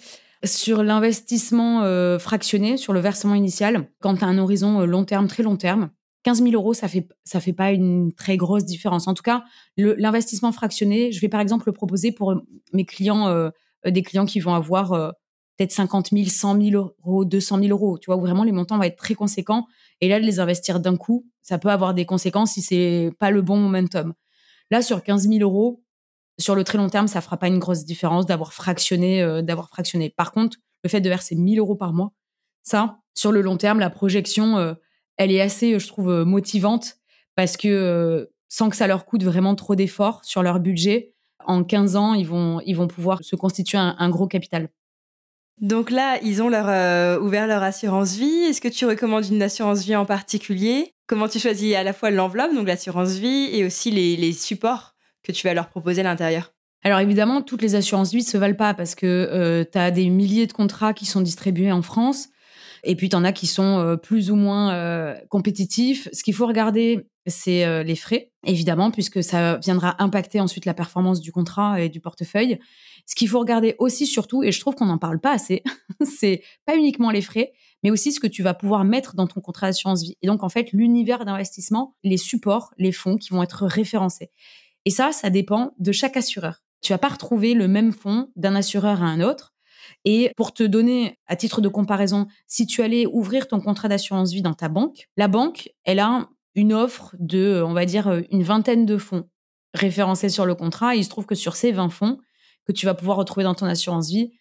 sur 0.43 0.83
l'investissement 0.83 1.83
euh, 1.83 2.19
fractionné, 2.19 2.77
sur 2.77 2.93
le 2.93 2.99
versement 2.99 3.35
initial, 3.35 3.87
quand 4.01 4.15
tu 4.15 4.23
as 4.23 4.27
un 4.27 4.37
horizon 4.37 4.81
euh, 4.81 4.85
long 4.85 5.03
terme, 5.03 5.27
très 5.27 5.43
long 5.43 5.57
terme, 5.57 5.89
15 6.27 6.43
000 6.43 6.55
euros, 6.55 6.73
ça 6.73 6.89
fait 6.89 7.07
ça 7.23 7.39
fait 7.39 7.53
pas 7.53 7.71
une 7.71 8.11
très 8.11 8.35
grosse 8.35 8.65
différence. 8.65 9.07
En 9.07 9.13
tout 9.13 9.23
cas, 9.23 9.45
l'investissement 9.77 10.51
fractionné, 10.51 11.13
je 11.13 11.21
vais 11.21 11.29
par 11.29 11.39
exemple 11.39 11.63
le 11.67 11.71
proposer 11.71 12.11
pour 12.11 12.35
mes 12.73 12.83
clients, 12.83 13.29
euh, 13.29 13.49
des 13.85 14.03
clients 14.03 14.25
qui 14.25 14.41
vont 14.41 14.53
avoir 14.53 15.13
peut-être 15.57 15.71
50 15.71 16.09
000, 16.11 16.25
100 16.25 16.61
000 16.61 16.91
euros, 17.05 17.23
200 17.23 17.59
000 17.59 17.69
euros, 17.69 17.97
tu 17.97 18.07
vois, 18.07 18.17
où 18.17 18.19
vraiment 18.19 18.43
les 18.43 18.51
montants 18.51 18.75
vont 18.75 18.83
être 18.83 18.97
très 18.97 19.15
conséquents. 19.15 19.67
Et 20.01 20.09
là, 20.09 20.19
de 20.19 20.25
les 20.25 20.41
investir 20.41 20.81
d'un 20.81 20.97
coup, 20.97 21.25
ça 21.41 21.57
peut 21.59 21.69
avoir 21.69 21.93
des 21.93 22.05
conséquences 22.05 22.51
si 22.51 22.61
c'est 22.61 23.11
pas 23.19 23.31
le 23.31 23.41
bon 23.41 23.55
momentum. 23.55 24.13
Là, 24.69 24.81
sur 24.81 25.01
15 25.01 25.29
000 25.29 25.39
euros, 25.39 25.81
sur 26.37 26.55
le 26.55 26.65
très 26.65 26.77
long 26.77 26.89
terme, 26.89 27.07
ça 27.07 27.21
fera 27.21 27.37
pas 27.37 27.47
une 27.47 27.59
grosse 27.59 27.85
différence 27.85 28.25
d'avoir 28.25 28.51
fractionné, 28.51 29.23
euh, 29.23 29.41
d'avoir 29.41 29.69
fractionné. 29.69 30.09
Par 30.09 30.33
contre, 30.33 30.57
le 30.83 30.89
fait 30.89 30.99
de 30.99 31.07
verser 31.07 31.35
1000 31.35 31.59
euros 31.59 31.75
par 31.75 31.93
mois, 31.93 32.11
ça, 32.63 32.99
sur 33.13 33.31
le 33.31 33.41
long 33.41 33.55
terme, 33.55 33.79
la 33.79 33.89
projection, 33.89 34.57
euh, 34.57 34.73
elle 35.17 35.31
est 35.31 35.41
assez, 35.41 35.79
je 35.79 35.87
trouve, 35.87 36.09
euh, 36.09 36.25
motivante 36.25 36.97
parce 37.35 37.57
que 37.57 38.29
sans 38.47 38.69
que 38.69 38.75
ça 38.75 38.87
leur 38.87 39.05
coûte 39.05 39.23
vraiment 39.23 39.53
trop 39.53 39.75
d'efforts 39.75 40.23
sur 40.23 40.41
leur 40.41 40.59
budget, 40.59 41.13
en 41.45 41.63
15 41.63 41.95
ans, 41.95 42.13
ils 42.13 42.25
vont, 42.25 42.61
ils 42.65 42.75
vont 42.75 42.87
pouvoir 42.87 43.23
se 43.23 43.35
constituer 43.35 43.77
un, 43.77 44.09
gros 44.09 44.27
capital. 44.27 44.69
Donc 45.61 45.91
là, 45.91 46.17
ils 46.23 46.41
ont 46.41 46.49
leur, 46.49 47.21
ouvert 47.21 47.45
leur 47.45 47.61
assurance 47.61 48.15
vie. 48.15 48.45
Est-ce 48.45 48.59
que 48.59 48.67
tu 48.67 48.85
recommandes 48.85 49.25
une 49.27 49.41
assurance 49.43 49.83
vie 49.83 49.95
en 49.95 50.05
particulier? 50.05 50.93
Comment 51.05 51.27
tu 51.27 51.39
choisis 51.39 51.75
à 51.75 51.83
la 51.83 51.93
fois 51.93 52.09
l'enveloppe, 52.09 52.55
donc 52.55 52.67
l'assurance 52.67 53.11
vie, 53.11 53.49
et 53.53 53.63
aussi 53.65 53.91
les, 53.91 54.15
les 54.15 54.33
supports 54.33 54.95
que 55.21 55.31
tu 55.31 55.45
vas 55.45 55.53
leur 55.53 55.69
proposer 55.69 56.01
à 56.01 56.05
l'intérieur? 56.05 56.53
Alors 56.83 56.99
évidemment, 56.99 57.41
toutes 57.41 57.61
les 57.61 57.75
assurances 57.75 58.11
vie 58.11 58.19
ne 58.19 58.23
se 58.23 58.37
valent 58.37 58.55
pas 58.55 58.73
parce 58.73 58.95
que 58.95 59.05
euh, 59.05 59.65
tu 59.69 59.77
as 59.77 59.91
des 59.91 60.09
milliers 60.09 60.47
de 60.47 60.53
contrats 60.53 60.93
qui 60.93 61.05
sont 61.05 61.21
distribués 61.21 61.71
en 61.71 61.81
France 61.81 62.29
et 62.83 62.95
puis 62.95 63.09
tu 63.09 63.15
en 63.15 63.23
as 63.23 63.33
qui 63.33 63.47
sont 63.47 63.79
euh, 63.79 63.95
plus 63.95 64.31
ou 64.31 64.35
moins 64.35 64.73
euh, 64.73 65.15
compétitifs. 65.29 66.07
Ce 66.13 66.23
qu'il 66.23 66.33
faut 66.33 66.47
regarder, 66.47 67.07
c'est 67.25 67.83
les 67.83 67.95
frais, 67.97 68.31
évidemment, 68.45 68.89
puisque 68.89 69.21
ça 69.21 69.57
viendra 69.57 70.01
impacter 70.01 70.39
ensuite 70.39 70.65
la 70.65 70.73
performance 70.73 71.19
du 71.19 71.33
contrat 71.33 71.81
et 71.81 71.89
du 71.89 71.99
portefeuille. 71.99 72.57
Ce 73.05 73.15
qu'il 73.15 73.27
faut 73.27 73.39
regarder 73.39 73.75
aussi 73.79 74.05
surtout, 74.05 74.43
et 74.43 74.53
je 74.53 74.59
trouve 74.61 74.75
qu'on 74.75 74.85
n'en 74.85 74.97
parle 74.97 75.19
pas 75.19 75.33
assez, 75.33 75.61
c'est 76.05 76.41
pas 76.65 76.77
uniquement 76.77 77.11
les 77.11 77.21
frais, 77.21 77.51
mais 77.83 77.91
aussi 77.91 78.13
ce 78.13 78.21
que 78.21 78.27
tu 78.27 78.43
vas 78.43 78.53
pouvoir 78.53 78.85
mettre 78.85 79.13
dans 79.15 79.27
ton 79.27 79.41
contrat 79.41 79.67
d'assurance 79.67 80.03
vie. 80.03 80.15
Et 80.21 80.27
donc 80.27 80.41
en 80.43 80.49
fait, 80.49 80.71
l'univers 80.71 81.25
d'investissement, 81.25 81.95
les 82.03 82.17
supports, 82.17 82.73
les 82.77 82.93
fonds 82.93 83.17
qui 83.17 83.29
vont 83.31 83.43
être 83.43 83.65
référencés. 83.65 84.31
Et 84.85 84.89
ça, 84.89 85.11
ça 85.11 85.29
dépend 85.29 85.73
de 85.79 85.91
chaque 85.91 86.15
assureur. 86.15 86.63
Tu 86.81 86.93
vas 86.93 86.97
pas 86.97 87.09
retrouver 87.09 87.53
le 87.53 87.67
même 87.67 87.91
fonds 87.91 88.29
d'un 88.35 88.55
assureur 88.55 89.03
à 89.03 89.05
un 89.05 89.21
autre. 89.21 89.53
Et 90.09 90.31
pour 90.37 90.53
te 90.53 90.63
donner, 90.63 91.19
à 91.27 91.35
titre 91.35 91.59
de 91.59 91.67
comparaison, 91.67 92.27
si 92.47 92.65
tu 92.65 92.81
allais 92.81 93.05
ouvrir 93.05 93.45
ton 93.45 93.59
contrat 93.59 93.89
d'assurance 93.89 94.31
vie 94.31 94.41
dans 94.41 94.53
ta 94.53 94.69
banque, 94.69 95.09
la 95.17 95.27
banque, 95.27 95.69
elle 95.83 95.99
a 95.99 96.29
une 96.55 96.71
offre 96.71 97.13
de, 97.19 97.61
on 97.61 97.73
va 97.73 97.83
dire, 97.83 98.21
une 98.31 98.41
vingtaine 98.41 98.85
de 98.85 98.97
fonds 98.97 99.27
référencés 99.73 100.29
sur 100.29 100.45
le 100.45 100.55
contrat. 100.55 100.95
Il 100.95 101.03
se 101.03 101.09
trouve 101.09 101.25
que 101.25 101.35
sur 101.35 101.57
ces 101.57 101.73
20 101.73 101.89
fonds 101.89 102.19
que 102.65 102.71
tu 102.71 102.85
vas 102.85 102.93
pouvoir 102.93 103.17
retrouver 103.17 103.43
dans 103.43 103.53
ton 103.53 103.65
assurance 103.65 104.07
vie, 104.07 104.31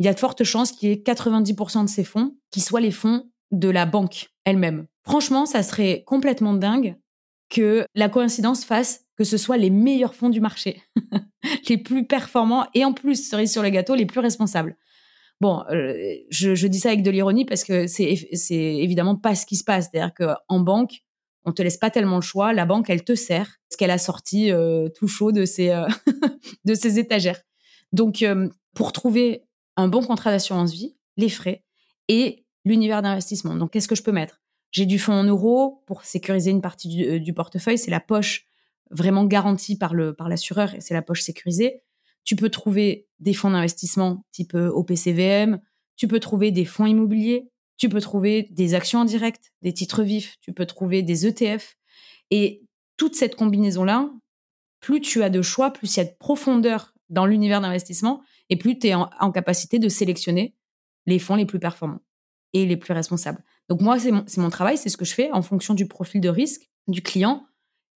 il 0.00 0.06
y 0.06 0.08
a 0.08 0.12
de 0.12 0.18
fortes 0.18 0.42
chances 0.42 0.72
qu'il 0.72 0.88
y 0.88 0.92
ait 0.92 0.96
90% 0.96 1.84
de 1.84 1.88
ces 1.88 2.02
fonds 2.02 2.34
qui 2.50 2.60
soient 2.60 2.80
les 2.80 2.90
fonds 2.90 3.30
de 3.52 3.68
la 3.68 3.86
banque 3.86 4.30
elle-même. 4.44 4.88
Franchement, 5.04 5.46
ça 5.46 5.62
serait 5.62 6.02
complètement 6.04 6.54
dingue 6.54 6.96
que 7.48 7.86
la 7.94 8.08
coïncidence 8.08 8.64
fasse 8.64 9.04
que 9.16 9.22
ce 9.22 9.36
soit 9.36 9.56
les 9.56 9.70
meilleurs 9.70 10.16
fonds 10.16 10.30
du 10.30 10.40
marché, 10.40 10.82
les 11.68 11.78
plus 11.78 12.08
performants 12.08 12.66
et 12.74 12.84
en 12.84 12.92
plus, 12.92 13.28
cerise 13.28 13.52
sur 13.52 13.62
le 13.62 13.68
gâteau, 13.68 13.94
les 13.94 14.06
plus 14.06 14.18
responsables. 14.18 14.76
Bon, 15.42 15.64
euh, 15.72 16.14
je, 16.30 16.68
dis 16.68 16.78
ça 16.78 16.90
avec 16.90 17.02
de 17.02 17.10
l'ironie 17.10 17.44
parce 17.44 17.64
que 17.64 17.88
c'est, 17.88 18.14
évidemment 18.48 19.16
pas 19.16 19.34
ce 19.34 19.44
qui 19.44 19.56
se 19.56 19.64
passe. 19.64 19.88
C'est-à-dire 19.90 20.14
qu'en 20.14 20.60
banque, 20.60 21.02
on 21.44 21.50
te 21.50 21.60
laisse 21.62 21.78
pas 21.78 21.90
tellement 21.90 22.14
le 22.14 22.22
choix. 22.22 22.52
La 22.52 22.64
banque, 22.64 22.88
elle 22.90 23.02
te 23.02 23.16
sert 23.16 23.58
ce 23.68 23.76
qu'elle 23.76 23.90
a 23.90 23.98
sorti 23.98 24.52
euh, 24.52 24.88
tout 24.88 25.08
chaud 25.08 25.32
de 25.32 25.44
ses, 25.44 25.70
euh, 25.70 25.88
étagères. 26.96 27.42
Donc, 27.92 28.24
pour 28.72 28.92
trouver 28.92 29.42
un 29.76 29.88
bon 29.88 30.04
contrat 30.04 30.30
d'assurance 30.30 30.70
vie, 30.70 30.94
les 31.16 31.28
frais 31.28 31.64
et 32.06 32.44
l'univers 32.64 33.02
d'investissement. 33.02 33.56
Donc, 33.56 33.72
qu'est-ce 33.72 33.88
que 33.88 33.96
je 33.96 34.04
peux 34.04 34.12
mettre? 34.12 34.40
J'ai 34.70 34.86
du 34.86 35.00
fonds 35.00 35.14
en 35.14 35.24
euros 35.24 35.82
pour 35.86 36.04
sécuriser 36.04 36.52
une 36.52 36.62
partie 36.62 37.18
du, 37.18 37.34
portefeuille. 37.34 37.78
C'est 37.78 37.90
la 37.90 37.98
poche 37.98 38.46
vraiment 38.92 39.24
garantie 39.24 39.76
par 39.76 39.92
l'assureur 39.96 40.72
et 40.76 40.80
c'est 40.80 40.94
la 40.94 41.02
poche 41.02 41.22
sécurisée. 41.22 41.82
Tu 42.24 42.36
peux 42.36 42.50
trouver 42.50 43.08
des 43.18 43.34
fonds 43.34 43.50
d'investissement 43.50 44.24
type 44.32 44.54
euh, 44.54 44.70
OPCVM. 44.70 45.60
Tu 45.96 46.08
peux 46.08 46.20
trouver 46.20 46.50
des 46.50 46.64
fonds 46.64 46.86
immobiliers. 46.86 47.48
Tu 47.76 47.88
peux 47.88 48.00
trouver 48.00 48.48
des 48.50 48.74
actions 48.74 49.00
en 49.00 49.04
direct, 49.04 49.52
des 49.62 49.72
titres 49.72 50.02
vifs. 50.02 50.36
Tu 50.40 50.52
peux 50.52 50.66
trouver 50.66 51.02
des 51.02 51.26
ETF. 51.26 51.76
Et 52.30 52.62
toute 52.96 53.14
cette 53.14 53.36
combinaison-là, 53.36 54.10
plus 54.80 55.00
tu 55.00 55.22
as 55.22 55.30
de 55.30 55.42
choix, 55.42 55.72
plus 55.72 55.96
il 55.96 55.98
y 55.98 56.00
a 56.00 56.04
de 56.04 56.16
profondeur 56.18 56.94
dans 57.08 57.26
l'univers 57.26 57.60
d'investissement 57.60 58.22
et 58.48 58.56
plus 58.56 58.78
tu 58.78 58.88
es 58.88 58.94
en 58.94 59.32
capacité 59.32 59.78
de 59.78 59.88
sélectionner 59.88 60.54
les 61.06 61.18
fonds 61.18 61.34
les 61.34 61.46
plus 61.46 61.58
performants 61.58 62.00
et 62.52 62.66
les 62.66 62.76
plus 62.76 62.92
responsables. 62.92 63.42
Donc 63.68 63.80
moi, 63.80 63.98
c'est 63.98 64.10
mon, 64.40 64.50
travail, 64.50 64.76
c'est 64.76 64.88
ce 64.88 64.96
que 64.96 65.04
je 65.04 65.14
fais 65.14 65.30
en 65.32 65.42
fonction 65.42 65.74
du 65.74 65.86
profil 65.86 66.20
de 66.20 66.28
risque 66.28 66.68
du 66.88 67.02
client. 67.02 67.46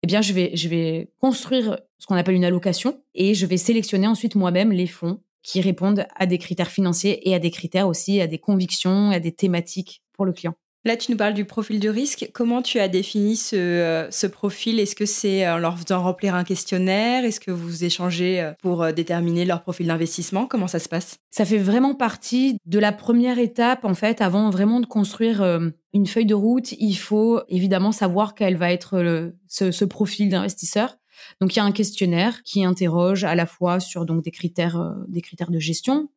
Eh 0.02 0.06
bien, 0.06 0.22
je 0.22 0.32
vais, 0.32 0.56
je 0.56 0.68
vais 0.68 1.12
construire 1.18 1.78
ce 1.98 2.06
qu'on 2.06 2.16
appelle 2.16 2.34
une 2.34 2.44
allocation 2.44 3.00
et 3.14 3.34
je 3.34 3.46
vais 3.46 3.56
sélectionner 3.56 4.06
ensuite 4.06 4.34
moi-même 4.34 4.72
les 4.72 4.86
fonds 4.86 5.20
qui 5.42 5.60
répondent 5.60 6.06
à 6.16 6.26
des 6.26 6.38
critères 6.38 6.70
financiers 6.70 7.28
et 7.28 7.34
à 7.34 7.38
des 7.38 7.50
critères 7.50 7.86
aussi, 7.86 8.20
à 8.20 8.26
des 8.26 8.38
convictions, 8.38 9.10
à 9.10 9.20
des 9.20 9.32
thématiques 9.32 10.02
pour 10.12 10.24
le 10.24 10.32
client. 10.32 10.54
Là, 10.86 10.96
tu 10.96 11.10
nous 11.10 11.16
parles 11.16 11.34
du 11.34 11.44
profil 11.44 11.80
de 11.80 11.88
risque. 11.88 12.30
Comment 12.32 12.62
tu 12.62 12.78
as 12.78 12.86
défini 12.86 13.34
ce, 13.34 13.56
euh, 13.56 14.28
profil? 14.28 14.78
Est-ce 14.78 14.94
que 14.94 15.04
c'est 15.04 15.48
en 15.48 15.58
leur 15.58 15.76
faisant 15.76 16.00
remplir 16.00 16.36
un 16.36 16.44
questionnaire? 16.44 17.24
Est-ce 17.24 17.40
que 17.40 17.50
vous 17.50 17.82
échangez 17.82 18.40
euh, 18.40 18.52
pour 18.62 18.84
euh, 18.84 18.92
déterminer 18.92 19.44
leur 19.44 19.62
profil 19.62 19.88
d'investissement? 19.88 20.46
Comment 20.46 20.68
ça 20.68 20.78
se 20.78 20.88
passe? 20.88 21.18
Ça 21.30 21.44
fait 21.44 21.58
vraiment 21.58 21.96
partie 21.96 22.58
de 22.66 22.78
la 22.78 22.92
première 22.92 23.40
étape, 23.40 23.84
en 23.84 23.94
fait, 23.94 24.20
avant 24.20 24.48
vraiment 24.50 24.78
de 24.78 24.86
construire 24.86 25.42
une 25.92 26.06
feuille 26.06 26.24
de 26.24 26.34
route. 26.34 26.70
Il 26.78 26.94
faut 26.94 27.40
évidemment 27.48 27.90
savoir 27.90 28.36
quel 28.36 28.56
va 28.56 28.70
être 28.70 29.32
ce, 29.48 29.72
ce 29.72 29.84
profil 29.84 30.28
d'investisseur. 30.28 30.96
Donc 31.40 31.54
il 31.54 31.58
y 31.58 31.60
a 31.60 31.64
un 31.64 31.72
questionnaire 31.72 32.42
qui 32.42 32.64
interroge 32.64 33.24
à 33.24 33.34
la 33.34 33.46
fois 33.46 33.80
sur 33.80 34.04
donc 34.06 34.22
des 34.22 34.30
critères, 34.30 34.94
des 35.08 35.20
critères 35.20 35.50
de 35.50 35.58
gestion, 35.58 36.08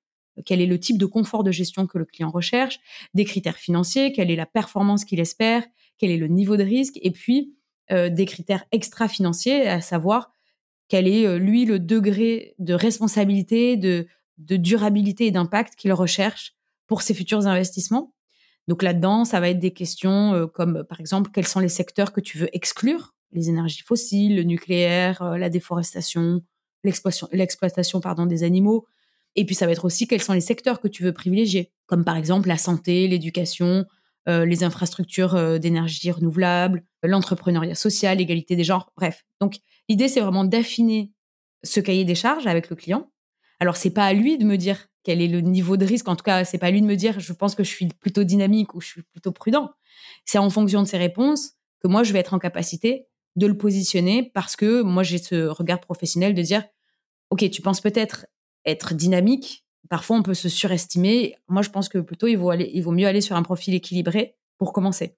quel 0.46 0.62
est 0.62 0.66
le 0.66 0.80
type 0.80 0.98
de 0.98 1.06
confort 1.06 1.44
de 1.44 1.52
gestion 1.52 1.88
que 1.88 1.98
le 1.98 2.06
client 2.06 2.30
recherche, 2.30 2.80
des 3.14 3.26
critères 3.26 3.58
financiers, 3.58 4.12
quelle 4.12 4.32
est 4.32 4.36
la 4.36 4.46
performance 4.46 5.06
qu'il 5.06 5.20
espère, 5.20 5.64
quel 5.98 6.12
est 6.12 6.18
le 6.18 6.28
niveau 6.28 6.58
de 6.58 6.64
risque, 6.64 6.98
et 7.02 7.12
puis 7.12 7.54
euh, 7.92 8.10
des 8.10 8.26
critères 8.26 8.66
extra-financiers, 8.72 9.68
à 9.68 9.82
savoir 9.82 10.32
quel 10.88 11.08
est, 11.08 11.26
euh, 11.26 11.38
lui, 11.38 11.66
le 11.66 11.80
degré 11.80 12.56
de 12.60 12.74
responsabilité, 12.74 13.78
de, 13.78 14.08
durabilité 14.38 15.26
et 15.26 15.32
d'impact 15.32 15.76
qu'il 15.76 15.92
recherche 15.92 16.54
pour 16.88 17.02
ses 17.02 17.14
futurs 17.14 17.46
investissements. 17.46 18.14
Donc 18.68 18.84
là-dedans, 18.84 19.26
ça 19.26 19.40
va 19.40 19.50
être 19.50 19.60
des 19.60 19.74
questions 19.74 20.34
euh, 20.34 20.48
comme, 20.48 20.84
par 20.84 21.00
exemple, 21.00 21.32
quels 21.32 21.48
sont 21.48 21.60
les 21.60 21.70
secteurs 21.70 22.14
que 22.14 22.22
tu 22.22 22.38
veux 22.38 22.56
exclure? 22.56 23.16
Les 23.32 23.50
énergies 23.50 23.84
fossiles, 23.84 24.36
le 24.36 24.44
nucléaire, 24.44 25.24
la 25.38 25.50
déforestation, 25.50 26.42
l'exploitation 26.84 28.00
pardon, 28.00 28.26
des 28.26 28.44
animaux, 28.44 28.88
et 29.36 29.46
puis, 29.46 29.56
ça 29.56 29.66
va 29.66 29.72
être 29.72 29.86
aussi 29.86 30.08
quels 30.08 30.22
sont 30.22 30.34
les 30.34 30.42
secteurs 30.42 30.82
que 30.82 30.88
tu 30.88 31.04
veux 31.04 31.14
privilégier, 31.14 31.72
comme 31.86 32.04
par 32.04 32.18
exemple 32.18 32.48
la 32.48 32.58
santé, 32.58 33.08
l'éducation, 33.08 33.86
euh, 34.28 34.46
les 34.46 34.64
infrastructures 34.64 35.36
euh, 35.36 35.58
d'énergie 35.60 36.12
renouvelable, 36.12 36.84
l'entrepreneuriat 37.04 37.76
social, 37.76 38.18
l'égalité 38.18 38.56
des 38.56 38.64
genres, 38.64 38.92
bref. 38.98 39.26
Donc, 39.40 39.58
l'idée, 39.88 40.08
c'est 40.08 40.20
vraiment 40.20 40.44
d'affiner 40.44 41.14
ce 41.64 41.80
cahier 41.80 42.06
des 42.06 42.16
charges 42.16 42.48
avec 42.48 42.70
le 42.70 42.76
client. 42.76 43.12
Alors, 43.60 43.78
c'est 43.78 43.92
pas 43.92 44.06
à 44.06 44.14
lui 44.14 44.38
de 44.38 44.46
me 44.46 44.58
dire 44.58 44.88
quel 45.04 45.22
est 45.22 45.28
le 45.28 45.42
niveau 45.42 45.78
de 45.78 45.86
risque. 45.86 46.08
En 46.08 46.16
tout 46.16 46.24
cas, 46.24 46.44
c'est 46.44 46.58
pas 46.58 46.68
à 46.68 46.72
lui 46.72 46.82
de 46.82 46.88
me 46.88 46.96
dire, 46.96 47.20
je 47.20 47.34
pense 47.34 47.56
que 47.56 47.64
je 47.64 47.70
suis 47.70 47.88
plutôt 47.88 48.24
dynamique 48.24 48.74
ou 48.74 48.82
je 48.82 48.88
suis 48.88 49.04
plutôt 49.04 49.32
prudent. 49.32 49.72
C'est 50.26 50.38
en 50.38 50.50
fonction 50.50 50.82
de 50.82 50.88
ses 50.88 50.98
réponses 50.98 51.54
que 51.82 51.88
moi, 51.88 52.04
je 52.04 52.14
vais 52.14 52.20
être 52.20 52.34
en 52.34 52.40
capacité 52.40 53.08
de 53.40 53.48
le 53.48 53.58
positionner 53.58 54.30
parce 54.34 54.56
que 54.56 54.82
moi, 54.82 55.02
j'ai 55.02 55.18
ce 55.18 55.48
regard 55.48 55.80
professionnel 55.80 56.36
de 56.36 56.42
dire, 56.42 56.64
OK, 57.32 57.50
tu 57.50 57.62
penses 57.62 57.82
peut-être 57.82 58.28
être 58.66 58.94
dynamique. 58.94 59.66
Parfois, 59.90 60.18
on 60.18 60.24
peut 60.24 60.36
se 60.36 60.50
surestimer. 60.50 61.36
Moi, 61.48 61.64
je 61.64 61.70
pense 61.70 61.90
que 61.90 61.98
plutôt, 61.98 62.28
il 62.28 62.38
vaut, 62.38 62.52
aller, 62.52 62.70
il 62.74 62.84
vaut 62.84 62.92
mieux 62.92 63.08
aller 63.08 63.22
sur 63.22 63.36
un 63.36 63.44
profil 63.44 63.74
équilibré 63.74 64.36
pour 64.58 64.74
commencer. 64.74 65.16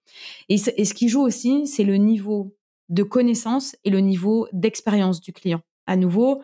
Et, 0.47 0.55
et 0.77 0.85
ce 0.85 0.93
qui 0.93 1.09
joue 1.09 1.21
aussi, 1.21 1.67
c'est 1.67 1.83
le 1.83 1.97
niveau 1.97 2.55
de 2.89 3.03
connaissance 3.03 3.75
et 3.83 3.89
le 3.89 3.99
niveau 3.99 4.47
d'expérience 4.53 5.19
du 5.19 5.33
client. 5.33 5.61
À 5.87 5.97
nouveau, 5.97 6.41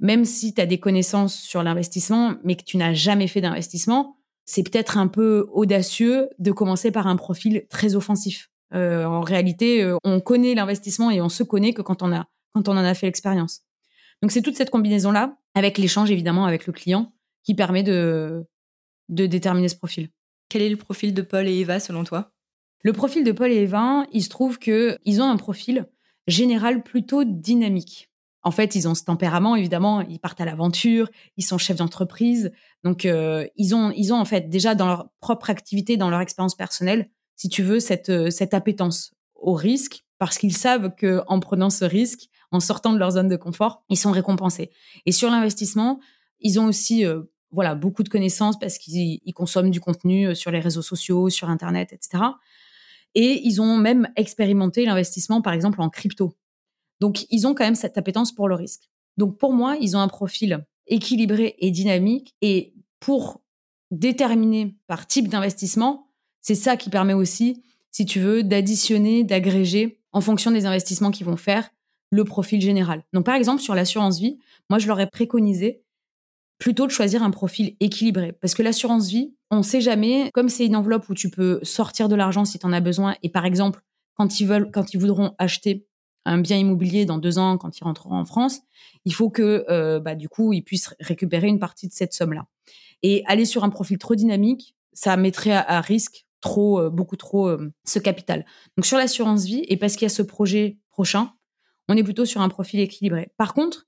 même 0.00 0.24
si 0.24 0.52
tu 0.52 0.60
as 0.60 0.66
des 0.66 0.80
connaissances 0.80 1.34
sur 1.34 1.62
l'investissement, 1.62 2.34
mais 2.42 2.56
que 2.56 2.64
tu 2.64 2.76
n'as 2.76 2.92
jamais 2.92 3.28
fait 3.28 3.40
d'investissement, 3.40 4.16
c'est 4.46 4.64
peut-être 4.64 4.98
un 4.98 5.06
peu 5.06 5.46
audacieux 5.52 6.28
de 6.38 6.50
commencer 6.50 6.90
par 6.90 7.06
un 7.06 7.16
profil 7.16 7.66
très 7.68 7.94
offensif. 7.94 8.49
Euh, 8.74 9.04
en 9.04 9.20
réalité, 9.20 9.82
euh, 9.82 9.96
on 10.04 10.20
connaît 10.20 10.54
l'investissement 10.54 11.10
et 11.10 11.20
on 11.20 11.28
se 11.28 11.42
connaît 11.42 11.72
que 11.72 11.82
quand 11.82 12.02
on, 12.02 12.12
a, 12.12 12.26
quand 12.52 12.68
on 12.68 12.72
en 12.72 12.84
a 12.84 12.94
fait 12.94 13.06
l'expérience. 13.06 13.62
Donc 14.22 14.30
c'est 14.30 14.42
toute 14.42 14.56
cette 14.56 14.70
combinaison-là, 14.70 15.36
avec 15.54 15.78
l'échange 15.78 16.10
évidemment 16.10 16.46
avec 16.46 16.66
le 16.66 16.72
client, 16.72 17.12
qui 17.42 17.54
permet 17.54 17.82
de, 17.82 18.44
de 19.08 19.26
déterminer 19.26 19.68
ce 19.68 19.76
profil. 19.76 20.08
Quel 20.48 20.62
est 20.62 20.68
le 20.68 20.76
profil 20.76 21.14
de 21.14 21.22
Paul 21.22 21.48
et 21.48 21.58
Eva 21.58 21.80
selon 21.80 22.04
toi? 22.04 22.32
Le 22.82 22.92
profil 22.92 23.24
de 23.24 23.32
Paul 23.32 23.50
et 23.50 23.62
Eva, 23.62 24.06
il 24.12 24.22
se 24.22 24.28
trouve 24.28 24.58
qu'ils 24.58 25.22
ont 25.22 25.30
un 25.30 25.36
profil 25.36 25.86
général 26.26 26.82
plutôt 26.82 27.24
dynamique. 27.24 28.10
En 28.42 28.50
fait, 28.50 28.74
ils 28.74 28.88
ont 28.88 28.94
ce 28.94 29.04
tempérament, 29.04 29.54
évidemment, 29.54 30.00
ils 30.00 30.18
partent 30.18 30.40
à 30.40 30.46
l'aventure, 30.46 31.10
ils 31.36 31.44
sont 31.44 31.58
chefs 31.58 31.76
d'entreprise. 31.76 32.52
Donc, 32.84 33.04
euh, 33.04 33.46
ils, 33.56 33.74
ont, 33.74 33.92
ils 33.94 34.14
ont 34.14 34.18
en 34.18 34.24
fait 34.24 34.48
déjà 34.48 34.74
dans 34.74 34.86
leur 34.86 35.10
propre 35.20 35.50
activité, 35.50 35.98
dans 35.98 36.08
leur 36.08 36.20
expérience 36.20 36.54
personnelle, 36.54 37.10
si 37.36 37.48
tu 37.48 37.62
veux, 37.62 37.80
cette, 37.80 38.10
euh, 38.10 38.30
cette 38.30 38.54
appétence 38.54 39.12
au 39.34 39.54
risque, 39.54 40.04
parce 40.18 40.38
qu'ils 40.38 40.56
savent 40.56 40.94
que 40.94 41.22
en 41.26 41.40
prenant 41.40 41.70
ce 41.70 41.84
risque, 41.84 42.28
en 42.50 42.60
sortant 42.60 42.92
de 42.92 42.98
leur 42.98 43.12
zone 43.12 43.28
de 43.28 43.36
confort, 43.36 43.84
ils 43.88 43.96
sont 43.96 44.10
récompensés. 44.10 44.70
Et 45.06 45.12
sur 45.12 45.30
l'investissement, 45.30 46.00
ils 46.40 46.60
ont 46.60 46.66
aussi 46.66 47.06
euh, 47.06 47.22
voilà 47.52 47.74
beaucoup 47.74 48.02
de 48.02 48.08
connaissances 48.08 48.58
parce 48.58 48.76
qu'ils 48.76 49.20
consomment 49.34 49.70
du 49.70 49.80
contenu 49.80 50.34
sur 50.34 50.50
les 50.50 50.60
réseaux 50.60 50.82
sociaux, 50.82 51.30
sur 51.30 51.48
Internet, 51.48 51.92
etc. 51.92 52.24
Et 53.14 53.40
ils 53.44 53.60
ont 53.60 53.76
même 53.76 54.08
expérimenté 54.16 54.84
l'investissement, 54.84 55.42
par 55.42 55.52
exemple, 55.52 55.80
en 55.80 55.88
crypto. 55.88 56.36
Donc, 57.00 57.26
ils 57.30 57.46
ont 57.46 57.54
quand 57.54 57.64
même 57.64 57.74
cette 57.74 57.98
appétence 57.98 58.32
pour 58.32 58.48
le 58.48 58.54
risque. 58.54 58.88
Donc, 59.16 59.38
pour 59.38 59.52
moi, 59.52 59.76
ils 59.80 59.96
ont 59.96 60.00
un 60.00 60.08
profil 60.08 60.64
équilibré 60.86 61.56
et 61.58 61.70
dynamique. 61.70 62.34
Et 62.40 62.74
pour 63.00 63.42
déterminer 63.90 64.76
par 64.86 65.06
type 65.06 65.28
d'investissement, 65.28 66.09
c'est 66.40 66.54
ça 66.54 66.76
qui 66.76 66.90
permet 66.90 67.12
aussi, 67.12 67.62
si 67.90 68.04
tu 68.04 68.20
veux, 68.20 68.42
d'additionner, 68.42 69.24
d'agréger 69.24 70.00
en 70.12 70.20
fonction 70.20 70.50
des 70.50 70.66
investissements 70.66 71.10
qu'ils 71.10 71.26
vont 71.26 71.36
faire 71.36 71.70
le 72.10 72.24
profil 72.24 72.60
général. 72.60 73.04
Donc, 73.12 73.24
par 73.24 73.34
exemple, 73.34 73.62
sur 73.62 73.74
l'assurance 73.74 74.18
vie, 74.18 74.38
moi, 74.68 74.78
je 74.78 74.86
leur 74.86 74.98
ai 75.00 75.06
préconisé 75.06 75.82
plutôt 76.58 76.86
de 76.86 76.92
choisir 76.92 77.22
un 77.22 77.30
profil 77.30 77.76
équilibré. 77.80 78.32
Parce 78.32 78.54
que 78.54 78.62
l'assurance 78.62 79.08
vie, 79.08 79.34
on 79.50 79.58
ne 79.58 79.62
sait 79.62 79.80
jamais, 79.80 80.30
comme 80.34 80.48
c'est 80.48 80.66
une 80.66 80.76
enveloppe 80.76 81.08
où 81.08 81.14
tu 81.14 81.30
peux 81.30 81.60
sortir 81.62 82.08
de 82.08 82.14
l'argent 82.14 82.44
si 82.44 82.58
tu 82.58 82.66
en 82.66 82.72
as 82.72 82.80
besoin, 82.80 83.16
et 83.22 83.28
par 83.28 83.46
exemple, 83.46 83.80
quand 84.16 84.40
ils 84.40 84.98
voudront 84.98 85.34
acheter 85.38 85.86
un 86.24 86.38
bien 86.38 86.58
immobilier 86.58 87.04
dans 87.04 87.18
deux 87.18 87.38
ans 87.38 87.56
quand 87.56 87.78
ils 87.78 87.84
rentreront 87.84 88.16
en 88.16 88.24
France, 88.24 88.60
il 89.04 89.14
faut 89.14 89.30
que 89.30 89.64
euh, 89.68 90.00
bah, 90.00 90.14
du 90.14 90.28
coup 90.28 90.52
ils 90.52 90.62
puissent 90.62 90.94
récupérer 91.00 91.48
une 91.48 91.58
partie 91.58 91.88
de 91.88 91.92
cette 91.92 92.12
somme-là. 92.12 92.46
Et 93.02 93.24
aller 93.26 93.46
sur 93.46 93.64
un 93.64 93.70
profil 93.70 93.98
trop 93.98 94.14
dynamique, 94.14 94.74
ça 94.92 95.16
mettrait 95.16 95.52
à, 95.52 95.80
risque 95.80 96.26
trop, 96.40 96.80
euh, 96.80 96.90
beaucoup 96.90 97.16
trop 97.16 97.48
euh, 97.48 97.72
ce 97.84 97.98
capital. 97.98 98.44
Donc 98.76 98.86
sur 98.86 98.98
l'assurance 98.98 99.44
vie 99.44 99.64
et 99.68 99.76
parce 99.76 99.94
qu'il 99.94 100.02
y 100.02 100.06
a 100.06 100.14
ce 100.14 100.22
projet 100.22 100.78
prochain, 100.90 101.32
on 101.88 101.96
est 101.96 102.04
plutôt 102.04 102.24
sur 102.24 102.40
un 102.40 102.48
profil 102.48 102.80
équilibré. 102.80 103.32
Par 103.36 103.54
contre, 103.54 103.86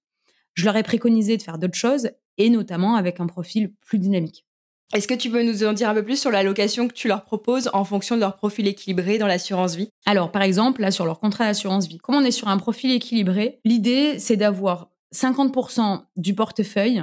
je 0.54 0.64
leur 0.64 0.76
ai 0.76 0.82
préconisé 0.82 1.36
de 1.36 1.42
faire 1.42 1.58
d'autres 1.58 1.78
choses 1.78 2.10
et 2.38 2.50
notamment 2.50 2.96
avec 2.96 3.20
un 3.20 3.26
profil 3.26 3.72
plus 3.80 3.98
dynamique. 3.98 4.46
Est-ce 4.92 5.08
que 5.08 5.14
tu 5.14 5.30
peux 5.30 5.42
nous 5.42 5.64
en 5.64 5.72
dire 5.72 5.88
un 5.88 5.94
peu 5.94 6.04
plus 6.04 6.20
sur 6.20 6.30
l'allocation 6.30 6.86
que 6.86 6.92
tu 6.92 7.08
leur 7.08 7.24
proposes 7.24 7.70
en 7.72 7.84
fonction 7.84 8.14
de 8.14 8.20
leur 8.20 8.36
profil 8.36 8.66
équilibré 8.66 9.16
dans 9.16 9.26
l'assurance 9.26 9.74
vie? 9.74 9.88
Alors, 10.04 10.30
par 10.30 10.42
exemple, 10.42 10.82
là, 10.82 10.90
sur 10.90 11.06
leur 11.06 11.18
contrat 11.18 11.46
d'assurance 11.46 11.88
vie, 11.88 11.96
comme 11.96 12.16
on 12.16 12.24
est 12.24 12.30
sur 12.30 12.48
un 12.48 12.58
profil 12.58 12.90
équilibré, 12.90 13.58
l'idée, 13.64 14.18
c'est 14.18 14.36
d'avoir 14.36 14.90
50% 15.14 16.02
du 16.16 16.34
portefeuille 16.34 17.02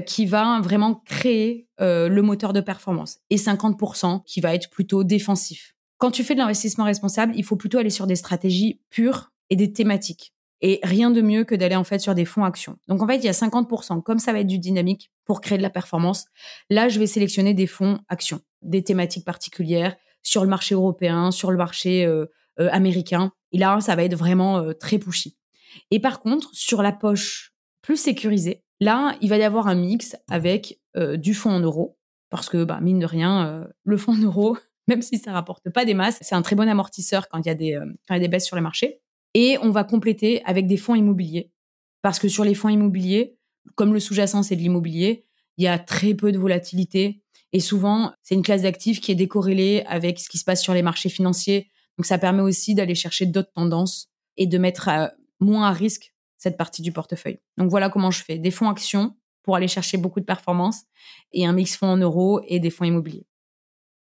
qui 0.00 0.26
va 0.26 0.60
vraiment 0.60 0.94
créer 0.94 1.68
euh, 1.80 2.08
le 2.08 2.22
moteur 2.22 2.52
de 2.52 2.60
performance 2.60 3.18
et 3.30 3.36
50% 3.36 4.22
qui 4.24 4.40
va 4.40 4.54
être 4.54 4.70
plutôt 4.70 5.04
défensif. 5.04 5.74
Quand 5.98 6.10
tu 6.10 6.24
fais 6.24 6.34
de 6.34 6.40
l'investissement 6.40 6.84
responsable, 6.84 7.32
il 7.36 7.44
faut 7.44 7.56
plutôt 7.56 7.78
aller 7.78 7.90
sur 7.90 8.06
des 8.06 8.16
stratégies 8.16 8.80
pures 8.90 9.30
et 9.50 9.56
des 9.56 9.72
thématiques. 9.72 10.32
Et 10.60 10.78
rien 10.82 11.10
de 11.10 11.20
mieux 11.20 11.44
que 11.44 11.54
d'aller 11.54 11.76
en 11.76 11.84
fait 11.84 11.98
sur 11.98 12.14
des 12.14 12.24
fonds 12.24 12.44
actions. 12.44 12.78
Donc 12.88 13.02
en 13.02 13.06
fait, 13.06 13.16
il 13.16 13.24
y 13.24 13.28
a 13.28 13.32
50%, 13.32 14.02
comme 14.02 14.18
ça 14.18 14.32
va 14.32 14.40
être 14.40 14.46
du 14.46 14.58
dynamique 14.58 15.10
pour 15.24 15.40
créer 15.40 15.58
de 15.58 15.62
la 15.62 15.70
performance. 15.70 16.26
Là, 16.70 16.88
je 16.88 16.98
vais 16.98 17.06
sélectionner 17.06 17.52
des 17.52 17.66
fonds 17.66 17.98
actions, 18.08 18.40
des 18.62 18.82
thématiques 18.82 19.24
particulières 19.24 19.96
sur 20.22 20.42
le 20.42 20.48
marché 20.48 20.74
européen, 20.74 21.32
sur 21.32 21.50
le 21.50 21.56
marché 21.56 22.04
euh, 22.04 22.26
euh, 22.60 22.68
américain. 22.70 23.32
Et 23.50 23.58
là, 23.58 23.80
ça 23.80 23.96
va 23.96 24.04
être 24.04 24.14
vraiment 24.14 24.58
euh, 24.58 24.72
très 24.72 24.98
pushy. 24.98 25.36
Et 25.90 26.00
par 26.00 26.20
contre, 26.20 26.50
sur 26.52 26.82
la 26.82 26.92
poche 26.92 27.52
plus 27.80 27.96
sécurisée, 27.96 28.62
là, 28.82 29.16
il 29.20 29.28
va 29.28 29.38
y 29.38 29.42
avoir 29.42 29.68
un 29.68 29.74
mix 29.74 30.16
avec 30.28 30.80
du 30.96 31.34
fonds 31.34 31.50
en 31.50 31.60
euros, 31.60 31.98
parce 32.30 32.48
que 32.48 32.64
bah, 32.64 32.80
mine 32.80 32.98
de 32.98 33.06
rien, 33.06 33.66
le 33.84 33.96
fonds 33.96 34.12
en 34.12 34.22
euros, 34.22 34.56
même 34.88 35.02
si 35.02 35.18
ça 35.18 35.32
rapporte 35.32 35.70
pas 35.70 35.84
des 35.84 35.94
masses, 35.94 36.18
c'est 36.20 36.34
un 36.34 36.42
très 36.42 36.56
bon 36.56 36.68
amortisseur 36.68 37.28
quand 37.28 37.38
il 37.38 37.46
y 37.46 37.50
a 37.50 37.54
des, 37.54 37.78
quand 38.08 38.14
il 38.14 38.18
y 38.18 38.20
a 38.20 38.20
des 38.20 38.28
baisses 38.28 38.46
sur 38.46 38.56
les 38.56 38.62
marchés. 38.62 39.00
Et 39.34 39.56
on 39.62 39.70
va 39.70 39.84
compléter 39.84 40.42
avec 40.44 40.66
des 40.66 40.76
fonds 40.76 40.94
immobiliers. 40.94 41.50
Parce 42.02 42.18
que 42.18 42.28
sur 42.28 42.44
les 42.44 42.54
fonds 42.54 42.68
immobiliers, 42.68 43.38
comme 43.76 43.94
le 43.94 44.00
sous-jacent, 44.00 44.42
c'est 44.42 44.56
de 44.56 44.60
l'immobilier, 44.60 45.24
il 45.56 45.64
y 45.64 45.68
a 45.68 45.78
très 45.78 46.14
peu 46.14 46.32
de 46.32 46.38
volatilité. 46.38 47.22
Et 47.52 47.60
souvent, 47.60 48.12
c'est 48.22 48.34
une 48.34 48.42
classe 48.42 48.62
d'actifs 48.62 49.00
qui 49.00 49.12
est 49.12 49.16
décorrélée 49.16 49.84
avec 49.86 50.18
ce 50.18 50.28
qui 50.28 50.38
se 50.38 50.44
passe 50.44 50.62
sur 50.62 50.74
les 50.74 50.82
marchés 50.82 51.08
financiers. 51.08 51.70
Donc, 51.98 52.06
ça 52.06 52.18
permet 52.18 52.42
aussi 52.42 52.74
d'aller 52.74 52.94
chercher 52.94 53.26
d'autres 53.26 53.52
tendances 53.52 54.08
et 54.36 54.46
de 54.46 54.58
mettre 54.58 54.88
moins 55.40 55.68
à 55.68 55.72
risque 55.72 56.11
cette 56.42 56.56
partie 56.56 56.82
du 56.82 56.92
portefeuille. 56.92 57.38
Donc, 57.56 57.70
voilà 57.70 57.88
comment 57.88 58.10
je 58.10 58.22
fais. 58.22 58.36
Des 58.38 58.50
fonds 58.50 58.68
actions 58.68 59.14
pour 59.42 59.56
aller 59.56 59.68
chercher 59.68 59.96
beaucoup 59.96 60.20
de 60.20 60.24
performance 60.24 60.82
et 61.32 61.46
un 61.46 61.52
mix 61.52 61.76
fonds 61.76 61.88
en 61.88 61.96
euros 61.96 62.40
et 62.46 62.60
des 62.60 62.70
fonds 62.70 62.84
immobiliers. 62.84 63.26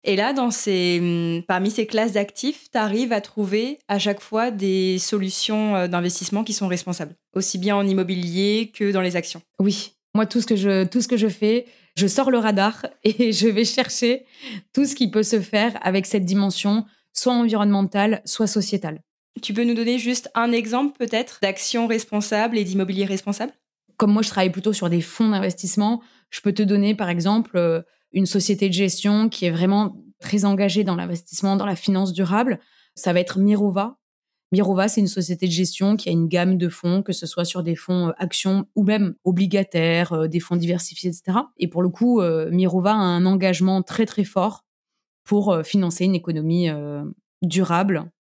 Et 0.04 0.16
là, 0.16 0.34
dans 0.34 0.52
ces, 0.52 1.00
hum, 1.00 1.44
parmi 1.48 1.72
ces 1.72 1.88
classes 1.88 2.12
d'actifs, 2.12 2.70
tu 2.72 2.78
arrives 2.78 3.12
à 3.12 3.22
trouver 3.22 3.80
à 3.88 3.98
chaque 3.98 4.22
fois 4.22 4.52
des 4.52 5.00
solutions 5.00 5.76
euh, 5.76 5.88
d'investissement 5.88 6.44
qui 6.44 6.54
sont 6.54 6.68
responsables, 6.68 7.16
aussi 7.34 7.58
bien 7.58 7.76
en 7.76 7.88
immobilier 7.88 8.72
que 8.74 8.92
dans 8.92 9.02
les 9.02 9.16
actions. 9.16 9.42
Oui, 9.60 9.94
moi, 10.14 10.26
tout 10.26 10.42
ce 10.42 10.46
que 10.46 10.56
je, 10.56 10.84
tout 10.84 11.02
ce 11.02 11.08
que 11.08 11.18
je 11.18 11.28
fais, 11.28 11.66
je 11.96 12.06
sors 12.06 12.30
le 12.30 12.38
radar 12.38 12.86
et 13.04 13.32
je 13.32 13.48
vais 13.48 13.66
chercher 13.66 14.26
tout 14.74 14.86
ce 14.86 14.96
qui 14.96 15.10
peut 15.10 15.24
se 15.24 15.42
faire 15.42 15.78
avec 15.82 16.06
cette 16.06 16.26
dimension, 16.26 16.86
soit 17.12 17.34
environnementale, 17.34 18.22
soit 18.26 18.48
sociétale. 18.48 19.02
Tu 19.42 19.54
peux 19.54 19.64
nous 19.64 19.74
donner 19.74 20.00
juste 20.00 20.30
un 20.34 20.52
exemple 20.52 20.98
peut-être 20.98 21.40
d'actions 21.42 21.88
responsables 21.88 22.58
et 22.58 22.64
d'immobilier 22.64 23.06
responsable? 23.06 23.54
Comme 23.98 24.12
moi, 24.12 24.22
je 24.22 24.30
travaille 24.30 24.52
plutôt 24.52 24.74
sur 24.74 24.90
des 24.90 25.02
fonds 25.02 25.30
d'investissement, 25.30 26.02
je 26.30 26.42
peux 26.42 26.54
te 26.54 26.64
donner 26.64 26.96
par 26.96 27.10
exemple 27.10 27.58
euh, 27.58 27.82
une 28.12 28.26
société 28.26 28.68
de 28.70 28.74
gestion 28.74 29.30
qui 29.30 29.46
est 29.46 29.52
vraiment 29.52 29.98
très 30.20 30.46
engagée 30.46 30.84
dans 30.84 30.96
l'investissement, 30.96 31.56
dans 31.56 31.66
la 31.66 31.76
finance 31.76 32.14
durable. 32.14 32.60
Ça 32.96 33.14
va 33.14 33.20
être 33.20 33.40
Mirova. 33.40 33.98
Mirova, 34.52 34.88
c'est 34.88 35.02
une 35.02 35.08
société 35.08 35.48
de 35.48 35.52
gestion 35.52 35.98
qui 35.98 36.08
a 36.08 36.12
une 36.12 36.28
gamme 36.28 36.58
de 36.58 36.70
fonds, 36.70 37.04
que 37.04 37.14
ce 37.14 37.26
soit 37.26 37.46
sur 37.46 37.62
des 37.62 37.76
fonds 37.76 38.10
euh, 38.10 38.14
actions 38.18 38.68
ou 38.76 38.84
même 38.84 39.16
obligataires, 39.26 40.14
euh, 40.14 40.28
des 40.28 40.40
fonds 40.40 40.56
diversifiés, 40.56 41.10
etc. 41.10 41.40
Et 41.58 41.68
pour 41.68 41.82
le 41.82 41.90
coup, 41.90 42.22
Mirova 42.52 42.92
a 42.92 42.96
un 42.96 43.26
engagement 43.26 43.82
très 43.82 44.06
très 44.06 44.24
fort 44.24 44.66
pour 45.24 45.58
financer 45.64 46.06
une 46.06 46.16
économie 46.16 46.70
durable. 47.42 48.12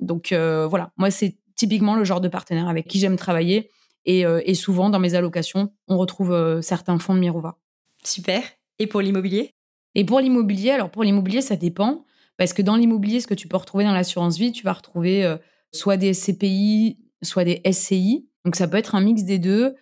Donc 0.00 0.28
voilà, 0.32 0.92
moi 0.96 1.10
c'est 1.10 1.36
typiquement 1.56 1.96
le 1.96 2.04
genre 2.04 2.20
de 2.20 2.28
partenaire 2.28 2.68
avec 2.68 2.86
qui 2.86 2.98
j'aime 2.98 3.16
travailler. 3.16 3.70
Et, 4.04 4.20
et, 4.22 4.54
souvent, 4.54 4.88
dans 4.88 5.00
mes 5.00 5.14
allocations, 5.14 5.72
on 5.86 5.98
retrouve 5.98 6.60
certains 6.62 6.98
fonds 6.98 7.14
de 7.14 7.20
Mirova. 7.20 7.58
Super. 8.04 8.42
Et 8.78 8.86
pour 8.86 9.00
l'immobilier? 9.00 9.54
Et 9.94 10.04
pour 10.04 10.20
l'immobilier, 10.20 10.70
alors 10.70 10.90
pour 10.90 11.02
l'immobilier, 11.02 11.40
ça 11.40 11.56
dépend. 11.56 12.04
Parce 12.36 12.52
que 12.52 12.62
dans 12.62 12.76
l'immobilier, 12.76 13.20
ce 13.20 13.26
que 13.26 13.34
tu 13.34 13.48
peux 13.48 13.56
retrouver 13.56 13.84
dans 13.84 13.92
l'assurance 13.92 14.38
vie, 14.38 14.52
tu 14.52 14.64
vas 14.64 14.72
retrouver 14.72 15.24
euh, 15.24 15.36
soit 15.72 15.96
des 15.96 16.14
SCPI, 16.14 16.98
soit 17.22 17.44
des 17.44 17.60
SCI. 17.70 18.28
Donc 18.44 18.56
ça 18.56 18.68
peut 18.68 18.76
être 18.76 18.94
un 18.94 19.00
mix 19.00 19.24
des 19.24 19.38
deux. 19.38 19.74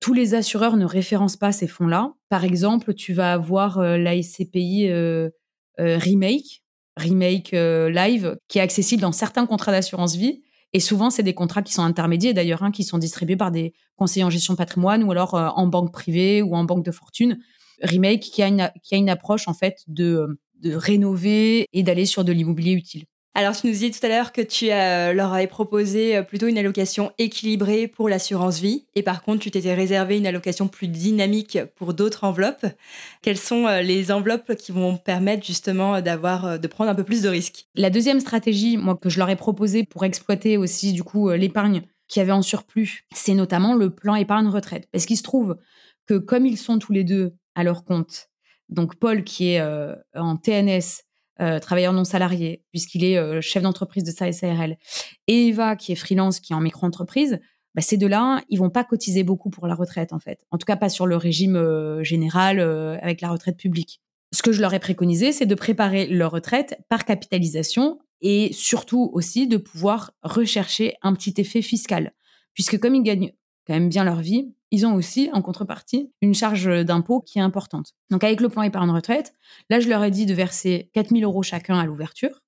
Tous 0.00 0.12
les 0.12 0.34
assureurs 0.34 0.76
ne 0.76 0.84
référencent 0.84 1.36
pas 1.36 1.52
ces 1.52 1.68
fonds-là. 1.68 2.12
Par 2.28 2.44
exemple, 2.44 2.94
tu 2.94 3.12
vas 3.12 3.32
avoir 3.32 3.78
euh, 3.78 3.96
la 3.96 4.20
SCPI 4.20 4.88
euh, 4.88 5.30
Remake, 5.78 6.59
Remake 7.00 7.52
Live, 7.52 8.36
qui 8.48 8.58
est 8.58 8.62
accessible 8.62 9.02
dans 9.02 9.12
certains 9.12 9.46
contrats 9.46 9.72
d'assurance 9.72 10.16
vie. 10.16 10.42
Et 10.72 10.80
souvent, 10.80 11.10
c'est 11.10 11.22
des 11.22 11.34
contrats 11.34 11.62
qui 11.62 11.72
sont 11.72 11.82
intermédiaires, 11.82 12.34
d'ailleurs, 12.34 12.62
hein, 12.62 12.70
qui 12.70 12.84
sont 12.84 12.98
distribués 12.98 13.36
par 13.36 13.50
des 13.50 13.72
conseillers 13.96 14.24
en 14.24 14.30
gestion 14.30 14.54
patrimoine 14.54 15.02
ou 15.02 15.10
alors 15.10 15.34
en 15.34 15.66
banque 15.66 15.92
privée 15.92 16.42
ou 16.42 16.54
en 16.54 16.64
banque 16.64 16.84
de 16.84 16.92
fortune. 16.92 17.38
Remake 17.82 18.20
qui 18.20 18.42
a 18.42 18.48
une, 18.48 18.70
qui 18.82 18.94
a 18.94 19.12
approche 19.12 19.48
en 19.48 19.54
fait 19.54 19.78
de, 19.88 20.38
de 20.60 20.74
rénover 20.74 21.66
et 21.72 21.82
d'aller 21.82 22.06
sur 22.06 22.24
de 22.24 22.32
l'immobilier 22.32 22.72
utile. 22.72 23.04
Alors, 23.32 23.56
tu 23.56 23.68
nous 23.68 23.72
disais 23.72 23.90
tout 23.90 24.04
à 24.04 24.08
l'heure 24.08 24.32
que 24.32 24.40
tu 24.40 24.72
euh, 24.72 25.12
leur 25.12 25.32
avais 25.32 25.46
proposé 25.46 26.16
euh, 26.16 26.22
plutôt 26.22 26.48
une 26.48 26.58
allocation 26.58 27.12
équilibrée 27.16 27.86
pour 27.86 28.08
l'assurance 28.08 28.58
vie, 28.58 28.86
et 28.96 29.04
par 29.04 29.22
contre, 29.22 29.38
tu 29.38 29.52
t'étais 29.52 29.72
réservé 29.72 30.18
une 30.18 30.26
allocation 30.26 30.66
plus 30.66 30.88
dynamique 30.88 31.56
pour 31.76 31.94
d'autres 31.94 32.24
enveloppes. 32.24 32.66
Quelles 33.22 33.38
sont 33.38 33.68
euh, 33.68 33.82
les 33.82 34.10
enveloppes 34.10 34.56
qui 34.56 34.72
vont 34.72 34.96
permettre 34.96 35.46
justement 35.46 36.00
d'avoir, 36.00 36.58
de 36.58 36.66
prendre 36.66 36.90
un 36.90 36.94
peu 36.96 37.04
plus 37.04 37.22
de 37.22 37.28
risques? 37.28 37.68
La 37.76 37.88
deuxième 37.88 38.18
stratégie, 38.18 38.76
moi, 38.76 38.96
que 38.96 39.08
je 39.08 39.18
leur 39.18 39.30
ai 39.30 39.36
proposée 39.36 39.84
pour 39.84 40.04
exploiter 40.04 40.56
aussi 40.56 40.92
du 40.92 41.04
coup 41.04 41.30
l'épargne 41.30 41.82
qui 42.08 42.18
avait 42.18 42.32
en 42.32 42.42
surplus, 42.42 43.06
c'est 43.14 43.34
notamment 43.34 43.74
le 43.74 43.90
plan 43.90 44.16
épargne 44.16 44.48
retraite, 44.48 44.88
parce 44.90 45.06
qu'il 45.06 45.16
se 45.16 45.22
trouve 45.22 45.56
que 46.06 46.14
comme 46.18 46.46
ils 46.46 46.58
sont 46.58 46.80
tous 46.80 46.92
les 46.92 47.04
deux 47.04 47.34
à 47.54 47.62
leur 47.62 47.84
compte, 47.84 48.28
donc 48.68 48.96
Paul 48.96 49.22
qui 49.22 49.52
est 49.52 49.62
en 50.14 50.36
TNS 50.36 51.04
euh, 51.40 51.58
travailleur 51.58 51.92
non 51.92 52.04
salarié, 52.04 52.62
puisqu'il 52.70 53.04
est 53.04 53.16
euh, 53.16 53.40
chef 53.40 53.62
d'entreprise 53.62 54.04
de 54.04 54.10
sa 54.10 54.30
SARL, 54.30 54.76
et 55.26 55.48
Eva, 55.48 55.76
qui 55.76 55.92
est 55.92 55.96
freelance, 55.96 56.40
qui 56.40 56.52
est 56.52 56.56
en 56.56 56.60
micro-entreprise, 56.60 57.40
bah, 57.74 57.82
ces 57.82 57.96
deux-là, 57.96 58.42
ils 58.48 58.58
vont 58.58 58.70
pas 58.70 58.84
cotiser 58.84 59.22
beaucoup 59.22 59.50
pour 59.50 59.66
la 59.66 59.74
retraite, 59.74 60.12
en 60.12 60.18
fait. 60.18 60.44
En 60.50 60.58
tout 60.58 60.64
cas, 60.64 60.76
pas 60.76 60.88
sur 60.88 61.06
le 61.06 61.16
régime 61.16 61.56
euh, 61.56 62.02
général 62.02 62.60
avec 62.60 63.20
la 63.20 63.30
retraite 63.30 63.56
publique. 63.56 64.00
Ce 64.32 64.42
que 64.42 64.52
je 64.52 64.60
leur 64.60 64.74
ai 64.74 64.78
préconisé, 64.78 65.32
c'est 65.32 65.46
de 65.46 65.54
préparer 65.54 66.06
leur 66.06 66.30
retraite 66.30 66.78
par 66.88 67.04
capitalisation 67.04 67.98
et 68.20 68.52
surtout 68.52 69.10
aussi 69.12 69.46
de 69.46 69.56
pouvoir 69.56 70.12
rechercher 70.22 70.94
un 71.02 71.14
petit 71.14 71.34
effet 71.38 71.62
fiscal. 71.62 72.12
Puisque 72.54 72.78
comme 72.78 72.94
ils 72.94 73.02
gagnent 73.02 73.32
bien 73.78 74.04
leur 74.04 74.20
vie, 74.20 74.52
ils 74.70 74.86
ont 74.86 74.94
aussi, 74.94 75.30
en 75.32 75.42
contrepartie, 75.42 76.12
une 76.22 76.34
charge 76.34 76.84
d'impôt 76.84 77.20
qui 77.20 77.38
est 77.38 77.42
importante. 77.42 77.94
Donc 78.10 78.24
avec 78.24 78.40
le 78.40 78.48
plan 78.48 78.62
épargne 78.62 78.90
retraite, 78.90 79.34
là, 79.68 79.80
je 79.80 79.88
leur 79.88 80.02
ai 80.04 80.10
dit 80.10 80.26
de 80.26 80.34
verser 80.34 80.90
4 80.94 81.10
000 81.10 81.22
euros 81.22 81.42
chacun 81.42 81.78
à 81.78 81.86
l'ouverture. 81.86 82.40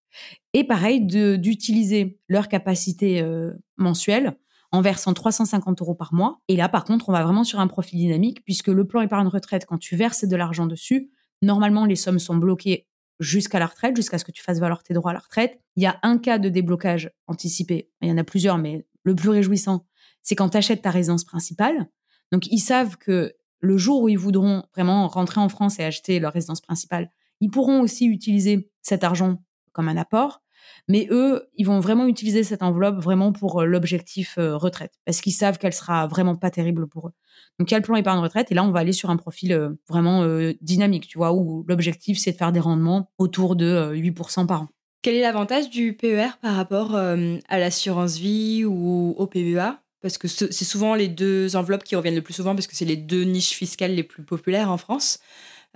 Et 0.53 0.65
pareil, 0.65 1.01
d'utiliser 1.01 2.19
leur 2.29 2.49
capacité 2.49 3.23
euh, 3.23 3.53
mensuelle 3.77 4.37
en 4.71 4.81
versant 4.81 5.13
350 5.13 5.81
euros 5.83 5.95
par 5.95 6.15
mois. 6.15 6.41
Et 6.49 6.57
là, 6.57 6.69
par 6.69 6.85
contre, 6.85 7.09
on 7.09 7.13
va 7.13 7.23
vraiment 7.23 7.45
sur 7.45 7.61
un 7.61 7.67
profil 7.67 7.99
dynamique, 7.99 8.43
puisque 8.45 8.69
le 8.69 8.87
plan 8.87 9.01
épargne 9.01 9.29
retraite, 9.29 9.67
quand 9.67 9.79
tu 9.79 9.97
verses 9.97 10.25
de 10.25 10.37
l'argent 10.37 10.67
dessus, 10.67 11.11
normalement, 11.43 11.85
les 11.85 11.97
sommes 11.97 12.19
sont 12.19 12.37
bloquées 12.37 12.87
jusqu'à 13.21 13.59
la 13.59 13.67
retraite, 13.67 13.95
jusqu'à 13.97 14.19
ce 14.19 14.25
que 14.25 14.33
tu 14.33 14.43
fasses 14.43 14.59
valoir 14.59 14.83
tes 14.83 14.95
droits 14.95 15.11
à 15.11 15.15
la 15.15 15.21
retraite. 15.21 15.61
Il 15.77 15.83
y 15.83 15.87
a 15.87 15.99
un 16.03 16.19
cas 16.19 16.39
de 16.39 16.49
déblocage 16.49 17.11
anticipé, 17.27 17.91
il 18.01 18.09
y 18.09 18.13
en 18.13 18.19
a 18.19 18.25
plusieurs, 18.25 18.59
mais 18.59 18.87
le 19.05 19.15
plus 19.15 19.29
réjouissant, 19.29 19.87
c'est 20.23 20.35
quand 20.35 20.51
tu 20.51 20.57
achètes 20.57 20.83
ta 20.83 20.91
résidence 20.91 21.25
principale. 21.25 21.89
Donc, 22.31 22.47
ils 22.47 22.61
savent 22.61 22.97
que 22.97 23.33
le 23.61 23.79
jour 23.79 24.03
où 24.03 24.09
ils 24.09 24.19
voudront 24.19 24.65
vraiment 24.75 25.09
rentrer 25.09 25.41
en 25.41 25.49
France 25.49 25.79
et 25.79 25.85
acheter 25.85 26.19
leur 26.19 26.33
résidence 26.33 26.61
principale, 26.61 27.11
ils 27.41 27.51
pourront 27.51 27.81
aussi 27.81 28.07
utiliser 28.07 28.71
cet 28.83 29.05
argent 29.05 29.43
comme 29.73 29.89
un 29.89 29.97
apport. 29.97 30.43
Mais 30.89 31.09
eux, 31.11 31.49
ils 31.57 31.67
vont 31.67 31.81
vraiment 31.81 32.07
utiliser 32.07 32.45
cette 32.45 32.63
enveloppe 32.63 32.99
vraiment 32.99 33.33
pour 33.33 33.61
euh, 33.63 33.65
l'objectif 33.65 34.37
euh, 34.39 34.57
retraite, 34.57 34.93
parce 35.05 35.21
qu'ils 35.21 35.33
savent 35.33 35.59
qu'elle 35.59 35.73
sera 35.73 36.07
vraiment 36.07 36.37
pas 36.37 36.51
terrible 36.51 36.87
pour 36.89 37.09
eux. 37.09 37.13
Donc 37.59 37.71
il 37.71 37.75
y 37.75 37.75
a 37.75 37.79
le 37.79 37.85
plan 37.85 37.97
épargne 37.97 38.21
retraite, 38.21 38.51
et 38.53 38.55
là 38.55 38.65
on 38.65 38.71
va 38.71 38.81
aller 38.81 38.93
sur 38.93 39.11
un 39.11 39.17
profil 39.17 39.53
euh, 39.53 39.71
vraiment 39.89 40.25
dynamique, 40.61 41.07
tu 41.09 41.19
vois, 41.19 41.33
où 41.33 41.65
l'objectif 41.69 42.19
c'est 42.19 42.33
de 42.33 42.37
faire 42.37 42.53
des 42.53 42.61
rendements 42.61 43.11
autour 43.19 43.57
de 43.57 43.93
8% 43.95 44.47
par 44.47 44.63
an. 44.63 44.69
Quel 45.03 45.15
est 45.15 45.23
l'avantage 45.23 45.69
du 45.69 45.97
PER 45.97 46.29
par 46.41 46.55
rapport 46.55 46.95
à 46.95 47.59
l'assurance 47.59 48.19
vie 48.19 48.65
ou 48.65 49.15
au 49.17 49.27
PEA 49.27 49.82
parce 50.03 50.19
que 50.19 50.27
c'est 50.29 50.65
souvent 50.65 50.95
les 50.95 51.09
deux 51.09 51.55
enveloppes 51.55 51.85
qui 51.85 51.95
reviennent 51.95 52.17
le 52.17 52.23
plus 52.23 52.35
souvent 52.35 52.55
parce 52.55 52.67
que 52.67 52.75
c'est 52.75 52.85
les 52.85 52.97
deux 52.97 53.23
niches 53.23 53.53
fiscales 53.53 53.95
les 53.95 54.03
plus 54.03 54.25
populaires 54.25 54.71
en 54.71 54.77
France. 54.77 55.21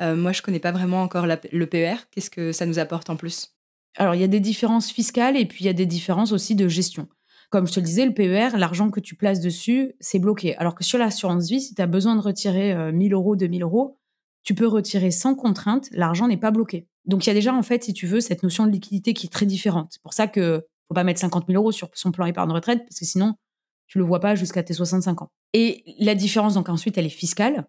Euh, 0.01 0.17
moi, 0.17 0.33
je 0.33 0.43
connais 0.43 0.59
pas 0.59 0.73
vraiment 0.73 1.03
encore 1.03 1.27
le 1.27 1.67
PER. 1.67 1.95
Qu'est-ce 2.11 2.29
que 2.29 2.53
ça 2.53 2.67
nous 2.67 2.79
apporte 2.79 3.09
en 3.09 3.17
plus? 3.17 3.55
Alors, 3.97 4.15
il 4.15 4.21
y 4.21 4.25
a 4.25 4.29
des 4.29 4.41
différences 4.41 4.91
fiscales 4.91 5.37
et 5.37 5.47
puis 5.47 5.65
il 5.65 5.67
y 5.67 5.71
a 5.71 5.73
des 5.73 5.87
différences 5.87 6.33
aussi 6.33 6.55
de 6.55 6.69
gestion. 6.69 7.09
Comme 7.51 7.69
je 7.69 7.73
te 7.73 7.81
le 7.81 7.87
disais, 7.87 8.05
le 8.05 8.12
PER, 8.12 8.59
l'argent 8.59 8.91
que 8.91 9.01
tu 9.01 9.15
places 9.15 9.41
dessus, 9.41 9.95
c'est 10.01 10.19
bloqué. 10.19 10.57
Alors 10.57 10.75
que 10.75 10.83
sur 10.83 10.99
l'assurance 10.99 11.49
vie, 11.49 11.61
si 11.61 11.75
tu 11.75 11.81
as 11.81 11.87
besoin 11.87 12.17
de 12.17 12.21
retirer 12.21 12.93
1000 12.93 13.15
euh, 13.15 13.17
euros, 13.17 13.37
2000 13.37 13.62
euros, 13.62 13.99
tu 14.43 14.55
peux 14.55 14.67
retirer 14.67 15.12
sans 15.12 15.37
contrainte, 15.37 15.89
l'argent 15.93 16.27
n'est 16.27 16.37
pas 16.37 16.51
bloqué. 16.51 16.89
Donc 17.05 17.25
il 17.25 17.29
y 17.29 17.31
a 17.31 17.35
déjà, 17.35 17.55
en 17.55 17.62
fait, 17.62 17.85
si 17.85 17.93
tu 17.93 18.07
veux, 18.07 18.21
cette 18.21 18.43
notion 18.43 18.67
de 18.67 18.73
liquidité 18.73 19.15
qui 19.15 19.27
est 19.29 19.31
très 19.31 19.47
différente. 19.47 19.89
C'est 19.93 20.03
pour 20.03 20.12
ça 20.12 20.27
que 20.27 20.67
faut 20.89 20.95
pas 20.95 21.05
mettre 21.05 21.21
50 21.21 21.47
000 21.49 21.61
euros 21.61 21.73
sur 21.73 21.89
son 21.95 22.12
plan 22.12 22.27
épargne 22.27 22.53
retraite, 22.53 22.81
parce 22.85 22.99
que 22.99 23.05
sinon, 23.05 23.35
tu 23.87 23.99
le 23.99 24.05
vois 24.05 24.20
pas 24.20 24.35
jusqu'à 24.35 24.62
tes 24.62 24.75
65 24.75 25.22
ans. 25.22 25.31
Et 25.53 25.85
la 25.99 26.14
différence, 26.14 26.55
donc 26.55 26.68
ensuite, 26.68 26.99
elle 26.99 27.07
est 27.07 27.11
fiscale. 27.11 27.66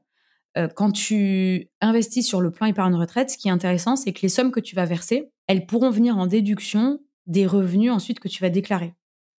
Euh, 0.58 0.67
quand 0.67 0.91
tu 0.91 1.69
investis 1.82 2.25
sur 2.25 2.41
le 2.41 2.51
plan 2.51 2.67
épargne 2.67 2.95
retraite, 2.95 3.30
ce 3.30 3.38
qui 3.38 3.47
est 3.47 3.51
intéressant, 3.51 3.95
c'est 3.95 4.13
que 4.13 4.21
les 4.21 4.30
sommes 4.30 4.51
que 4.51 4.60
tu 4.60 4.75
vas 4.75 4.86
verser, 4.86 5.32
elles 5.47 5.65
pourront 5.65 5.91
venir 5.91 6.17
en 6.17 6.27
déduction 6.27 6.99
des 7.27 7.45
revenus 7.45 7.91
ensuite 7.91 8.19
que 8.19 8.27
tu 8.27 8.41
vas 8.41 8.49
déclarer. 8.49 8.93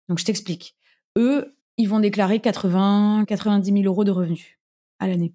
Donc, 0.08 0.18
je 0.18 0.24
t'explique. 0.24 0.76
Eux, 1.16 1.56
ils 1.76 1.88
vont 1.88 2.00
déclarer 2.00 2.40
80, 2.40 3.24
90 3.26 3.72
000 3.72 3.84
euros 3.84 4.04
de 4.04 4.10
revenus 4.10 4.58
à 4.98 5.08
l'année. 5.08 5.34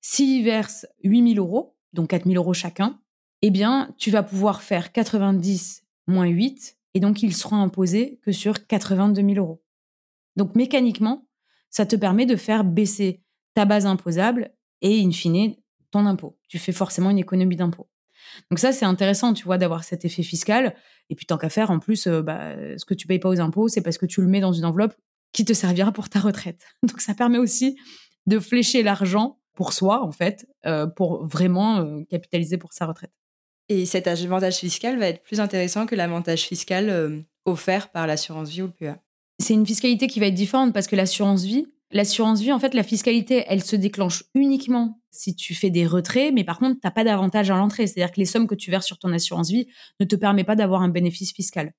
S'ils 0.00 0.44
versent 0.44 0.86
8 1.04 1.34
000 1.34 1.46
euros, 1.46 1.76
donc 1.92 2.08
4 2.08 2.24
000 2.24 2.36
euros 2.36 2.54
chacun, 2.54 2.98
eh 3.42 3.50
bien, 3.50 3.94
tu 3.98 4.10
vas 4.10 4.22
pouvoir 4.22 4.62
faire 4.62 4.92
90 4.92 5.84
moins 6.06 6.26
8, 6.26 6.78
et 6.94 7.00
donc 7.00 7.22
ils 7.22 7.34
seront 7.34 7.56
imposés 7.56 8.18
que 8.22 8.32
sur 8.32 8.66
82 8.66 9.22
000 9.22 9.34
euros. 9.36 9.62
Donc 10.36 10.54
mécaniquement, 10.54 11.26
ça 11.70 11.86
te 11.86 11.96
permet 11.96 12.26
de 12.26 12.36
faire 12.36 12.64
baisser 12.64 13.22
ta 13.54 13.64
base 13.64 13.86
imposable 13.86 14.52
et 14.82 15.00
in 15.00 15.10
fine 15.10 15.54
ton 15.90 16.06
impôt. 16.06 16.38
Tu 16.48 16.58
fais 16.58 16.72
forcément 16.72 17.10
une 17.10 17.18
économie 17.18 17.56
d'impôt. 17.56 17.88
Donc 18.50 18.58
ça, 18.58 18.72
c'est 18.72 18.84
intéressant, 18.84 19.32
tu 19.32 19.44
vois, 19.44 19.58
d'avoir 19.58 19.84
cet 19.84 20.04
effet 20.04 20.22
fiscal. 20.22 20.74
Et 21.08 21.14
puis 21.14 21.26
tant 21.26 21.38
qu'à 21.38 21.48
faire, 21.48 21.70
en 21.70 21.78
plus, 21.78 22.06
euh, 22.06 22.22
bah, 22.22 22.54
ce 22.76 22.84
que 22.84 22.94
tu 22.94 23.06
payes 23.06 23.18
pas 23.18 23.28
aux 23.28 23.40
impôts, 23.40 23.68
c'est 23.68 23.80
parce 23.80 23.98
que 23.98 24.06
tu 24.06 24.20
le 24.20 24.28
mets 24.28 24.40
dans 24.40 24.52
une 24.52 24.64
enveloppe 24.64 24.94
qui 25.32 25.44
te 25.44 25.52
servira 25.52 25.92
pour 25.92 26.08
ta 26.08 26.20
retraite. 26.20 26.66
Donc 26.82 27.00
ça 27.00 27.14
permet 27.14 27.38
aussi 27.38 27.76
de 28.26 28.38
flécher 28.38 28.82
l'argent 28.82 29.38
pour 29.54 29.72
soi, 29.72 30.04
en 30.04 30.12
fait, 30.12 30.46
euh, 30.66 30.86
pour 30.86 31.26
vraiment 31.26 31.78
euh, 31.78 32.02
capitaliser 32.08 32.56
pour 32.56 32.72
sa 32.72 32.86
retraite. 32.86 33.12
Et 33.68 33.86
cet 33.86 34.06
avantage 34.06 34.56
fiscal 34.56 34.98
va 34.98 35.08
être 35.08 35.22
plus 35.22 35.40
intéressant 35.40 35.86
que 35.86 35.94
l'avantage 35.94 36.42
fiscal 36.42 37.24
offert 37.44 37.90
par 37.90 38.08
l'assurance 38.08 38.48
vie 38.48 38.62
ou 38.62 38.66
le 38.66 38.72
PEA 38.72 38.96
c'est 39.40 39.54
une 39.54 39.66
fiscalité 39.66 40.06
qui 40.06 40.20
va 40.20 40.26
être 40.26 40.34
différente 40.34 40.72
parce 40.72 40.86
que 40.86 40.96
l'assurance 40.96 41.44
vie, 41.44 41.66
en 42.52 42.58
fait, 42.58 42.74
la 42.74 42.82
fiscalité, 42.82 43.44
elle 43.48 43.62
se 43.62 43.76
déclenche 43.76 44.24
uniquement 44.34 45.00
si 45.10 45.34
tu 45.34 45.54
fais 45.54 45.70
des 45.70 45.86
retraits, 45.86 46.32
mais 46.32 46.44
par 46.44 46.58
contre, 46.58 46.74
tu 46.74 46.80
n'as 46.84 46.90
pas 46.90 47.04
d'avantage 47.04 47.50
à 47.50 47.56
l'entrée. 47.56 47.86
C'est-à-dire 47.86 48.12
que 48.12 48.20
les 48.20 48.26
sommes 48.26 48.46
que 48.46 48.54
tu 48.54 48.70
verses 48.70 48.86
sur 48.86 48.98
ton 48.98 49.12
assurance 49.12 49.50
vie 49.50 49.66
ne 49.98 50.04
te 50.04 50.14
permettent 50.16 50.46
pas 50.46 50.56
d'avoir 50.56 50.82
un 50.82 50.88
bénéfice 50.88 51.32
fiscal. 51.32 51.72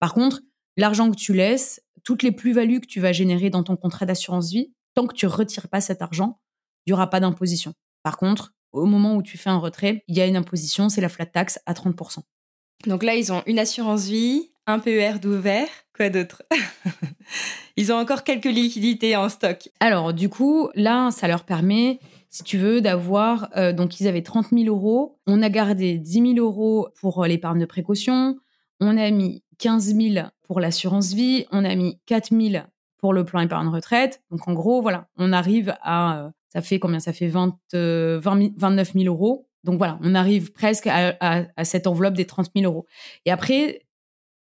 Par 0.00 0.14
contre, 0.14 0.40
l'argent 0.76 1.10
que 1.10 1.16
tu 1.16 1.34
laisses, 1.34 1.82
toutes 2.04 2.22
les 2.22 2.32
plus-values 2.32 2.80
que 2.80 2.86
tu 2.86 3.00
vas 3.00 3.12
générer 3.12 3.50
dans 3.50 3.62
ton 3.62 3.76
contrat 3.76 4.06
d'assurance 4.06 4.50
vie, 4.50 4.72
tant 4.94 5.06
que 5.06 5.14
tu 5.14 5.26
ne 5.26 5.30
retires 5.30 5.68
pas 5.68 5.80
cet 5.80 6.02
argent, 6.02 6.40
il 6.86 6.90
n'y 6.90 6.94
aura 6.94 7.10
pas 7.10 7.20
d'imposition. 7.20 7.74
Par 8.02 8.16
contre, 8.16 8.54
au 8.72 8.86
moment 8.86 9.16
où 9.16 9.22
tu 9.22 9.36
fais 9.36 9.50
un 9.50 9.58
retrait, 9.58 10.02
il 10.08 10.16
y 10.16 10.20
a 10.20 10.26
une 10.26 10.36
imposition, 10.36 10.88
c'est 10.88 11.00
la 11.00 11.08
flat 11.08 11.26
tax 11.26 11.58
à 11.66 11.74
30%. 11.74 12.20
Donc 12.86 13.02
là, 13.02 13.16
ils 13.16 13.32
ont 13.32 13.42
une 13.46 13.58
assurance 13.58 14.06
vie, 14.06 14.50
un 14.66 14.78
PER 14.78 15.18
d'ouvert, 15.20 15.68
quoi 15.98 16.08
d'autre? 16.10 16.42
Ils 17.76 17.92
ont 17.92 17.96
encore 17.96 18.22
quelques 18.22 18.44
liquidités 18.46 19.16
en 19.16 19.28
stock. 19.28 19.68
Alors, 19.80 20.14
du 20.14 20.28
coup, 20.28 20.68
là, 20.74 21.10
ça 21.10 21.28
leur 21.28 21.44
permet, 21.44 21.98
si 22.30 22.44
tu 22.44 22.56
veux, 22.56 22.80
d'avoir. 22.80 23.48
Euh, 23.56 23.72
donc, 23.72 24.00
ils 24.00 24.06
avaient 24.06 24.22
30 24.22 24.46
000 24.52 24.66
euros. 24.66 25.18
On 25.26 25.42
a 25.42 25.50
gardé 25.50 25.98
10 25.98 26.34
000 26.34 26.46
euros 26.46 26.88
pour 27.00 27.22
euh, 27.22 27.26
l'épargne 27.26 27.60
de 27.60 27.66
précaution. 27.66 28.38
On 28.80 28.96
a 28.96 29.10
mis 29.10 29.42
15 29.58 29.94
000 29.94 30.26
pour 30.46 30.60
l'assurance 30.60 31.12
vie. 31.12 31.46
On 31.50 31.64
a 31.64 31.74
mis 31.74 31.98
4 32.06 32.28
000 32.30 32.64
pour 32.98 33.12
le 33.12 33.24
plan 33.24 33.40
épargne 33.40 33.68
retraite. 33.68 34.22
Donc, 34.30 34.46
en 34.46 34.54
gros, 34.54 34.80
voilà, 34.80 35.08
on 35.16 35.32
arrive 35.32 35.74
à. 35.82 36.20
Euh, 36.20 36.30
ça 36.52 36.62
fait 36.62 36.78
combien? 36.78 37.00
Ça 37.00 37.12
fait 37.12 37.28
20, 37.28 37.58
29 37.72 38.92
000 38.94 39.04
euros. 39.04 39.48
Donc 39.64 39.76
voilà, 39.76 39.98
on 40.02 40.14
arrive 40.14 40.52
presque 40.52 40.86
à, 40.86 41.16
à, 41.20 41.64
cette 41.64 41.86
enveloppe 41.88 42.14
des 42.14 42.24
30 42.24 42.52
000 42.56 42.72
euros. 42.72 42.86
Et 43.26 43.30
après, 43.30 43.80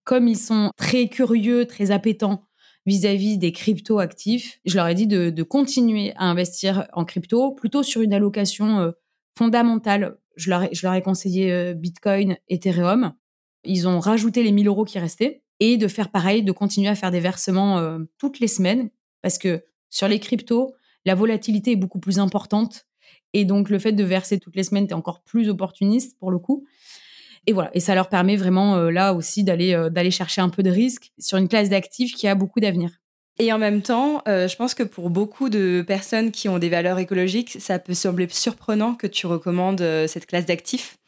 comme 0.09 0.27
ils 0.27 0.39
sont 0.39 0.71
très 0.79 1.09
curieux, 1.09 1.67
très 1.67 1.91
appétents 1.91 2.43
vis-à-vis 2.87 3.37
des 3.37 3.53
crypto-actifs, 3.53 4.59
je 4.65 4.75
leur 4.75 4.89
ai 4.89 4.95
dit 4.95 5.07
de, 5.07 5.43
continuer 5.43 6.15
à 6.17 6.25
investir 6.25 6.89
en 6.95 7.05
crypto, 7.05 7.53
plutôt 7.53 7.83
sur 7.83 8.01
une 8.01 8.15
allocation 8.15 8.79
euh, 8.81 8.93
fondamentale. 9.37 10.17
Je 10.35 10.49
leur, 10.49 10.63
ai, 10.63 10.71
je 10.73 10.87
leur 10.87 10.95
ai 10.95 11.03
conseillé 11.03 11.53
euh, 11.53 11.75
Bitcoin, 11.75 12.39
Ethereum. 12.49 13.13
Ils 13.65 13.87
ont 13.87 13.99
rajouté 13.99 14.43
les 14.43 14.51
1000 14.51 14.69
euros 14.69 14.87
qui 14.87 14.99
restaient 14.99 15.43
et 15.61 15.77
de 15.77 15.87
faire 15.89 16.11
pareil, 16.11 16.43
de 16.43 16.53
continuer 16.53 16.89
à 16.89 16.95
faire 16.95 17.11
des 17.11 17.21
versements 17.21 17.79
euh, 17.79 17.99
toutes 18.17 18.41
les 18.41 18.49
semaines 18.49 18.89
parce 19.21 19.37
que 19.37 19.63
sur 19.91 20.09
les 20.09 20.21
cryptos, 20.21 20.75
la 21.05 21.15
volatilité 21.15 21.73
est 21.73 21.77
beaucoup 21.77 22.01
plus 22.01 22.19
importante 22.19 22.87
et 23.35 23.45
donc 23.45 23.69
le 23.69 23.79
fait 23.79 23.93
de 23.93 24.05
verser 24.05 24.39
toutes 24.39 24.57
les 24.57 24.63
semaines, 24.63 24.87
tu 24.87 24.93
es 24.93 24.97
encore 24.97 25.23
plus 25.23 25.51
opportuniste 25.51 26.19
pour 26.19 26.31
le 26.31 26.39
coup. 26.39 26.65
Et 27.49 27.53
voilà, 27.55 27.71
et 27.73 27.81
ça 27.81 27.95
leur 27.95 28.11
permet 28.11 28.37
vraiment 28.37 28.77
euh, 28.77 28.91
là 28.91 29.15
aussi 29.15 29.43
d'aller 29.43 29.73
euh, 29.73 29.89
d'aller 29.89 30.11
chercher 30.11 30.43
un 30.43 30.51
peu 30.51 30.63
de 30.63 30.69
risque 30.69 31.13
sur 31.19 31.39
une 31.39 31.49
classe 31.49 31.71
d'actifs 31.71 32.15
qui 32.15 32.29
a 32.29 32.35
beaucoup 32.35 32.61
d'avenir. 32.61 32.91
Et 33.39 33.51
en 33.55 33.59
même 33.59 33.81
temps, 33.81 34.21
euh, 34.29 34.49
je 34.49 34.55
pense 34.55 34.75
que 34.75 34.83
pour 34.83 35.09
beaucoup 35.09 35.49
de 35.49 35.83
personnes 35.87 36.31
qui 36.31 36.51
ont 36.51 36.59
des 36.59 36.69
valeurs 36.69 36.99
écologiques, 36.99 37.57
ça 37.59 37.79
peut 37.79 37.95
sembler 37.95 38.29
surprenant 38.29 38.95
que 38.95 39.07
tu 39.07 39.27
recommandes 39.27 39.83
cette 40.07 40.27
classe 40.27 40.45
d'actifs. 40.45 40.99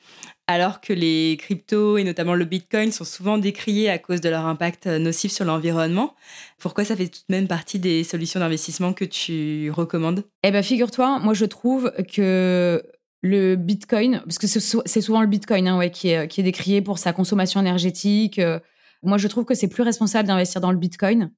alors 0.47 0.81
que 0.81 0.95
les 0.95 1.37
cryptos 1.39 1.99
et 1.99 2.05
notamment 2.05 2.35
le 2.35 2.47
Bitcoin 2.47 2.91
sont 2.91 3.05
souvent 3.05 3.37
décriés 3.37 3.91
à 3.91 3.99
cause 3.99 4.21
de 4.23 4.31
leur 4.31 4.47
impact 4.47 4.87
nocif 4.87 5.31
sur 5.31 5.45
l'environnement. 5.45 6.15
Pourquoi 6.59 6.85
ça 6.85 6.97
fait 6.97 7.09
tout 7.09 7.21
de 7.29 7.35
même 7.35 7.49
partie 7.49 7.79
des 7.79 8.03
solutions 8.03 8.41
d'investissement 8.41 8.93
que 8.95 9.05
tu 9.05 9.71
recommandes? 9.71 10.25
Eh 10.43 10.51
bien, 10.51 10.63
figure-toi, 10.63 11.19
moi 11.21 11.35
je 11.35 11.45
trouve 11.45 11.93
que 12.13 12.83
le 13.23 13.57
Bitcoin, 13.57 14.23
parce 14.25 14.39
que 14.39 14.47
c'est 14.47 15.01
souvent 15.01 15.21
le 15.21 15.27
Bitcoin 15.27 15.69
hein, 15.69 15.79
ouais, 15.79 15.91
qui, 15.91 16.09
est, 16.09 16.27
qui 16.29 16.41
est 16.41 16.45
décrié 16.45 16.81
pour 16.81 16.99
sa 16.99 17.13
consommation 17.13 17.61
énergétique. 17.61 18.39
Euh, 18.39 18.59
moi, 19.03 19.19
je 19.19 19.29
trouve 19.29 19.45
que 19.45 19.55
c'est 19.55 19.69
plus 19.69 19.83
responsable 19.83 20.29
d'investir 20.29 20.61
dans 20.61 20.73
le 20.73 20.79
Bitcoin 20.79 21.31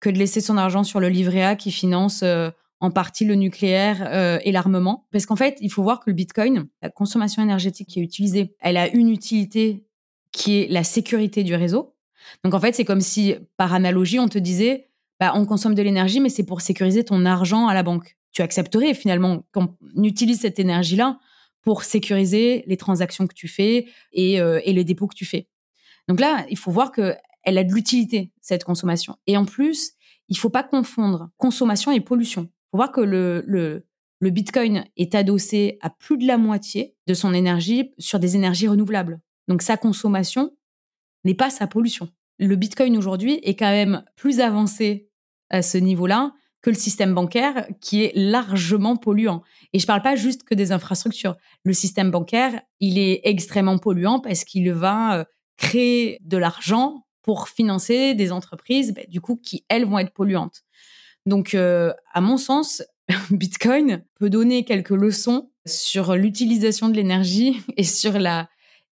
que 0.00 0.08
de 0.08 0.18
laisser 0.18 0.40
son 0.40 0.56
argent 0.56 0.82
sur 0.82 0.98
le 0.98 1.08
livret 1.08 1.42
A 1.42 1.56
qui 1.56 1.70
finance 1.70 2.22
euh, 2.22 2.50
en 2.80 2.90
partie 2.90 3.26
le 3.26 3.34
nucléaire 3.34 4.02
euh, 4.06 4.38
et 4.44 4.52
l'armement. 4.52 5.06
Parce 5.12 5.26
qu'en 5.26 5.36
fait, 5.36 5.58
il 5.60 5.70
faut 5.70 5.82
voir 5.82 6.00
que 6.00 6.08
le 6.08 6.14
Bitcoin, 6.14 6.68
la 6.80 6.88
consommation 6.88 7.42
énergétique 7.42 7.88
qui 7.88 8.00
est 8.00 8.02
utilisée, 8.02 8.54
elle 8.60 8.78
a 8.78 8.88
une 8.88 9.10
utilité 9.10 9.84
qui 10.32 10.60
est 10.60 10.68
la 10.68 10.84
sécurité 10.84 11.44
du 11.44 11.54
réseau. 11.54 11.94
Donc 12.44 12.54
en 12.54 12.60
fait, 12.60 12.74
c'est 12.74 12.84
comme 12.84 13.00
si, 13.00 13.34
par 13.58 13.74
analogie, 13.74 14.18
on 14.18 14.28
te 14.28 14.38
disait, 14.38 14.88
bah, 15.18 15.32
on 15.34 15.44
consomme 15.44 15.74
de 15.74 15.82
l'énergie, 15.82 16.20
mais 16.20 16.30
c'est 16.30 16.44
pour 16.44 16.62
sécuriser 16.62 17.04
ton 17.04 17.26
argent 17.26 17.68
à 17.68 17.74
la 17.74 17.82
banque. 17.82 18.16
Tu 18.32 18.42
accepterais 18.42 18.94
finalement 18.94 19.44
qu'on 19.52 19.76
utilise 19.96 20.40
cette 20.40 20.58
énergie-là 20.58 21.18
pour 21.62 21.84
sécuriser 21.84 22.64
les 22.66 22.76
transactions 22.76 23.26
que 23.26 23.34
tu 23.34 23.48
fais 23.48 23.86
et, 24.12 24.40
euh, 24.40 24.60
et 24.64 24.72
les 24.72 24.84
dépôts 24.84 25.06
que 25.06 25.16
tu 25.16 25.26
fais. 25.26 25.48
Donc 26.08 26.20
là, 26.20 26.46
il 26.48 26.56
faut 26.56 26.70
voir 26.70 26.92
que 26.92 27.14
elle 27.42 27.58
a 27.58 27.64
de 27.64 27.72
l'utilité, 27.72 28.32
cette 28.40 28.64
consommation. 28.64 29.16
Et 29.26 29.36
en 29.36 29.46
plus, 29.46 29.92
il 30.28 30.36
faut 30.36 30.50
pas 30.50 30.62
confondre 30.62 31.30
consommation 31.38 31.90
et 31.90 32.00
pollution 32.00 32.50
faut 32.70 32.78
voir 32.78 32.92
que 32.92 33.00
le, 33.00 33.42
le, 33.46 33.86
le 34.20 34.30
Bitcoin 34.30 34.84
est 34.96 35.14
adossé 35.14 35.78
à 35.80 35.90
plus 35.90 36.16
de 36.18 36.26
la 36.26 36.38
moitié 36.38 36.94
de 37.06 37.14
son 37.14 37.34
énergie 37.34 37.92
sur 37.98 38.18
des 38.18 38.36
énergies 38.36 38.68
renouvelables. 38.68 39.20
Donc 39.48 39.62
sa 39.62 39.76
consommation 39.76 40.52
n'est 41.24 41.34
pas 41.34 41.50
sa 41.50 41.66
pollution. 41.66 42.08
Le 42.38 42.56
Bitcoin 42.56 42.96
aujourd'hui 42.96 43.40
est 43.42 43.56
quand 43.56 43.70
même 43.70 44.04
plus 44.16 44.40
avancé 44.40 45.08
à 45.50 45.62
ce 45.62 45.78
niveau-là 45.78 46.32
que 46.62 46.70
le 46.70 46.76
système 46.76 47.14
bancaire 47.14 47.66
qui 47.80 48.04
est 48.04 48.12
largement 48.14 48.96
polluant. 48.96 49.42
Et 49.72 49.78
je 49.78 49.84
ne 49.84 49.86
parle 49.86 50.02
pas 50.02 50.16
juste 50.16 50.42
que 50.42 50.54
des 50.54 50.72
infrastructures. 50.72 51.36
Le 51.64 51.72
système 51.72 52.10
bancaire, 52.10 52.60
il 52.80 52.98
est 52.98 53.20
extrêmement 53.24 53.78
polluant 53.78 54.20
parce 54.20 54.44
qu'il 54.44 54.70
va 54.72 55.18
euh, 55.18 55.24
créer 55.56 56.18
de 56.22 56.36
l'argent 56.36 57.06
pour 57.22 57.48
financer 57.48 58.14
des 58.14 58.32
entreprises, 58.32 58.92
bah, 58.94 59.02
du 59.08 59.20
coup, 59.20 59.36
qui, 59.36 59.64
elles, 59.68 59.84
vont 59.84 59.98
être 59.98 60.12
polluantes. 60.12 60.62
Donc, 61.26 61.54
euh, 61.54 61.92
à 62.12 62.20
mon 62.20 62.36
sens, 62.36 62.82
Bitcoin 63.30 64.04
peut 64.18 64.30
donner 64.30 64.64
quelques 64.64 64.90
leçons 64.90 65.50
sur 65.66 66.16
l'utilisation 66.16 66.88
de 66.88 66.94
l'énergie 66.94 67.62
et 67.76 67.84
sur 67.84 68.18
la 68.18 68.48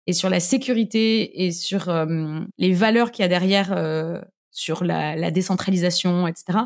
et 0.07 0.13
sur 0.13 0.29
la 0.29 0.39
sécurité 0.39 1.45
et 1.45 1.51
sur 1.51 1.87
euh, 1.87 2.39
les 2.57 2.73
valeurs 2.73 3.11
qu'il 3.11 3.21
y 3.21 3.25
a 3.25 3.27
derrière 3.27 3.71
euh, 3.73 4.19
sur 4.49 4.83
la, 4.83 5.29
décentralisation, 5.29 6.25
etc. 6.27 6.59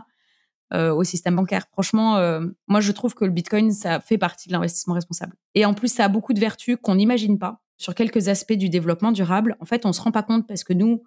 au 0.73 1.03
système 1.03 1.36
bancaire. 1.36 1.67
Franchement, 1.71 2.19
moi 2.67 2.81
je 2.81 2.91
trouve 2.91 3.13
que 3.13 3.25
le 3.25 3.31
Bitcoin 3.31 3.71
ça 3.71 3.99
fait 3.99 4.17
partie 4.17 4.47
de 4.47 4.53
l'investissement 4.53 4.95
responsable. 4.95 5.36
Et 5.53 5.65
en 5.65 5.73
plus, 5.73 5.88
ça 5.88 6.05
a 6.05 6.07
beaucoup 6.07 6.33
de 6.33 6.39
vertus 6.39 6.77
qu'on 6.81 6.95
n'imagine 6.95 7.38
pas 7.38 7.62
sur 7.77 7.93
quelques 7.93 8.27
aspects 8.27 8.53
du 8.53 8.69
développement 8.69 9.12
durable. 9.12 9.55
En 9.59 9.65
fait, 9.65 9.86
on 9.86 9.93
se 9.93 10.01
rend 10.01 10.12
pas 10.12 10.23
compte 10.23 10.47
parce 10.47 10.63
que 10.63 10.73
nous, 10.73 11.03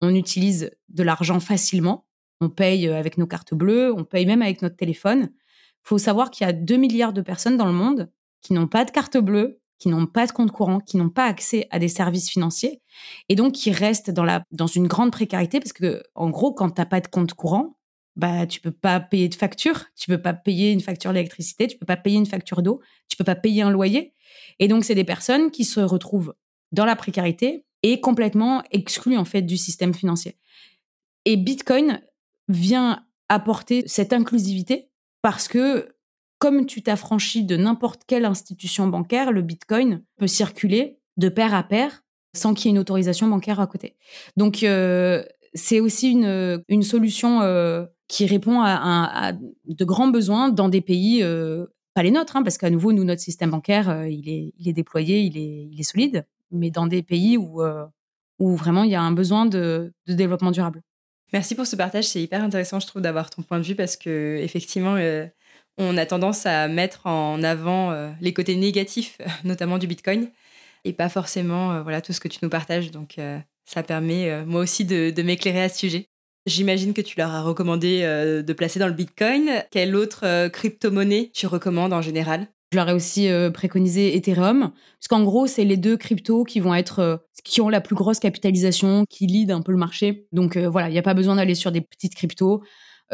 on 0.00 0.14
utilise 0.14 0.70
de 0.88 1.02
l'argent 1.02 1.38
facilement 1.38 2.06
on 2.40 2.48
paye 2.48 2.88
euh, 2.88 2.98
avec 2.98 3.18
nos 3.18 3.26
cartes 3.26 3.54
bleues, 3.54 3.92
on 3.94 4.04
paye 4.04 4.26
même 4.26 4.42
avec 4.42 4.62
notre 4.62 4.76
téléphone. 4.76 5.30
Il 5.32 5.88
faut 5.88 5.98
savoir 5.98 6.30
qu'il 6.30 6.46
y 6.46 6.50
a 6.50 6.52
2 6.52 6.76
milliards 6.76 7.12
de 7.12 7.22
personnes 7.22 7.56
dans 7.56 7.66
le 7.66 7.72
monde 7.72 8.10
qui 8.42 8.52
n'ont 8.52 8.68
pas 8.68 8.84
de 8.84 8.90
carte 8.90 9.16
bleue, 9.16 9.60
qui 9.78 9.88
n'ont 9.88 10.06
pas 10.06 10.26
de 10.26 10.32
compte 10.32 10.50
courant, 10.50 10.80
qui 10.80 10.96
n'ont 10.96 11.10
pas 11.10 11.24
accès 11.24 11.66
à 11.70 11.78
des 11.78 11.88
services 11.88 12.30
financiers 12.30 12.80
et 13.28 13.34
donc 13.34 13.52
qui 13.52 13.70
restent 13.72 14.10
dans, 14.10 14.24
la, 14.24 14.42
dans 14.50 14.66
une 14.66 14.86
grande 14.86 15.12
précarité 15.12 15.60
parce 15.60 15.72
que, 15.72 16.02
en 16.14 16.30
gros, 16.30 16.52
quand 16.52 16.70
tu 16.70 16.80
n'as 16.80 16.86
pas 16.86 17.00
de 17.00 17.08
compte 17.08 17.34
courant, 17.34 17.76
bah, 18.16 18.46
tu 18.46 18.60
peux 18.60 18.70
pas 18.70 18.98
payer 18.98 19.28
de 19.28 19.34
facture, 19.34 19.84
tu 19.94 20.08
peux 20.08 20.20
pas 20.20 20.32
payer 20.32 20.72
une 20.72 20.80
facture 20.80 21.12
d'électricité, 21.12 21.66
tu 21.66 21.76
peux 21.76 21.86
pas 21.86 21.96
payer 21.96 22.16
une 22.16 22.26
facture 22.26 22.62
d'eau, 22.62 22.80
tu 23.08 23.16
peux 23.16 23.24
pas 23.24 23.34
payer 23.34 23.62
un 23.62 23.70
loyer. 23.70 24.14
Et 24.58 24.68
donc, 24.68 24.84
c'est 24.84 24.94
des 24.94 25.04
personnes 25.04 25.50
qui 25.50 25.64
se 25.64 25.80
retrouvent 25.80 26.34
dans 26.72 26.86
la 26.86 26.96
précarité 26.96 27.64
et 27.82 28.00
complètement 28.00 28.62
exclues, 28.70 29.18
en 29.18 29.24
fait, 29.24 29.42
du 29.42 29.56
système 29.56 29.94
financier. 29.94 30.36
Et 31.26 31.36
Bitcoin 31.36 32.00
vient 32.48 33.04
apporter 33.28 33.84
cette 33.86 34.12
inclusivité 34.12 34.88
parce 35.20 35.48
que 35.48 35.88
comme 36.38 36.66
tu 36.66 36.82
t'affranchis 36.82 37.44
de 37.44 37.56
n'importe 37.56 38.02
quelle 38.06 38.24
institution 38.24 38.86
bancaire, 38.86 39.32
le 39.32 39.42
Bitcoin 39.42 40.04
peut 40.16 40.26
circuler 40.26 40.98
de 41.16 41.28
pair 41.28 41.54
à 41.54 41.62
pair 41.62 42.04
sans 42.34 42.54
qu'il 42.54 42.66
y 42.66 42.68
ait 42.68 42.72
une 42.72 42.78
autorisation 42.78 43.26
bancaire 43.26 43.58
à 43.58 43.66
côté. 43.66 43.96
Donc, 44.36 44.62
euh, 44.62 45.24
c'est 45.54 45.80
aussi 45.80 46.10
une, 46.10 46.62
une 46.68 46.82
solution 46.82 47.40
euh, 47.40 47.86
qui 48.08 48.26
répond 48.26 48.60
à, 48.62 49.32
de 49.66 49.84
grands 49.84 50.08
besoins 50.08 50.48
dans 50.48 50.68
des 50.68 50.80
pays, 50.80 51.22
euh, 51.22 51.66
pas 51.94 52.02
les 52.02 52.10
nôtres, 52.10 52.36
hein, 52.36 52.42
parce 52.42 52.58
qu'à 52.58 52.70
nouveau, 52.70 52.92
nous, 52.92 53.04
notre 53.04 53.22
système 53.22 53.50
bancaire, 53.50 54.06
il, 54.06 54.28
est, 54.28 54.52
il 54.58 54.68
est 54.68 54.72
déployé, 54.72 55.20
il 55.20 55.36
est, 55.36 55.68
il 55.72 55.80
est 55.80 55.84
solide, 55.84 56.26
mais 56.50 56.70
dans 56.70 56.86
des 56.86 57.02
pays 57.02 57.36
où, 57.36 57.62
où 58.38 58.56
vraiment 58.56 58.84
il 58.84 58.90
y 58.90 58.94
a 58.94 59.02
un 59.02 59.12
besoin 59.12 59.46
de, 59.46 59.92
développement 60.06 60.50
durable. 60.50 60.82
Merci 61.32 61.54
pour 61.54 61.66
ce 61.66 61.76
partage. 61.76 62.04
C'est 62.04 62.22
hyper 62.22 62.42
intéressant, 62.42 62.80
je 62.80 62.86
trouve, 62.86 63.02
d'avoir 63.02 63.30
ton 63.30 63.42
point 63.42 63.58
de 63.58 63.64
vue 63.64 63.74
parce 63.74 63.96
que 63.96 64.38
effectivement, 64.42 64.96
euh, 64.96 65.26
on 65.78 65.96
a 65.96 66.06
tendance 66.06 66.46
à 66.46 66.68
mettre 66.68 67.06
en 67.06 67.42
avant 67.42 67.90
euh, 67.90 68.10
les 68.20 68.32
côtés 68.32 68.56
négatifs, 68.56 69.18
notamment 69.44 69.78
du 69.78 69.86
Bitcoin, 69.86 70.30
et 70.84 70.92
pas 70.92 71.08
forcément 71.08 71.72
euh, 71.72 71.82
voilà 71.82 72.00
tout 72.00 72.12
ce 72.12 72.20
que 72.20 72.28
tu 72.28 72.38
nous 72.42 72.50
partages. 72.50 72.90
Donc, 72.90 73.18
ça 73.64 73.82
permet 73.82 74.44
moi 74.44 74.60
aussi 74.60 74.84
de 74.84 75.22
m'éclairer 75.22 75.62
à 75.62 75.68
ce 75.68 75.78
sujet. 75.78 76.08
J'imagine 76.46 76.94
que 76.94 77.00
tu 77.00 77.18
leur 77.18 77.30
as 77.30 77.42
recommandé 77.42 78.02
de 78.02 78.52
placer 78.52 78.78
dans 78.78 78.86
le 78.86 78.92
Bitcoin. 78.92 79.50
Quelle 79.70 79.96
autre 79.96 80.48
crypto-monnaie 80.48 81.30
tu 81.34 81.46
recommandes 81.46 81.92
en 81.92 82.02
général? 82.02 82.48
Je 82.72 82.76
leur 82.76 82.88
ai 82.88 82.92
aussi 82.92 83.28
euh, 83.28 83.50
préconisé 83.50 84.16
Ethereum, 84.16 84.70
parce 84.70 85.08
qu'en 85.08 85.22
gros, 85.22 85.46
c'est 85.46 85.64
les 85.64 85.76
deux 85.76 85.96
cryptos 85.96 86.42
qui 86.44 86.58
vont 86.58 86.74
être, 86.74 86.98
euh, 86.98 87.16
qui 87.44 87.60
ont 87.60 87.68
la 87.68 87.80
plus 87.80 87.94
grosse 87.94 88.18
capitalisation, 88.18 89.04
qui 89.08 89.26
lead 89.26 89.52
un 89.52 89.62
peu 89.62 89.70
le 89.70 89.78
marché. 89.78 90.26
Donc 90.32 90.56
euh, 90.56 90.68
voilà, 90.68 90.88
il 90.88 90.92
n'y 90.92 90.98
a 90.98 91.02
pas 91.02 91.14
besoin 91.14 91.36
d'aller 91.36 91.54
sur 91.54 91.70
des 91.70 91.80
petites 91.80 92.16
cryptos. 92.16 92.62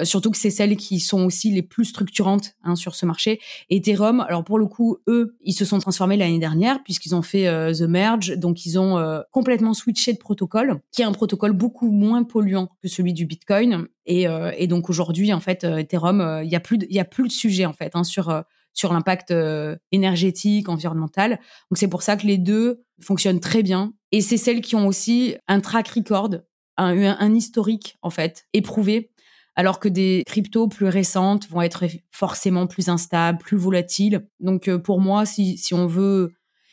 Surtout 0.02 0.30
que 0.30 0.38
c'est 0.38 0.50
celles 0.50 0.76
qui 0.76 1.00
sont 1.00 1.24
aussi 1.24 1.50
les 1.50 1.62
plus 1.62 1.84
structurantes 1.84 2.54
hein, 2.62 2.76
sur 2.76 2.94
ce 2.94 3.06
marché. 3.06 3.40
Ethereum, 3.70 4.20
alors 4.20 4.44
pour 4.44 4.58
le 4.58 4.66
coup, 4.66 4.98
eux, 5.08 5.36
ils 5.42 5.52
se 5.52 5.64
sont 5.64 5.78
transformés 5.78 6.16
l'année 6.16 6.38
dernière 6.38 6.82
puisqu'ils 6.82 7.14
ont 7.14 7.22
fait 7.22 7.44
The 7.72 7.82
Merge, 7.82 8.36
donc 8.38 8.64
ils 8.66 8.78
ont 8.78 9.22
complètement 9.30 9.74
switché 9.74 10.12
de 10.12 10.18
protocole, 10.18 10.80
qui 10.92 11.02
est 11.02 11.04
un 11.04 11.12
protocole 11.12 11.52
beaucoup 11.52 11.90
moins 11.90 12.24
polluant 12.24 12.68
que 12.82 12.88
celui 12.88 13.12
du 13.12 13.26
Bitcoin. 13.26 13.86
Et, 14.06 14.26
et 14.56 14.66
donc 14.66 14.90
aujourd'hui, 14.90 15.32
en 15.32 15.40
fait, 15.40 15.64
Ethereum, 15.64 16.40
il 16.42 16.50
y 16.50 16.56
a 16.56 16.60
plus, 16.60 16.78
il 16.88 16.94
y 16.94 17.00
a 17.00 17.04
plus 17.04 17.28
de 17.28 17.32
sujet 17.32 17.66
en 17.66 17.72
fait 17.72 17.92
hein, 17.94 18.04
sur 18.04 18.42
sur 18.74 18.92
l'impact 18.92 19.30
euh, 19.30 19.76
énergétique, 19.90 20.68
environnemental. 20.68 21.32
Donc 21.70 21.78
c'est 21.78 21.88
pour 21.88 22.02
ça 22.02 22.16
que 22.16 22.26
les 22.26 22.38
deux 22.38 22.84
fonctionnent 23.00 23.40
très 23.40 23.62
bien. 23.62 23.92
Et 24.12 24.20
c'est 24.20 24.36
celles 24.36 24.60
qui 24.60 24.76
ont 24.76 24.86
aussi 24.86 25.36
un 25.48 25.60
track 25.60 25.88
record, 25.88 26.30
un, 26.76 27.16
un 27.18 27.34
historique 27.34 27.96
en 28.02 28.10
fait, 28.10 28.46
éprouvé 28.52 29.11
alors 29.54 29.80
que 29.80 29.88
des 29.88 30.22
cryptos 30.26 30.68
plus 30.68 30.86
récentes 30.86 31.48
vont 31.48 31.62
être 31.62 31.84
forcément 32.10 32.66
plus 32.66 32.88
instables, 32.88 33.38
plus 33.38 33.56
volatiles. 33.56 34.26
Donc 34.40 34.68
euh, 34.68 34.78
pour 34.78 35.00
moi, 35.00 35.26
si, 35.26 35.58
si 35.58 35.74
on 35.74 35.86
veut 35.86 36.32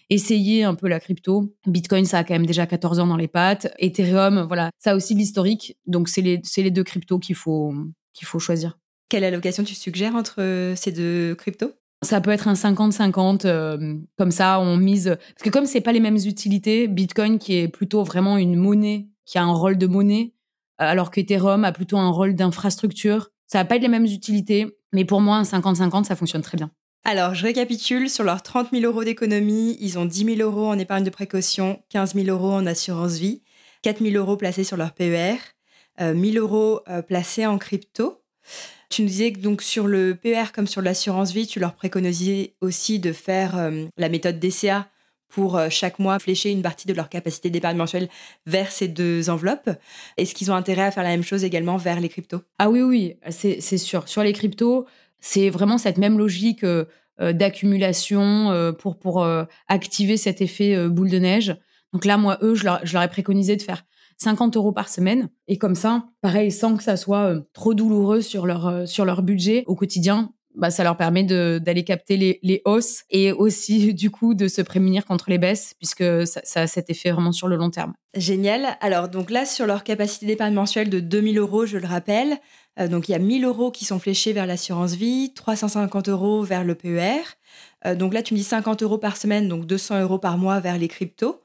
essayer 0.10 0.64
un 0.64 0.76
peu 0.76 0.88
la 0.88 1.00
crypto, 1.00 1.54
Bitcoin, 1.68 2.06
ça 2.06 2.20
a 2.20 2.24
quand 2.24 2.34
même 2.34 2.46
déjà 2.46 2.66
14 2.66 3.00
ans 3.00 3.08
dans 3.08 3.18
les 3.18 3.28
pattes. 3.28 3.74
Ethereum, 3.80 4.46
voilà, 4.48 4.72
ça 4.80 4.92
a 4.92 4.96
aussi 4.96 5.14
l'historique. 5.14 5.78
Donc 5.86 6.10
c'est 6.10 6.22
les, 6.22 6.42
les 6.58 6.72
deux 6.72 6.84
cryptos 6.84 7.20
qu'il 7.20 7.36
faut, 7.36 7.74
qu'il 8.14 8.28
faut 8.28 8.40
choisir. 8.40 8.78
Quelle 9.10 9.24
allocation 9.24 9.64
tu 9.64 9.76
suggères 9.76 10.16
entre 10.16 10.74
ces 10.76 10.92
deux 10.92 11.36
cryptos? 11.36 11.74
Ça 12.02 12.22
peut 12.22 12.32
être 12.32 12.48
un 12.48 12.54
50-50, 12.54 13.46
euh, 13.46 13.98
comme 14.18 14.32
ça 14.32 14.60
on 14.62 14.78
mise. 14.78 15.18
Parce 15.34 15.44
que 15.44 15.50
comme 15.50 15.66
c'est 15.66 15.82
pas 15.82 15.92
les 15.92 16.00
mêmes 16.00 16.16
utilités, 16.16 16.88
Bitcoin 16.88 17.40
qui 17.40 17.58
est 17.58 17.68
plutôt 17.68 18.04
vraiment 18.04 18.38
une 18.38 18.56
monnaie, 18.56 19.08
qui 19.26 19.38
a 19.38 19.44
un 19.44 19.52
rôle 19.52 19.78
de 19.78 19.86
monnaie, 19.86 20.34
alors 20.88 21.12
qu'Ethereum 21.12 21.64
a 21.64 21.72
plutôt 21.72 21.98
un 21.98 22.10
rôle 22.10 22.36
d'infrastructure, 22.36 23.30
ça 23.48 23.60
va 23.60 23.66
pas 23.66 23.76
être 23.76 23.82
les 23.82 23.88
mêmes 23.90 24.06
utilités. 24.06 24.68
Mais 24.94 25.06
pour 25.06 25.22
moi, 25.22 25.38
un 25.38 25.44
50-50, 25.44 26.06
ça 26.06 26.16
fonctionne 26.16 26.42
très 26.42 26.58
bien. 26.58 26.72
Alors, 27.06 27.34
je 27.34 27.44
récapitule, 27.44 28.10
sur 28.10 28.24
leurs 28.24 28.44
30 28.44 28.70
000 28.72 28.84
euros 28.84 29.04
d'économie, 29.04 29.78
ils 29.80 29.98
ont 29.98 30.06
10 30.06 30.38
000 30.38 30.50
euros 30.50 30.68
en 30.68 30.78
épargne 30.78 31.04
de 31.04 31.10
précaution, 31.10 31.82
15 31.90 32.16
000 32.16 32.28
euros 32.28 32.52
en 32.52 32.66
assurance 32.66 33.18
vie, 33.18 33.42
4 33.84 34.04
000 34.04 34.16
euros 34.16 34.36
placés 34.36 34.64
sur 34.64 34.78
leur 34.78 34.94
PER, 34.94 35.38
1 35.98 36.20
000 36.20 36.38
euros 36.38 36.82
euh, 36.90 37.02
placés 37.02 37.46
en 37.46 37.58
crypto. 37.58 38.22
Tu 38.90 39.04
nous 39.04 39.08
disais 39.08 39.32
que 39.32 39.40
donc 39.40 39.62
sur 39.62 39.88
le 39.88 40.16
PER 40.16 40.52
comme 40.54 40.68
sur 40.68 40.82
l'assurance 40.82 41.32
vie, 41.32 41.48
tu 41.48 41.60
leur 41.60 41.76
préconisais 41.76 42.56
aussi 42.60 43.00
de 43.00 43.14
faire 43.14 43.58
euh, 43.58 43.86
la 43.98 44.10
méthode 44.10 44.40
DCA 44.40 44.90
pour 45.30 45.58
euh, 45.58 45.68
chaque 45.70 46.00
mois 46.00 46.20
flécher 46.20 46.52
une 46.52 46.62
partie 46.62 46.88
de 46.88 46.94
leur 46.94 47.10
capacité 47.10 47.50
d'épargne 47.50 47.78
mensuelle 47.78 48.10
vers 48.46 48.72
ces 48.72 48.88
deux 48.88 49.30
enveloppes. 49.30 49.70
Est-ce 50.18 50.34
qu'ils 50.36 50.52
ont 50.52 50.56
intérêt 50.56 50.84
à 50.84 50.92
faire 50.92 51.04
la 51.04 51.10
même 51.10 51.24
chose 51.24 51.44
également 51.44 51.78
vers 51.78 52.00
les 52.00 52.10
cryptos? 52.10 52.42
Ah 52.58 52.70
oui, 52.70 52.82
oui, 52.82 53.16
c'est 53.30 53.78
sûr. 53.78 54.08
Sur 54.08 54.24
les 54.24 54.34
cryptos, 54.34 54.86
c'est 55.20 55.50
vraiment 55.50 55.78
cette 55.78 55.98
même 55.98 56.18
logique. 56.18 56.64
Euh, 56.64 56.86
d'accumulation 57.34 58.74
pour, 58.80 58.98
pour 58.98 59.28
activer 59.68 60.16
cet 60.16 60.42
effet 60.42 60.88
boule 60.88 61.10
de 61.10 61.20
neige. 61.20 61.54
Donc 61.92 62.06
là, 62.06 62.16
moi, 62.16 62.38
eux, 62.42 62.56
je 62.56 62.64
leur, 62.64 62.80
je 62.86 62.94
leur 62.94 63.04
ai 63.04 63.10
préconisé 63.10 63.58
de 63.58 63.62
faire 63.62 63.84
50 64.20 64.56
euros 64.56 64.72
par 64.72 64.88
semaine. 64.88 65.28
Et 65.50 65.58
comme 65.58 65.76
ça, 65.76 66.06
pareil, 66.22 66.50
sans 66.50 66.78
que 66.78 66.84
ça 66.84 66.96
soit 66.96 67.36
trop 67.52 67.74
douloureux 67.74 68.22
sur 68.22 68.46
leur, 68.46 68.88
sur 68.88 69.04
leur 69.04 69.22
budget 69.22 69.66
au 69.68 69.76
quotidien, 69.76 70.32
bah, 70.60 70.72
ça 70.72 70.84
leur 70.84 70.98
permet 70.98 71.24
d'aller 71.24 71.84
capter 71.84 72.18
les, 72.18 72.40
les, 72.44 72.62
hausses 72.66 73.04
et 73.10 73.32
aussi 73.32 73.94
du 73.94 74.12
coup 74.12 74.34
de 74.34 74.48
se 74.48 74.62
prémunir 74.62 75.06
contre 75.06 75.30
les 75.30 75.38
baisses 75.38 75.74
puisque 75.78 76.28
ça, 76.28 76.42
a 76.56 76.68
cet 76.68 76.90
effet 76.90 77.12
vraiment 77.12 77.32
sur 77.32 77.48
le 77.48 77.56
long 77.56 77.70
terme. 77.70 77.94
Génial. 78.16 78.78
Alors 78.82 79.10
donc 79.10 79.32
là 79.32 79.46
sur 79.46 79.66
leur 79.66 79.84
capacité 79.84 80.26
d'épargne 80.26 80.54
mensuelle 80.54 80.90
de 80.90 81.00
2000 81.00 81.38
euros, 81.40 81.66
je 81.66 81.78
le 81.78 81.88
rappelle, 81.88 82.38
euh, 82.80 82.88
donc 82.88 83.10
il 83.10 83.14
y 83.14 83.16
a 83.16 83.20
1000 83.20 83.46
euros 83.46 83.72
qui 83.72 83.86
sont 83.86 84.00
fléchés 84.00 84.34
vers 84.34 84.46
l'assurance 84.46 84.94
vie, 84.94 85.34
350 85.34 86.10
euros 86.10 86.44
vers 86.44 86.64
le 86.64 86.76
PER. 86.76 87.22
Euh, 87.86 87.96
donc 87.96 88.14
là 88.14 88.22
tu 88.22 88.34
me 88.34 88.40
dis 88.40 88.44
50 88.44 88.84
euros 88.84 88.98
par 88.98 89.18
semaine, 89.18 89.48
donc 89.48 89.66
200 89.66 90.02
euros 90.02 90.20
par 90.20 90.38
mois 90.38 90.60
vers 90.60 90.78
les 90.78 90.88
cryptos. 90.88 91.42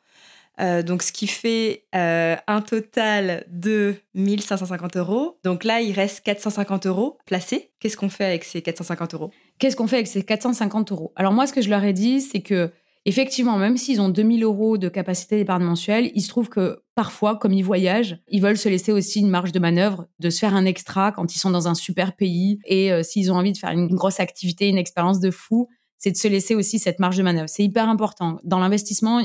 Euh, 0.61 0.83
donc, 0.83 1.03
ce 1.03 1.13
qui 1.13 1.27
fait 1.27 1.87
euh, 1.95 2.37
un 2.47 2.61
total 2.61 3.45
de 3.49 3.97
1550 4.15 4.97
euros. 4.97 5.39
Donc 5.45 5.65
là, 5.65 5.81
il 5.81 5.93
reste 5.93 6.21
450 6.25 6.87
euros 6.87 7.19
placés. 7.27 7.73
Qu'est-ce 7.81 7.97
qu'on 7.97 8.09
fait 8.09 8.25
avec 8.25 8.45
ces 8.45 8.63
450 8.63 9.15
euros? 9.15 9.31
Qu'est-ce 9.59 9.77
qu'on 9.77 9.87
fait 9.87 9.97
avec 9.97 10.07
ces 10.07 10.23
450 10.23 10.93
euros? 10.93 11.13
Alors 11.17 11.33
moi, 11.33 11.47
ce 11.47 11.53
que 11.53 11.63
je 11.63 11.71
leur 11.71 11.83
ai 11.83 11.93
dit, 11.93 12.21
c'est 12.21 12.41
que 12.41 12.71
effectivement, 13.05 13.59
même 13.59 13.77
s'ils 13.77 14.01
ont 14.01 14.09
2000 14.09 14.45
euros 14.45 14.79
de 14.79 14.89
capacité 14.89 15.37
d'épargne 15.37 15.65
mensuelle, 15.65 16.11
il 16.15 16.23
se 16.23 16.29
trouve 16.29 16.49
que 16.49 16.83
parfois, 16.95 17.37
comme 17.37 17.53
ils 17.53 17.65
voyagent, 17.65 18.19
ils 18.29 18.41
veulent 18.41 18.57
se 18.57 18.69
laisser 18.69 18.93
aussi 18.93 19.21
une 19.21 19.29
marge 19.29 19.53
de 19.53 19.59
manœuvre, 19.59 20.07
de 20.21 20.31
se 20.31 20.39
faire 20.39 20.55
un 20.55 20.65
extra 20.65 21.13
quand 21.13 21.35
ils 21.35 21.39
sont 21.39 21.51
dans 21.51 21.69
un 21.69 21.75
super 21.75 22.15
pays. 22.17 22.59
Et 22.67 22.93
euh, 22.93 23.03
s'ils 23.03 23.31
ont 23.33 23.37
envie 23.37 23.53
de 23.53 23.59
faire 23.59 23.71
une 23.71 23.89
grosse 23.89 24.21
activité, 24.21 24.69
une 24.69 24.79
expérience 24.79 25.21
de 25.21 25.31
fou, 25.31 25.69
c'est 25.99 26.13
de 26.13 26.17
se 26.17 26.29
laisser 26.29 26.55
aussi 26.55 26.79
cette 26.79 26.99
marge 26.99 27.17
de 27.17 27.23
manœuvre. 27.23 27.49
C'est 27.49 27.65
hyper 27.65 27.89
important. 27.89 28.39
Dans 28.45 28.59
l'investissement, 28.59 29.23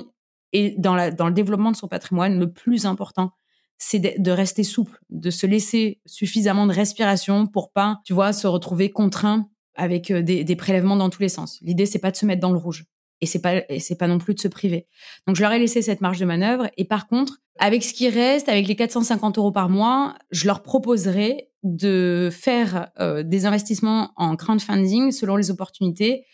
et 0.54 0.76
dans, 0.78 0.96
la, 0.96 1.12
dans 1.12 1.28
le 1.28 1.34
développement 1.34 1.72
de 1.72 1.76
son 1.76 1.88
patrimoine, 1.88 2.40
le 2.40 2.52
plus 2.52 2.86
important, 2.86 3.32
c'est 3.78 4.00
de, 4.00 4.32
rester 4.32 4.64
souple, 4.64 5.00
de 5.10 5.30
se 5.30 5.46
laisser 5.46 6.02
suffisamment 6.06 6.68
de 6.68 6.74
respiration 6.74 7.48
pour 7.48 7.72
pas, 7.72 8.02
tu 8.06 8.14
vois, 8.14 8.34
se 8.34 8.46
retrouver 8.46 8.90
contraint 8.90 9.50
avec 9.76 10.12
euh, 10.12 10.22
des, 10.22 10.44
des 10.44 10.56
prélèvements 10.56 10.98
dans 10.98 11.10
tous 11.10 11.22
les 11.22 11.30
sens. 11.30 11.60
L'idée, 11.62 11.86
c'est 11.86 12.00
pas 12.00 12.12
de 12.12 12.18
se 12.18 12.26
mettre 12.26 12.42
dans 12.42 12.52
le 12.52 12.58
rouge. 12.58 12.86
Et 13.22 13.26
c'est 13.26 13.42
pas, 13.42 13.64
et 13.70 13.80
c'est 13.80 13.96
pas 13.96 14.08
non 14.08 14.18
plus 14.18 14.34
de 14.34 14.40
se 14.40 14.48
priver. 14.48 14.88
Donc, 15.28 15.36
je 15.36 15.42
leur 15.42 15.52
ai 15.52 15.60
laissé 15.60 15.82
cette 15.82 16.02
marge 16.02 16.20
de 16.20 16.26
manœuvre. 16.26 16.70
Et 16.78 16.86
par 16.86 17.08
contre, 17.08 17.40
avec 17.58 17.84
ce 17.84 17.94
qui 17.94 18.10
reste, 18.10 18.50
avec 18.50 18.68
les 18.68 18.76
450 18.76 19.38
euros 19.38 19.52
par 19.52 19.70
mois, 19.70 20.16
je 20.32 20.46
leur 20.46 20.62
proposerai 20.62 21.50
de 21.64 22.30
faire 22.32 22.90
euh, 23.00 23.24
des 23.24 23.46
investissements 23.46 24.12
en 24.16 24.36
crowdfunding 24.36 25.12
selon 25.12 25.36
les 25.36 25.52
opportunités. 25.52 26.26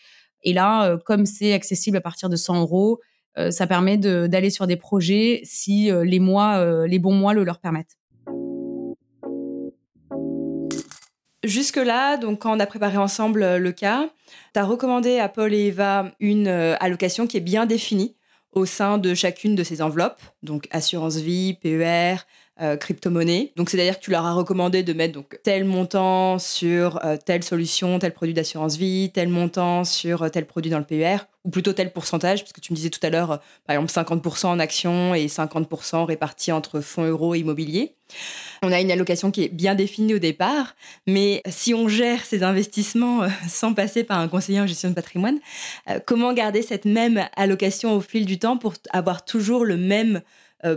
Et 0.44 0.52
là, 0.52 0.86
euh, 0.86 0.98
comme 1.04 1.26
c'est 1.26 1.52
accessible 1.52 1.96
à 1.96 2.00
partir 2.00 2.28
de 2.28 2.36
100 2.36 2.60
euros, 2.60 3.00
euh, 3.38 3.50
ça 3.50 3.66
permet 3.66 3.98
d'aller 3.98 4.50
sur 4.50 4.66
des 4.66 4.76
projets 4.76 5.40
si 5.44 5.90
euh, 5.90 6.04
les 6.04 6.20
mois, 6.20 6.56
euh, 6.56 6.86
les 6.86 6.98
bons 6.98 7.14
mois 7.14 7.34
le 7.34 7.44
leur 7.44 7.58
permettent. 7.58 7.98
Jusque-là, 11.44 12.16
donc 12.16 12.40
quand 12.40 12.56
on 12.56 12.60
a 12.60 12.66
préparé 12.66 12.96
ensemble 12.96 13.56
le 13.56 13.72
cas, 13.72 14.08
tu 14.52 14.58
as 14.58 14.64
recommandé 14.64 15.18
à 15.18 15.28
Paul 15.28 15.54
et 15.54 15.66
Eva 15.66 16.10
une 16.18 16.48
allocation 16.48 17.28
qui 17.28 17.36
est 17.36 17.40
bien 17.40 17.66
définie 17.66 18.16
au 18.50 18.66
sein 18.66 18.98
de 18.98 19.14
chacune 19.14 19.54
de 19.54 19.62
ces 19.62 19.80
enveloppes, 19.80 20.22
donc 20.42 20.66
assurance 20.72 21.16
vie, 21.16 21.54
PER, 21.54 22.16
euh, 22.62 22.78
crypto-monnaie. 22.78 23.52
Donc, 23.56 23.68
c'est-à-dire 23.68 23.98
que 23.98 24.02
tu 24.02 24.10
leur 24.10 24.24
as 24.24 24.32
recommandé 24.32 24.82
de 24.82 24.94
mettre 24.94 25.12
donc, 25.12 25.38
tel 25.42 25.66
montant 25.66 26.38
sur 26.38 27.04
euh, 27.04 27.18
telle 27.22 27.44
solution, 27.44 27.98
tel 27.98 28.14
produit 28.14 28.32
d'assurance 28.32 28.78
vie, 28.78 29.10
tel 29.12 29.28
montant 29.28 29.84
sur 29.84 30.22
euh, 30.22 30.30
tel 30.30 30.46
produit 30.46 30.70
dans 30.70 30.78
le 30.78 30.86
PER, 30.86 31.18
ou 31.44 31.50
plutôt 31.50 31.74
tel 31.74 31.92
pourcentage, 31.92 32.40
parce 32.40 32.54
que 32.54 32.62
tu 32.62 32.72
me 32.72 32.76
disais 32.76 32.88
tout 32.88 33.00
à 33.02 33.10
l'heure, 33.10 33.42
par 33.66 33.76
exemple, 33.76 33.92
50% 33.92 34.46
en 34.46 34.58
actions 34.58 35.14
et 35.14 35.26
50% 35.26 36.04
répartis 36.04 36.50
entre 36.50 36.80
fonds 36.80 37.04
euros 37.04 37.34
et 37.34 37.40
immobilier. 37.40 37.94
On 38.62 38.72
a 38.72 38.80
une 38.80 38.90
allocation 38.90 39.30
qui 39.30 39.44
est 39.44 39.54
bien 39.54 39.74
définie 39.74 40.14
au 40.14 40.18
départ, 40.18 40.76
mais 41.06 41.42
si 41.46 41.74
on 41.74 41.88
gère 41.88 42.24
ces 42.24 42.42
investissements 42.42 43.28
sans 43.50 43.74
passer 43.74 44.02
par 44.02 44.18
un 44.18 44.28
conseiller 44.28 44.62
en 44.62 44.66
gestion 44.66 44.88
de 44.88 44.94
patrimoine, 44.94 45.40
comment 46.06 46.32
garder 46.32 46.62
cette 46.62 46.86
même 46.86 47.28
allocation 47.36 47.92
au 47.92 48.00
fil 48.00 48.24
du 48.24 48.38
temps 48.38 48.56
pour 48.56 48.72
avoir 48.94 49.26
toujours 49.26 49.66
le 49.66 49.76
même 49.76 50.22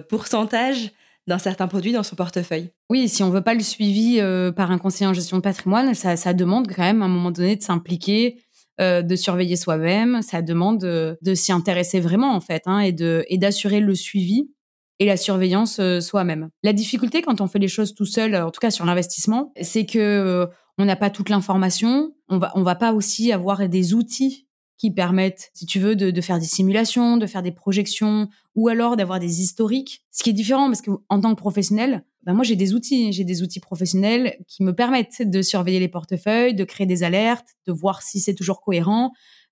pourcentage 0.10 0.92
d'un 1.30 1.38
certain 1.38 1.68
produit 1.68 1.94
dans 1.94 2.04
son 2.04 2.16
portefeuille. 2.16 2.72
Oui, 2.90 3.08
si 3.08 3.24
on 3.24 3.30
veut 3.30 3.44
pas 3.44 3.54
le 3.54 3.62
suivi 3.62 4.20
euh, 4.20 4.52
par 4.52 4.72
un 4.72 4.78
conseiller 4.78 5.08
en 5.08 5.14
gestion 5.14 5.38
de 5.38 5.42
patrimoine, 5.42 5.94
ça, 5.94 6.34
demande 6.34 6.68
quand 6.68 6.82
même 6.82 7.02
à 7.02 7.06
un 7.06 7.10
moment 7.10 7.32
donné 7.32 7.56
de 7.56 7.62
s'impliquer, 7.62 8.42
euh, 8.82 9.02
de 9.02 9.16
surveiller 9.16 9.56
soi-même, 9.56 10.22
ça 10.22 10.42
demande 10.42 10.84
euh, 10.84 11.16
de, 11.22 11.36
s'y 11.36 11.52
intéresser 11.52 12.00
vraiment 12.00 12.36
en 12.36 12.42
fait, 12.42 12.64
hein, 12.66 12.82
et 12.82 12.96
et 13.30 13.38
d'assurer 13.38 13.80
le 13.80 13.96
suivi 13.96 14.50
et 14.98 15.06
la 15.06 15.16
surveillance 15.16 15.80
soi-même. 16.02 16.50
La 16.64 16.74
difficulté 16.74 17.22
quand 17.22 17.40
on 17.40 17.48
fait 17.48 17.60
les 17.60 17.70
choses 17.70 17.94
tout 17.94 18.06
seul, 18.06 18.36
en 18.36 18.52
tout 18.52 18.60
cas 18.60 18.72
sur 18.72 18.86
l'investissement, 18.86 19.54
c'est 19.62 19.86
que 19.86 20.48
on 20.78 20.86
n'a 20.86 20.98
pas 20.98 21.10
toute 21.10 21.30
l'information, 21.30 22.14
on 22.28 22.38
va 22.38 22.52
on 22.56 22.64
va 22.64 22.76
pas 22.76 22.92
aussi 22.92 23.32
avoir 23.32 23.70
des 23.70 23.94
outils 23.94 24.49
qui 24.80 24.92
permettent, 24.92 25.52
si 25.54 25.66
tu 25.66 25.78
veux, 25.80 25.96
de, 25.96 26.22
faire 26.22 26.40
des 26.40 26.46
simulations, 26.46 27.18
de 27.18 27.28
faire 27.28 27.44
des 27.44 27.52
projections, 27.52 28.30
ou 28.56 28.70
alors 28.70 28.96
d'avoir 28.96 29.20
des 29.20 29.42
historiques. 29.42 30.04
Ce 30.10 30.24
qui 30.24 30.32
est 30.32 30.34
différent 30.34 30.68
parce 30.68 30.82
que 30.82 30.92
en 31.10 31.20
tant 31.20 31.36
que 31.36 31.40
professionnel, 31.40 32.06
ben 32.24 32.34
moi 32.34 32.44
j'ai 32.44 32.56
des 32.56 32.74
outils, 32.74 33.12
j'ai 33.12 33.26
des 33.26 33.44
outils 33.44 33.60
professionnels 33.60 34.38
qui 34.48 34.64
me 34.64 34.74
permettent 34.74 35.22
de 35.22 35.42
surveiller 35.42 35.80
les 35.80 35.90
portefeuilles, 35.90 36.56
de 36.56 36.64
créer 36.64 36.88
des 36.88 37.04
alertes, 37.04 37.50
de 37.68 37.74
voir 37.74 38.02
si 38.02 38.22
c'est 38.22 38.34
toujours 38.34 38.62
cohérent. 38.62 39.12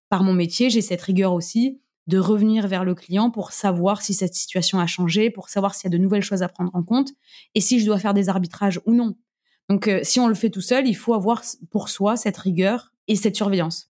Par 0.09 0.23
mon 0.23 0.33
métier, 0.33 0.69
j'ai 0.69 0.81
cette 0.81 1.01
rigueur 1.01 1.33
aussi 1.33 1.81
de 2.07 2.17
revenir 2.17 2.67
vers 2.67 2.85
le 2.85 2.95
client 2.95 3.29
pour 3.29 3.51
savoir 3.51 4.01
si 4.01 4.13
cette 4.13 4.33
situation 4.33 4.79
a 4.79 4.87
changé, 4.87 5.29
pour 5.29 5.49
savoir 5.49 5.75
s'il 5.75 5.91
y 5.91 5.93
a 5.93 5.97
de 5.97 6.01
nouvelles 6.01 6.23
choses 6.23 6.41
à 6.41 6.47
prendre 6.47 6.71
en 6.73 6.83
compte 6.83 7.09
et 7.53 7.59
si 7.59 7.81
je 7.81 7.85
dois 7.85 7.99
faire 7.99 8.13
des 8.13 8.29
arbitrages 8.29 8.79
ou 8.85 8.93
non. 8.93 9.15
Donc, 9.69 9.89
euh, 9.89 9.99
si 10.03 10.21
on 10.21 10.29
le 10.29 10.35
fait 10.35 10.49
tout 10.49 10.61
seul, 10.61 10.87
il 10.87 10.95
faut 10.95 11.13
avoir 11.13 11.43
pour 11.69 11.89
soi 11.89 12.15
cette 12.15 12.37
rigueur 12.37 12.93
et 13.09 13.17
cette 13.17 13.35
surveillance. 13.35 13.91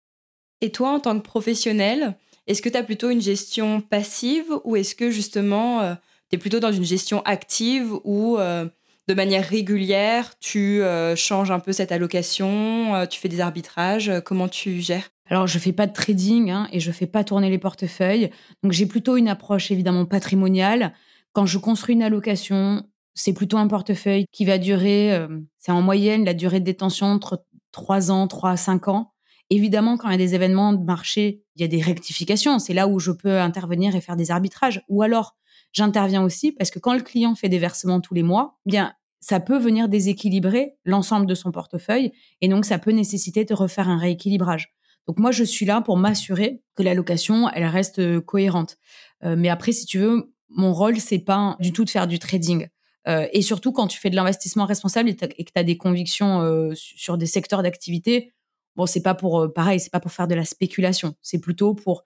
Et 0.63 0.69
toi, 0.69 0.93
en 0.93 1.01
tant 1.01 1.19
que 1.19 1.25
professionnel, 1.25 2.15
est-ce 2.47 2.61
que 2.61 2.69
tu 2.69 2.77
as 2.77 2.83
plutôt 2.83 3.09
une 3.09 3.19
gestion 3.19 3.81
passive 3.81 4.45
ou 4.63 4.77
est-ce 4.77 4.95
que 4.95 5.11
justement 5.11 5.81
euh, 5.81 5.93
tu 6.29 6.37
es 6.37 6.39
plutôt 6.39 6.61
dans 6.61 6.71
une 6.71 6.85
gestion 6.85 7.21
active 7.23 7.91
où 8.05 8.37
euh, 8.37 8.69
de 9.09 9.13
manière 9.13 9.45
régulière 9.45 10.39
tu 10.39 10.81
euh, 10.81 11.17
changes 11.17 11.51
un 11.51 11.59
peu 11.59 11.73
cette 11.73 11.91
allocation, 11.91 13.05
tu 13.09 13.19
fais 13.19 13.27
des 13.27 13.41
arbitrages, 13.41 14.09
comment 14.23 14.47
tu 14.47 14.79
gères? 14.79 15.09
Alors, 15.29 15.47
je 15.47 15.59
fais 15.59 15.73
pas 15.73 15.85
de 15.85 15.91
trading 15.91 16.49
hein, 16.49 16.69
et 16.71 16.79
je 16.79 16.93
fais 16.93 17.07
pas 17.07 17.25
tourner 17.25 17.49
les 17.49 17.59
portefeuilles. 17.59 18.29
Donc, 18.63 18.71
j'ai 18.71 18.85
plutôt 18.85 19.17
une 19.17 19.27
approche 19.27 19.69
évidemment 19.69 20.05
patrimoniale. 20.05 20.93
Quand 21.33 21.45
je 21.45 21.57
construis 21.57 21.95
une 21.95 22.03
allocation, 22.03 22.85
c'est 23.15 23.33
plutôt 23.33 23.57
un 23.57 23.67
portefeuille 23.67 24.27
qui 24.31 24.45
va 24.45 24.57
durer, 24.57 25.27
c'est 25.59 25.73
en 25.73 25.81
moyenne 25.81 26.23
la 26.23 26.33
durée 26.33 26.61
de 26.61 26.65
détention 26.65 27.07
entre 27.07 27.43
3 27.73 28.11
ans, 28.11 28.27
3 28.27 28.51
à 28.51 28.57
5 28.57 28.87
ans. 28.87 29.12
Évidemment, 29.53 29.97
quand 29.97 30.09
il 30.09 30.13
y 30.13 30.15
a 30.15 30.17
des 30.17 30.33
événements 30.33 30.73
de 30.73 30.83
marché, 30.83 31.43
il 31.55 31.61
y 31.61 31.63
a 31.63 31.67
des 31.67 31.79
rectifications. 31.79 32.57
C'est 32.57 32.73
là 32.73 32.87
où 32.87 32.97
je 32.97 33.11
peux 33.11 33.39
intervenir 33.39 33.95
et 33.95 34.01
faire 34.01 34.15
des 34.15 34.31
arbitrages. 34.31 34.81
Ou 34.89 35.03
alors, 35.03 35.35
j'interviens 35.73 36.23
aussi 36.23 36.53
parce 36.53 36.71
que 36.71 36.79
quand 36.79 36.95
le 36.95 37.01
client 37.01 37.35
fait 37.35 37.49
des 37.49 37.59
versements 37.59 38.01
tous 38.01 38.15
les 38.15 38.23
mois, 38.23 38.57
bien, 38.65 38.95
ça 39.19 39.39
peut 39.39 39.59
venir 39.59 39.89
déséquilibrer 39.89 40.73
l'ensemble 40.85 41.27
de 41.27 41.35
son 41.35 41.51
portefeuille 41.51 42.13
et 42.41 42.47
donc 42.47 42.65
ça 42.65 42.79
peut 42.79 42.89
nécessiter 42.89 43.45
de 43.45 43.53
refaire 43.53 43.89
un 43.89 43.99
rééquilibrage. 43.99 44.73
Donc 45.07 45.19
moi, 45.19 45.29
je 45.29 45.43
suis 45.43 45.67
là 45.67 45.81
pour 45.81 45.97
m'assurer 45.97 46.63
que 46.75 46.81
l'allocation, 46.81 47.47
elle 47.49 47.65
reste 47.65 47.99
euh, 47.99 48.21
cohérente. 48.21 48.77
Euh, 49.23 49.35
mais 49.37 49.49
après, 49.49 49.71
si 49.71 49.85
tu 49.85 49.99
veux, 49.99 50.33
mon 50.49 50.73
rôle, 50.73 50.99
c'est 50.99 51.19
pas 51.19 51.57
du 51.59 51.73
tout 51.73 51.85
de 51.85 51.91
faire 51.91 52.07
du 52.07 52.17
trading. 52.17 52.69
Euh, 53.07 53.27
et 53.33 53.43
surtout, 53.43 53.71
quand 53.71 53.85
tu 53.85 53.99
fais 53.99 54.09
de 54.09 54.15
l'investissement 54.15 54.65
responsable 54.65 55.09
et, 55.09 55.15
que 55.15 55.25
tu 55.27 55.51
as 55.53 55.63
des 55.63 55.77
convictions 55.77 56.71
sur 56.73 57.19
des 57.19 57.27
secteurs 57.27 57.61
d'activité, 57.61 58.33
Bon, 58.75 58.85
c'est 58.85 59.01
pas 59.01 59.13
pour, 59.13 59.41
euh, 59.41 59.47
pareil, 59.53 59.79
c'est 59.79 59.91
pas 59.91 59.99
pour 59.99 60.11
faire 60.11 60.27
de 60.27 60.35
la 60.35 60.45
spéculation. 60.45 61.15
C'est 61.21 61.39
plutôt 61.39 61.73
pour 61.73 62.03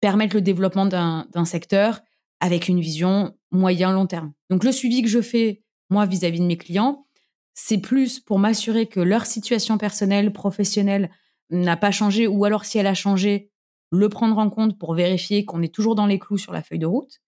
permettre 0.00 0.34
le 0.34 0.42
développement 0.42 0.86
d'un 0.86 1.44
secteur 1.44 2.00
avec 2.40 2.68
une 2.68 2.80
vision 2.80 3.36
moyen-long 3.50 4.06
terme. 4.06 4.32
Donc, 4.48 4.64
le 4.64 4.72
suivi 4.72 5.02
que 5.02 5.08
je 5.08 5.20
fais, 5.20 5.62
moi, 5.90 6.06
vis-à-vis 6.06 6.40
de 6.40 6.46
mes 6.46 6.56
clients, 6.56 7.06
c'est 7.52 7.78
plus 7.78 8.20
pour 8.20 8.38
m'assurer 8.38 8.86
que 8.86 9.00
leur 9.00 9.26
situation 9.26 9.76
personnelle, 9.76 10.32
professionnelle 10.32 11.10
n'a 11.50 11.76
pas 11.76 11.90
changé, 11.90 12.26
ou 12.26 12.44
alors 12.44 12.64
si 12.64 12.78
elle 12.78 12.86
a 12.86 12.94
changé, 12.94 13.50
le 13.90 14.08
prendre 14.08 14.38
en 14.38 14.48
compte 14.50 14.78
pour 14.78 14.94
vérifier 14.94 15.44
qu'on 15.44 15.62
est 15.62 15.74
toujours 15.74 15.96
dans 15.96 16.06
les 16.06 16.18
clous 16.18 16.38
sur 16.38 16.52
la 16.52 16.62
feuille 16.62 16.78
de 16.78 16.86
route. 16.86 17.20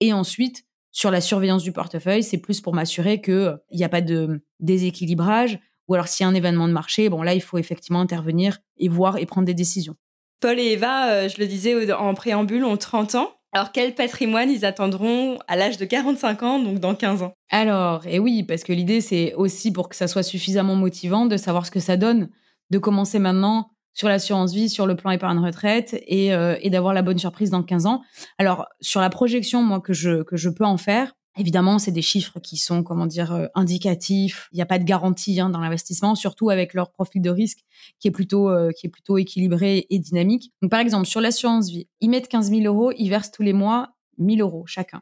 Et 0.00 0.12
ensuite, 0.12 0.64
sur 0.90 1.10
la 1.10 1.22
surveillance 1.22 1.62
du 1.62 1.72
portefeuille, 1.72 2.22
c'est 2.22 2.38
plus 2.38 2.60
pour 2.60 2.74
m'assurer 2.74 3.20
qu'il 3.20 3.58
n'y 3.72 3.84
a 3.84 3.88
pas 3.88 4.02
de 4.02 4.44
déséquilibrage, 4.60 5.58
ou 5.92 5.94
alors 5.94 6.08
s'il 6.08 6.24
y 6.24 6.26
a 6.26 6.30
un 6.30 6.34
événement 6.34 6.68
de 6.68 6.72
marché, 6.72 7.10
bon 7.10 7.20
là, 7.22 7.34
il 7.34 7.42
faut 7.42 7.58
effectivement 7.58 8.00
intervenir 8.00 8.60
et 8.78 8.88
voir 8.88 9.18
et 9.18 9.26
prendre 9.26 9.46
des 9.46 9.52
décisions. 9.52 9.94
Paul 10.40 10.58
et 10.58 10.72
Eva, 10.72 11.10
euh, 11.10 11.28
je 11.28 11.38
le 11.38 11.46
disais 11.46 11.92
en 11.92 12.14
préambule, 12.14 12.64
ont 12.64 12.78
30 12.78 13.16
ans. 13.16 13.30
Alors 13.52 13.72
quel 13.72 13.94
patrimoine 13.94 14.50
ils 14.50 14.64
attendront 14.64 15.38
à 15.48 15.56
l'âge 15.56 15.76
de 15.76 15.84
45 15.84 16.42
ans, 16.42 16.58
donc 16.58 16.78
dans 16.78 16.94
15 16.94 17.24
ans? 17.24 17.34
Alors, 17.50 18.06
et 18.06 18.18
oui, 18.18 18.42
parce 18.42 18.62
que 18.62 18.72
l'idée, 18.72 19.02
c'est 19.02 19.34
aussi 19.34 19.70
pour 19.70 19.90
que 19.90 19.96
ça 19.96 20.08
soit 20.08 20.22
suffisamment 20.22 20.76
motivant 20.76 21.26
de 21.26 21.36
savoir 21.36 21.66
ce 21.66 21.70
que 21.70 21.78
ça 21.78 21.98
donne, 21.98 22.30
de 22.70 22.78
commencer 22.78 23.18
maintenant 23.18 23.68
sur 23.92 24.08
l'assurance 24.08 24.54
vie, 24.54 24.70
sur 24.70 24.86
le 24.86 24.96
plan 24.96 25.10
épargne 25.10 25.40
retraite 25.40 26.02
et, 26.06 26.32
euh, 26.32 26.56
et 26.62 26.70
d'avoir 26.70 26.94
la 26.94 27.02
bonne 27.02 27.18
surprise 27.18 27.50
dans 27.50 27.62
15 27.62 27.84
ans. 27.84 28.00
Alors, 28.38 28.66
sur 28.80 29.02
la 29.02 29.10
projection, 29.10 29.62
moi, 29.62 29.80
que 29.80 29.92
je, 29.92 30.22
que 30.22 30.38
je 30.38 30.48
peux 30.48 30.64
en 30.64 30.78
faire, 30.78 31.12
Évidemment, 31.38 31.78
c'est 31.78 31.92
des 31.92 32.02
chiffres 32.02 32.40
qui 32.40 32.58
sont, 32.58 32.82
comment 32.82 33.06
dire, 33.06 33.32
euh, 33.32 33.46
indicatifs. 33.54 34.48
Il 34.52 34.56
n'y 34.56 34.62
a 34.62 34.66
pas 34.66 34.78
de 34.78 34.84
garantie 34.84 35.40
hein, 35.40 35.48
dans 35.48 35.60
l'investissement, 35.60 36.14
surtout 36.14 36.50
avec 36.50 36.74
leur 36.74 36.92
profil 36.92 37.22
de 37.22 37.30
risque 37.30 37.60
qui 38.00 38.08
est 38.08 38.10
plutôt, 38.10 38.50
euh, 38.50 38.70
qui 38.72 38.86
est 38.86 38.90
plutôt 38.90 39.16
équilibré 39.16 39.86
et 39.88 39.98
dynamique. 39.98 40.52
Donc, 40.60 40.70
par 40.70 40.80
exemple, 40.80 41.06
sur 41.06 41.22
l'assurance 41.22 41.70
vie, 41.70 41.88
ils 42.00 42.10
mettent 42.10 42.28
15 42.28 42.50
000 42.50 42.62
euros, 42.64 42.92
ils 42.98 43.08
versent 43.08 43.30
tous 43.30 43.42
les 43.42 43.54
mois 43.54 43.94
1 44.20 44.36
000 44.36 44.46
euros 44.46 44.66
chacun. 44.66 45.00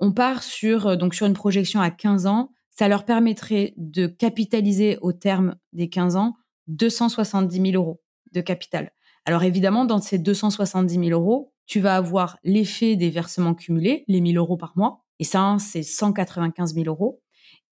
On 0.00 0.12
part 0.12 0.42
sur, 0.42 0.86
euh, 0.86 0.96
donc, 0.96 1.14
sur 1.14 1.26
une 1.26 1.34
projection 1.34 1.80
à 1.80 1.90
15 1.90 2.26
ans. 2.26 2.50
Ça 2.70 2.88
leur 2.88 3.04
permettrait 3.04 3.74
de 3.76 4.06
capitaliser 4.06 4.98
au 5.02 5.12
terme 5.12 5.56
des 5.74 5.90
15 5.90 6.16
ans 6.16 6.36
270 6.68 7.72
000 7.72 7.72
euros 7.74 8.00
de 8.32 8.40
capital. 8.40 8.92
Alors, 9.26 9.42
évidemment, 9.42 9.84
dans 9.84 10.00
ces 10.00 10.18
270 10.18 10.94
000 10.94 11.10
euros, 11.10 11.52
tu 11.66 11.80
vas 11.80 11.96
avoir 11.96 12.38
l'effet 12.44 12.96
des 12.96 13.10
versements 13.10 13.54
cumulés, 13.54 14.04
les 14.08 14.20
1 14.20 14.32
000 14.32 14.36
euros 14.38 14.56
par 14.56 14.72
mois 14.76 15.03
et 15.18 15.24
ça, 15.24 15.56
c'est 15.58 15.82
195 15.82 16.74
000 16.74 16.86
euros. 16.86 17.22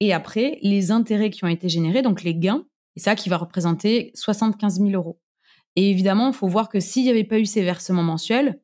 Et 0.01 0.13
après, 0.13 0.59
les 0.63 0.91
intérêts 0.91 1.31
qui 1.31 1.45
ont 1.45 1.49
été 1.49 1.69
générés, 1.69 2.03
donc 2.03 2.23
les 2.23 2.35
gains, 2.35 2.67
et 2.97 3.01
ça 3.01 3.15
qui 3.15 3.29
va 3.29 3.37
représenter 3.37 4.11
75 4.15 4.81
000 4.81 4.91
euros. 4.91 5.21
Et 5.77 5.91
évidemment, 5.91 6.29
il 6.29 6.35
faut 6.35 6.49
voir 6.49 6.69
que 6.69 6.81
s'il 6.81 7.05
n'y 7.05 7.11
avait 7.11 7.25
pas 7.25 7.39
eu 7.39 7.47
ces 7.47 7.63
versements 7.63 8.03
mensuels, 8.03 8.61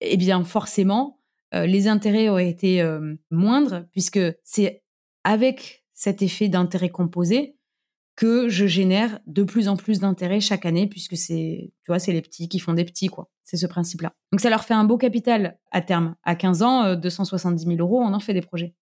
eh 0.00 0.16
bien 0.16 0.44
forcément, 0.44 1.20
euh, 1.54 1.66
les 1.66 1.88
intérêts 1.88 2.28
auraient 2.28 2.48
été 2.48 2.80
euh, 2.82 3.14
moindres, 3.30 3.84
puisque 3.92 4.20
c'est 4.44 4.82
avec 5.24 5.84
cet 5.94 6.22
effet 6.22 6.48
d'intérêt 6.48 6.90
composé 6.90 7.56
que 8.14 8.48
je 8.48 8.66
génère 8.66 9.20
de 9.26 9.42
plus 9.44 9.68
en 9.68 9.76
plus 9.76 10.00
d'intérêts 10.00 10.40
chaque 10.40 10.66
année, 10.66 10.88
puisque 10.88 11.16
c'est, 11.16 11.72
tu 11.84 11.92
c'est 11.98 12.12
les 12.12 12.22
petits 12.22 12.48
qui 12.48 12.58
font 12.58 12.72
des 12.74 12.84
petits, 12.84 13.08
quoi. 13.08 13.30
C'est 13.46 13.56
ce 13.56 13.66
principe-là. 13.66 14.12
Donc 14.32 14.40
ça 14.40 14.50
leur 14.50 14.64
fait 14.64 14.74
un 14.74 14.82
beau 14.82 14.98
capital 14.98 15.56
à 15.70 15.80
terme. 15.80 16.16
À 16.24 16.34
15 16.34 16.62
ans, 16.62 16.94
270 16.96 17.62
euh, 17.62 17.76
000 17.76 17.80
euros, 17.80 18.00
on 18.02 18.12
en 18.12 18.18
fait 18.18 18.34
des 18.34 18.42
projets. 18.42 18.74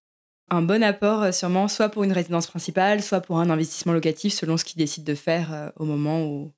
Un 0.49 0.63
bon 0.63 0.83
apport, 0.83 1.23
euh, 1.23 1.33
sûrement, 1.33 1.69
soit 1.69 1.91
pour 1.91 2.03
une 2.03 2.13
résidence 2.13 2.47
principale, 2.47 3.03
soit 3.03 3.21
pour 3.21 3.39
un 3.39 3.51
investissement 3.51 3.93
locatif, 3.93 4.33
selon 4.33 4.57
ce 4.57 4.65
qu'ils 4.65 4.79
décident 4.79 5.05
de 5.05 5.15
faire 5.15 5.53
euh, 5.53 5.69
au 5.77 5.85
moment 5.85 6.25
où, 6.25 6.51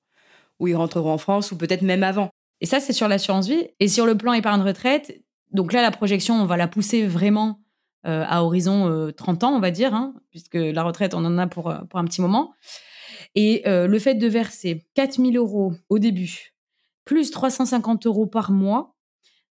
où 0.61 0.68
ils 0.68 0.76
rentreront 0.76 1.11
en 1.11 1.18
France, 1.18 1.50
ou 1.50 1.57
peut-être 1.57 1.82
même 1.82 2.04
avant. 2.04 2.30
Et 2.61 2.66
ça, 2.66 2.78
c'est 2.78 2.92
sur 2.92 3.09
l'assurance 3.09 3.48
vie. 3.48 3.66
Et 3.80 3.88
sur 3.88 4.07
le 4.07 4.16
plan 4.16 4.32
épargne 4.34 4.62
retraite, 4.62 5.20
donc 5.50 5.72
là, 5.72 5.82
la 5.82 5.90
projection, 5.90 6.40
on 6.40 6.46
va 6.46 6.57
la 6.57 6.68
pousser 6.68 7.07
vraiment 7.07 7.61
à 8.04 8.44
horizon 8.44 9.11
30 9.16 9.42
ans, 9.42 9.52
on 9.57 9.59
va 9.59 9.72
dire, 9.72 9.92
hein, 9.92 10.14
puisque 10.30 10.54
la 10.54 10.84
retraite, 10.84 11.12
on 11.12 11.24
en 11.24 11.38
a 11.38 11.48
pour, 11.48 11.74
pour 11.90 11.98
un 11.98 12.04
petit 12.04 12.20
moment. 12.20 12.52
Et 13.34 13.62
le 13.66 13.98
fait 13.98 14.14
de 14.14 14.28
verser 14.28 14.86
4 14.94 15.16
000 15.16 15.32
euros 15.32 15.72
au 15.88 15.98
début 15.98 16.55
plus 17.07 17.30
350 17.30 18.04
euros 18.04 18.26
par 18.26 18.52
mois 18.52 18.94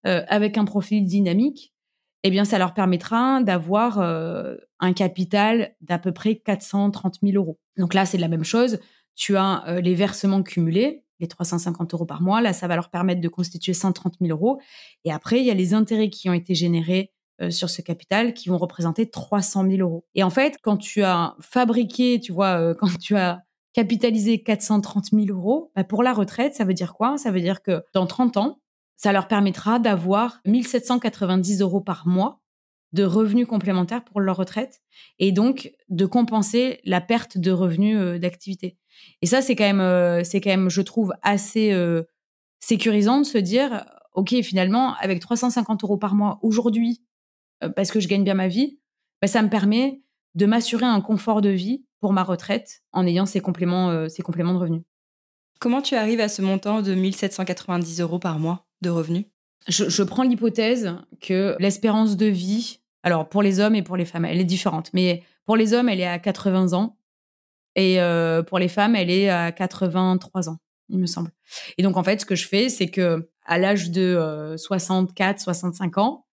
euh, 0.05 0.23
avec 0.27 0.59
un 0.59 0.65
profil 0.65 1.03
dynamique, 1.03 1.73
eh 2.23 2.29
bien, 2.29 2.45
ça 2.45 2.59
leur 2.59 2.75
permettra 2.75 3.41
d'avoir 3.41 3.99
euh, 3.99 4.55
un 4.79 4.93
capital 4.93 5.75
d'à 5.81 5.97
peu 5.97 6.11
près 6.11 6.35
430 6.35 7.15
000 7.23 7.35
euros. 7.35 7.57
Donc 7.77 7.95
là, 7.95 8.05
c'est 8.05 8.19
la 8.19 8.27
même 8.27 8.43
chose. 8.43 8.79
Tu 9.15 9.37
as 9.37 9.63
euh, 9.67 9.81
les 9.81 9.95
versements 9.95 10.43
cumulés, 10.43 11.03
les 11.19 11.27
350 11.27 11.93
euros 11.93 12.05
par 12.05 12.21
mois. 12.21 12.41
Là, 12.41 12.53
ça 12.53 12.67
va 12.67 12.75
leur 12.75 12.89
permettre 12.89 13.21
de 13.21 13.27
constituer 13.29 13.73
130 13.73 14.15
000 14.21 14.31
euros. 14.31 14.59
Et 15.05 15.11
après, 15.11 15.39
il 15.39 15.45
y 15.45 15.51
a 15.51 15.55
les 15.55 15.73
intérêts 15.73 16.09
qui 16.09 16.29
ont 16.29 16.33
été 16.33 16.53
générés 16.53 17.11
sur 17.49 17.69
ce 17.69 17.81
capital 17.81 18.33
qui 18.33 18.47
vont 18.47 18.57
représenter 18.57 19.09
300 19.09 19.69
000 19.69 19.81
euros. 19.81 20.05
Et 20.15 20.23
en 20.23 20.29
fait, 20.29 20.57
quand 20.61 20.77
tu 20.77 21.03
as 21.03 21.35
fabriqué, 21.41 22.21
tu 22.21 22.31
vois, 22.31 22.73
quand 22.75 22.97
tu 22.97 23.17
as 23.17 23.43
capitaliser 23.75 24.41
430 24.41 25.11
000 25.11 25.37
euros, 25.37 25.71
bah, 25.75 25.83
pour 25.83 26.01
la 26.01 26.13
retraite, 26.13 26.55
ça 26.55 26.63
veut 26.63 26.73
dire 26.73 26.93
quoi? 26.93 27.17
Ça 27.17 27.29
veut 27.29 27.41
dire 27.41 27.61
que 27.61 27.83
dans 27.93 28.07
30 28.07 28.37
ans, 28.37 28.61
ça 28.95 29.11
leur 29.11 29.27
permettra 29.27 29.79
d'avoir 29.79 30.39
1790 30.45 31.59
euros 31.59 31.81
par 31.81 32.07
mois 32.07 32.41
de 32.93 33.03
revenus 33.03 33.45
complémentaires 33.45 34.05
pour 34.05 34.21
leur 34.21 34.37
retraite 34.37 34.81
et 35.19 35.33
donc 35.33 35.73
de 35.89 36.05
compenser 36.05 36.79
la 36.85 37.01
perte 37.01 37.37
de 37.37 37.51
revenus 37.51 37.97
euh, 37.97 38.17
d'activité. 38.17 38.77
Et 39.21 39.25
ça, 39.25 39.41
c'est 39.41 39.57
quand 39.57 39.65
même, 39.65 39.81
euh, 39.81 40.23
c'est 40.23 40.39
quand 40.39 40.51
même, 40.51 40.69
je 40.69 40.81
trouve, 40.81 41.11
assez 41.21 41.73
euh, 41.73 42.03
sécurisant 42.61 43.19
de 43.19 43.25
se 43.25 43.37
dire, 43.37 43.83
ok, 44.13 44.41
finalement, 44.41 44.95
avec 44.95 45.19
350 45.19 45.83
euros 45.83 45.97
par 45.97 46.15
mois 46.15 46.39
aujourd'hui, 46.41 47.03
parce 47.75 47.91
que 47.91 47.99
je 47.99 48.07
gagne 48.07 48.23
bien 48.23 48.35
ma 48.35 48.47
vie, 48.47 48.79
bah, 49.21 49.27
ça 49.27 49.41
me 49.41 49.49
permet 49.49 50.01
de 50.35 50.45
m'assurer 50.45 50.85
un 50.85 51.01
confort 51.01 51.41
de 51.41 51.49
vie 51.49 51.85
pour 52.05 52.13
ma 52.13 52.21
retraite 52.21 52.83
en 52.91 53.07
ayant 53.07 53.25
ces 53.25 53.39
compléments, 53.39 53.89
euh, 53.89 54.09
ces 54.09 54.21
compléments 54.21 54.53
de 54.53 54.59
revenus. 54.59 54.83
Comment 55.59 55.81
tu 55.81 55.95
arrives 55.95 56.19
à 56.19 56.29
ce 56.29 56.43
montant 56.43 56.83
de 56.83 56.93
1790 56.93 57.99
euros 57.99 58.19
par 58.19 58.37
mois 58.37 58.67
de 58.81 58.91
revenus? 58.91 59.25
Je, 59.67 60.03
prends 60.03 60.21
l'hypothèse 60.21 60.93
que 61.19 61.55
l'espérance 61.57 62.15
de 62.15 62.27
vie, 62.27 62.81
alors 63.01 63.27
pour 63.27 63.41
les 63.41 63.59
hommes 63.59 63.73
et 63.73 63.81
pour 63.81 63.97
les 63.97 64.05
femmes, 64.05 64.25
elle 64.25 64.39
est 64.39 64.43
différente, 64.43 64.91
mais 64.93 65.23
pour 65.47 65.55
les 65.55 65.73
hommes, 65.73 65.89
elle 65.89 65.99
est 65.99 66.05
à 66.05 66.19
80 66.19 66.73
ans 66.73 66.95
et 67.73 67.99
euh, 67.99 68.43
pour 68.43 68.59
les 68.59 68.67
femmes, 68.67 68.95
elle 68.95 69.09
est 69.09 69.29
à 69.29 69.51
83 69.51 70.49
ans, 70.49 70.59
il 70.89 70.99
me 70.99 71.07
semble. 71.07 71.31
Et 71.79 71.81
donc 71.81 71.97
en 71.97 72.03
fait, 72.03 72.21
ce 72.21 72.27
que 72.27 72.35
je 72.35 72.47
fais, 72.47 72.69
c'est 72.69 72.89
que 72.89 73.31
à 73.47 73.57
l'âge 73.57 73.89
de 73.89 74.53
64, 74.57 75.37
euh, 75.37 75.43
65 75.43 75.97
ans, 75.97 76.27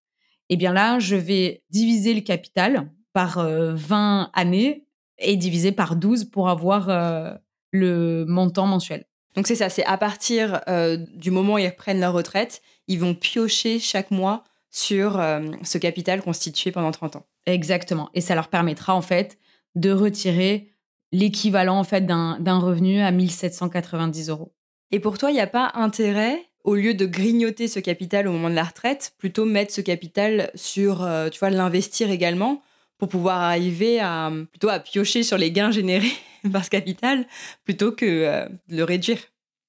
eh 0.51 0.59
bien 0.59 0.75
là, 0.75 0.99
je 0.99 1.17
vais 1.17 1.65
diviser 1.71 2.13
le 2.13 2.21
capital 2.21 2.93
par 3.15 3.43
20 3.43 4.31
années 4.35 4.85
et 5.23 5.37
divisé 5.37 5.73
par 5.73 5.97
12 5.97 6.27
pour 6.27 6.49
avoir 6.49 6.89
euh, 6.89 7.33
le 7.71 8.25
montant 8.27 8.67
mensuel. 8.67 9.05
Donc 9.35 9.47
c'est 9.47 9.55
ça, 9.55 9.69
c'est 9.69 9.85
à 9.85 9.97
partir 9.97 10.61
euh, 10.69 10.99
du 11.15 11.31
moment 11.31 11.55
où 11.55 11.59
ils 11.59 11.69
reprennent 11.69 12.01
leur 12.01 12.13
retraite, 12.13 12.61
ils 12.87 12.99
vont 12.99 13.15
piocher 13.15 13.79
chaque 13.79 14.11
mois 14.11 14.45
sur 14.71 15.19
euh, 15.19 15.41
ce 15.63 15.79
capital 15.79 16.23
constitué 16.23 16.71
pendant 16.71 16.91
30 16.91 17.17
ans. 17.17 17.27
Exactement. 17.47 18.11
Et 18.15 18.21
ça 18.21 18.35
leur 18.35 18.49
permettra 18.49 18.95
en 18.95 19.03
fait 19.03 19.39
de 19.75 19.91
retirer 19.91 20.71
l'équivalent 21.13 21.79
en 21.79 21.85
fait 21.85 22.07
d'un 22.07 22.59
revenu 22.59 23.01
à 23.01 23.11
1790 23.11 24.29
euros. 24.29 24.55
Et 24.91 25.01
pour 25.01 25.19
toi, 25.19 25.31
il 25.31 25.35
n'y 25.35 25.41
a 25.41 25.47
pas 25.47 25.73
intérêt, 25.75 26.39
au 26.65 26.75
lieu 26.75 26.95
de 26.95 27.07
grignoter 27.07 27.69
ce 27.69 27.81
capital 27.81 28.29
au 28.29 28.33
moment 28.33 28.51
de 28.51 28.55
la 28.55 28.65
retraite, 28.65 29.15
plutôt 29.19 29.45
mettre 29.45 29.73
ce 29.73 29.81
capital 29.81 30.51
sur, 30.55 31.07
tu 31.31 31.39
vois, 31.39 31.51
l'investir 31.51 32.11
également 32.11 32.63
pour 33.03 33.09
pouvoir 33.09 33.41
arriver 33.41 33.99
à 33.99 34.31
plutôt 34.53 34.69
à 34.69 34.79
piocher 34.79 35.25
sur 35.25 35.37
les 35.37 35.51
gains 35.51 35.73
générés 35.73 36.13
par 36.53 36.65
ce 36.65 36.71
capital 36.71 37.27
plutôt 37.65 37.91
que 37.91 38.07
euh, 38.07 38.47
de 38.69 38.77
le 38.77 38.85
réduire. 38.85 39.19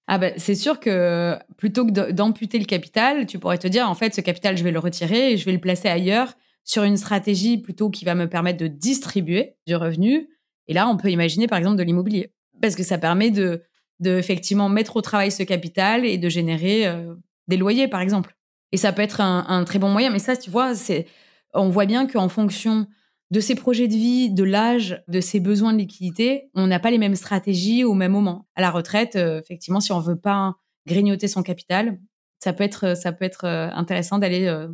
Ah 0.05 0.19
ben, 0.19 0.35
c'est 0.37 0.53
sûr 0.53 0.79
que 0.79 1.35
plutôt 1.57 1.83
que 1.83 2.11
d'amputer 2.11 2.59
le 2.59 2.65
capital, 2.65 3.25
tu 3.25 3.39
pourrais 3.39 3.57
te 3.57 3.67
dire 3.67 3.89
en 3.89 3.95
fait 3.95 4.13
ce 4.13 4.21
capital 4.21 4.55
je 4.55 4.63
vais 4.63 4.69
le 4.69 4.77
retirer 4.77 5.31
et 5.31 5.37
je 5.37 5.45
vais 5.45 5.51
le 5.51 5.59
placer 5.59 5.87
ailleurs 5.87 6.35
sur 6.63 6.83
une 6.83 6.95
stratégie 6.95 7.57
plutôt 7.57 7.89
qui 7.89 8.05
va 8.05 8.13
me 8.13 8.29
permettre 8.29 8.59
de 8.59 8.67
distribuer 8.67 9.55
du 9.65 9.75
revenu. 9.75 10.29
Et 10.67 10.75
là, 10.75 10.87
on 10.87 10.95
peut 10.95 11.09
imaginer 11.09 11.47
par 11.47 11.57
exemple 11.57 11.77
de 11.77 11.83
l'immobilier 11.83 12.31
parce 12.61 12.75
que 12.75 12.83
ça 12.83 12.99
permet 12.99 13.31
de, 13.31 13.63
de 13.99 14.15
effectivement 14.15 14.69
mettre 14.69 14.95
au 14.95 15.01
travail 15.01 15.31
ce 15.31 15.41
capital 15.41 16.05
et 16.05 16.19
de 16.19 16.29
générer 16.29 16.85
euh, 16.85 17.15
des 17.47 17.57
loyers 17.57 17.87
par 17.87 18.01
exemple. 18.01 18.35
Et 18.71 18.77
ça 18.77 18.93
peut 18.93 19.01
être 19.01 19.21
un, 19.21 19.43
un 19.47 19.63
très 19.63 19.79
bon 19.79 19.89
moyen. 19.89 20.11
Mais 20.11 20.19
ça, 20.19 20.37
tu 20.37 20.51
vois, 20.51 20.75
c'est 20.75 21.07
on 21.55 21.69
voit 21.69 21.87
bien 21.87 22.05
qu'en 22.05 22.29
fonction 22.29 22.85
de 23.33 23.39
ses 23.39 23.55
projets 23.55 23.87
de 23.87 23.95
vie, 23.95 24.29
de 24.29 24.43
l'âge, 24.43 25.03
de 25.07 25.19
ses 25.19 25.39
besoins 25.39 25.73
de 25.73 25.79
liquidité, 25.79 26.51
on 26.53 26.67
n'a 26.67 26.79
pas 26.79 26.91
les 26.91 26.99
mêmes 26.99 27.15
stratégies 27.15 27.83
au 27.83 27.95
même 27.95 28.11
moment. 28.11 28.47
À 28.53 28.61
la 28.61 28.69
retraite, 28.69 29.15
euh, 29.15 29.39
effectivement, 29.39 29.79
si 29.79 29.91
on 29.91 29.99
veut 29.99 30.19
pas 30.19 30.53
grignoter 30.85 31.27
son 31.27 31.41
capital, 31.41 31.99
ça 32.37 32.53
peut 32.53 32.63
être, 32.63 32.95
ça 32.95 33.11
peut 33.11 33.25
être 33.25 33.45
euh, 33.45 33.69
intéressant 33.73 34.19
d'aller 34.19 34.45
euh, 34.45 34.67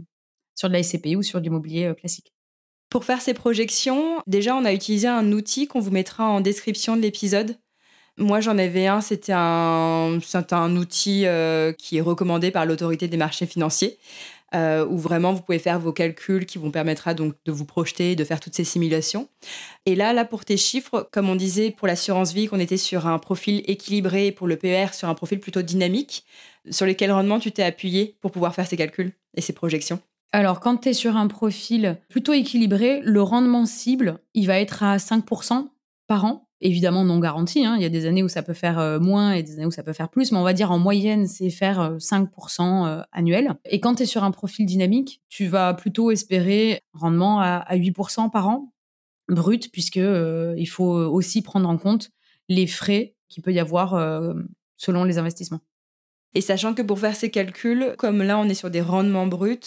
sur 0.56 0.68
de 0.68 0.74
la 0.74 0.84
SCPI 0.84 1.16
ou 1.16 1.24
sur 1.24 1.40
de 1.40 1.46
l'immobilier 1.46 1.94
classique. 1.98 2.34
Pour 2.90 3.06
faire 3.06 3.22
ces 3.22 3.34
projections, 3.34 4.22
déjà, 4.28 4.54
on 4.58 4.66
a 4.66 4.74
utilisé 4.74 5.08
un 5.08 5.32
outil 5.32 5.68
qu'on 5.68 5.80
vous 5.80 5.92
mettra 5.92 6.28
en 6.28 6.42
description 6.42 6.98
de 6.98 7.02
l'épisode. 7.02 7.56
Moi, 8.20 8.42
j'en 8.42 8.58
avais 8.58 8.86
un, 8.86 9.02
c'était 9.02 9.34
un, 9.34 10.20
un 10.52 10.76
outil 10.76 11.26
qui 11.78 11.98
est 11.98 12.02
recommandé 12.02 12.52
par 12.52 12.66
l'autorité 12.66 13.08
des 13.08 13.18
marchés 13.18 13.46
financiers. 13.46 13.98
Euh, 14.56 14.84
où 14.84 14.98
vraiment 14.98 15.32
vous 15.32 15.42
pouvez 15.44 15.60
faire 15.60 15.80
vos 15.80 15.94
calculs 15.94 16.48
qui 16.48 16.58
vous 16.58 16.72
permettra 16.72 17.14
donc 17.14 17.36
de 17.46 17.52
vous 17.52 17.66
projeter, 17.66 18.16
de 18.16 18.24
faire 18.24 18.40
toutes 18.40 18.56
ces 18.56 18.64
simulations. 18.64 19.28
Et 19.86 19.94
là, 19.94 20.12
là 20.12 20.26
pour 20.26 20.44
tes 20.44 20.58
chiffres, 20.58 21.08
comme 21.12 21.30
on 21.30 21.36
disait 21.36 21.70
pour 21.70 21.88
l'assurance 21.88 22.34
vie, 22.34 22.48
qu'on 22.48 22.60
était 22.60 22.78
sur 22.78 23.06
un 23.06 23.20
profil 23.20 23.62
équilibré, 23.68 24.32
pour 24.32 24.48
le 24.48 24.56
PER 24.56 24.88
sur 24.94 25.08
un 25.08 25.14
profil 25.14 25.40
plutôt 25.40 25.62
dynamique, 25.62 26.26
sur 26.72 26.88
lesquels 26.88 27.12
rendements 27.12 27.40
tu 27.40 27.52
t'es 27.52 27.62
appuyé 27.62 28.18
pour 28.22 28.32
pouvoir 28.32 28.56
faire 28.56 28.66
ces 28.66 28.78
calculs 28.78 29.12
et 29.36 29.42
ces 29.42 29.54
projections? 29.54 30.00
Alors, 30.32 30.60
quand 30.60 30.78
tu 30.78 30.90
es 30.90 30.94
sur 30.94 31.16
un 31.16 31.28
profil 31.28 31.98
plutôt 32.08 32.34
équilibré, 32.34 33.02
le 33.04 33.22
rendement 33.22 33.68
cible, 33.68 34.20
il 34.34 34.48
va 34.48 34.60
être 34.60 34.82
à 34.82 34.98
5% 34.98 35.68
par 36.08 36.26
an 36.26 36.49
évidemment 36.62 37.04
non 37.04 37.20
garanti. 37.20 37.66
Hein. 37.66 37.76
Il 37.78 37.82
y 37.82 37.86
a 37.86 37.90
des 37.90 38.06
années 38.06 38.24
où 38.24 38.30
ça 38.30 38.44
peut 38.44 38.54
faire 38.54 38.80
euh, 38.80 39.00
moins 39.00 39.34
et 39.34 39.44
des 39.44 39.54
années 39.54 39.66
où 39.66 39.72
ça 39.72 39.84
peut 39.84 39.94
faire 39.94 40.10
plus, 40.10 40.32
mais 40.32 40.38
on 40.38 40.44
va 40.44 40.54
dire 40.54 40.72
en 40.72 40.80
moyenne, 40.80 41.28
c'est 41.28 41.50
faire 41.50 41.98
5% 41.98 42.28
euh, 42.62 43.00
euh, 43.00 43.04
annuel. 43.12 43.56
Et 43.66 43.80
quand 43.80 43.96
tu 43.96 44.04
es 44.04 44.06
sur 44.06 44.24
un 44.24 44.32
profil 44.32 44.66
dynamique, 44.66 45.22
tu 45.30 45.48
vas 45.48 45.74
plutôt 45.74 46.12
espérer 46.12 46.82
un 46.94 47.00
rendement 47.00 47.40
à, 47.42 47.76
8% 47.76 48.30
par 48.32 48.48
an, 48.48 48.74
brut, 49.28 49.72
puisque 49.72 49.98
il 49.98 50.68
faut 50.68 50.92
aussi 50.92 51.42
prendre 51.42 51.70
en 51.70 51.78
compte 51.78 52.10
les 52.48 52.68
frais 52.68 53.16
qu'il 53.30 53.44
peut 53.44 53.54
y 53.54 53.60
avoir 53.60 53.92
selon 54.76 55.04
les 55.04 55.18
investissements. 55.18 55.62
Et 56.34 56.42
sachant 56.42 56.74
que 56.74 56.82
pour 56.82 57.00
faire 57.00 57.16
ces 57.16 57.30
calculs, 57.30 57.96
comme 57.98 58.24
là 58.24 58.40
on 58.40 58.46
est 58.46 58.56
sur 58.56 58.72
des 58.72 58.82
rendements 58.82 59.28
bruts, 59.28 59.60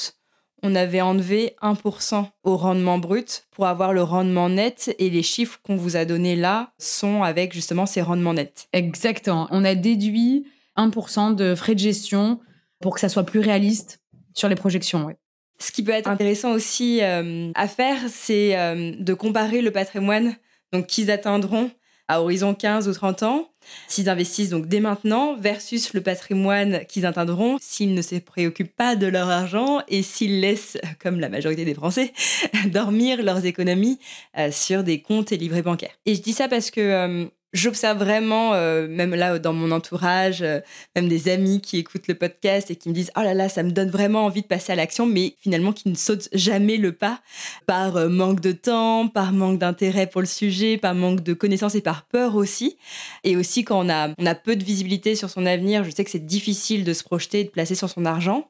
on 0.63 0.75
avait 0.75 1.01
enlevé 1.01 1.57
1% 1.63 2.27
au 2.45 2.57
rendement 2.57 2.99
brut 2.99 3.47
pour 3.51 3.67
avoir 3.67 3.93
le 3.93 4.03
rendement 4.03 4.49
net 4.49 4.95
et 4.99 5.11
les 5.11 5.23
chiffres 5.23 5.61
qu'on 5.63 5.77
vous 5.77 5.97
a 5.97 6.05
donnés 6.05 6.37
là 6.37 6.73
sont 6.79 7.23
avec 7.23 7.53
justement 7.53 7.87
ces 7.87 8.03
rendements 8.03 8.35
nets. 8.35 8.69
Exactement. 8.73 9.49
On 9.51 9.65
a 9.65 9.75
déduit 9.75 10.47
1% 10.77 11.35
de 11.35 11.55
frais 11.55 11.75
de 11.75 11.81
gestion 11.81 12.41
pour 12.81 12.95
que 12.95 13.01
ça 13.01 13.09
soit 13.09 13.25
plus 13.25 13.41
réaliste 13.41 14.01
sur 14.35 14.49
les 14.49 14.55
projections. 14.55 15.15
Ce 15.59 15.73
qui 15.73 15.83
peut 15.83 15.93
être 15.93 16.09
intéressant 16.09 16.53
aussi 16.53 17.01
euh, 17.03 17.51
à 17.55 17.69
faire, 17.69 17.99
c'est 18.09 18.59
euh, 18.59 18.93
de 18.99 19.15
comparer 19.15 19.63
le 19.63 19.71
patrimoine 19.71 20.35
donc 20.73 20.87
qu'ils 20.87 21.11
atteindront 21.11 21.71
à 22.09 22.21
horizon 22.21 22.55
15 22.55 22.89
ou 22.89 22.93
30 22.93 23.23
ans, 23.23 23.49
s'ils 23.89 24.09
investissent 24.09 24.51
donc 24.51 24.67
dès 24.67 24.81
maintenant, 24.81 25.37
versus 25.37 25.95
le 25.95 26.01
patrimoine 26.01 26.85
qu'ils 26.87 27.07
atteindront 27.07 27.59
s'ils 27.61 27.95
ne 27.95 28.03
se 28.03 28.17
préoccupent 28.17 28.77
pas 28.77 28.97
de 28.97 29.07
leur 29.07 29.29
argent 29.31 29.81
et 29.89 30.03
s'ils 30.03 30.41
laissent, 30.41 30.79
comme 31.01 31.21
la 31.21 31.29
majorité 31.29 31.65
des 31.65 31.75
Français, 31.75 32.13
dormir 32.67 33.23
leurs 33.23 33.47
économies 33.47 33.99
euh, 34.39 34.51
sur 34.51 34.83
des 34.83 35.01
comptes 35.01 35.33
et 35.33 35.37
livrets 35.37 35.63
bancaires. 35.63 35.99
Et 36.07 36.15
je 36.15 36.23
dis 36.23 36.33
ça 36.33 36.49
parce 36.49 36.71
que 36.71 37.31
j'observe 37.53 37.99
vraiment, 37.99 38.55
euh, 38.55 38.89
même 38.89 39.15
là 39.15 39.39
dans 39.39 39.53
mon 39.53 39.71
entourage, 39.71 40.43
euh, 40.43 40.61
même 40.97 41.09
des 41.09 41.29
amis 41.29 41.61
qui 41.61 41.79
écoutent 41.79 42.09
le 42.09 42.15
podcast 42.15 42.71
et 42.71 42.77
qui 42.77 42.89
me 42.89 42.95
disent 42.95 43.11
oh 43.17 43.21
là 43.21 43.35
là, 43.35 43.49
ça 43.49 43.63
me 43.63 43.71
donne 43.71 43.91
vraiment 43.91 44.25
envie 44.25 44.43
de 44.43 44.47
passer 44.47 44.73
à 44.73 44.75
l'action, 44.75 45.07
mais 45.07 45.35
finalement 45.41 45.73
qui 45.73 45.89
ne 45.89 45.95
sautent 45.95 46.29
jamais 46.33 46.77
le 46.77 46.93
pas 46.93 47.21
par 47.67 47.97
euh, 47.97 48.09
manque 48.09 48.41
de 48.41 48.53
temps, 48.53 49.09
par 49.09 49.33
manque 49.33 49.59
d'intérêt 49.59 50.07
pour 50.07 50.21
le 50.21 50.27
sujet, 50.27 50.79
par 50.79 50.95
manque 50.95 51.23
de 51.23 51.35
connaissances 51.35 51.75
et 51.75 51.83
par 51.83 52.05
peur 52.07 52.37
aussi. 52.37 52.77
Et 53.25 53.37
aussi 53.37 53.65
quand 53.65 53.85
on 53.85 53.91
a, 53.91 54.11
on 54.19 54.27
a 54.27 54.35
peu 54.35 54.57
de 54.57 54.65
visibilité 54.65 55.15
sur 55.15 55.31
son 55.31 55.47
avenir, 55.47 55.85
je 55.85 55.91
sais 55.91 56.05
que 56.05 56.11
c'est 56.11 56.27
difficile 56.27 56.85
de 56.85 56.93
se 56.93 57.05
projeter 57.05 57.41
et 57.41 57.45
de 57.45 57.51
placer 57.51 57.75
sur 57.75 57.89
son 57.89 58.07
argent. 58.07 58.49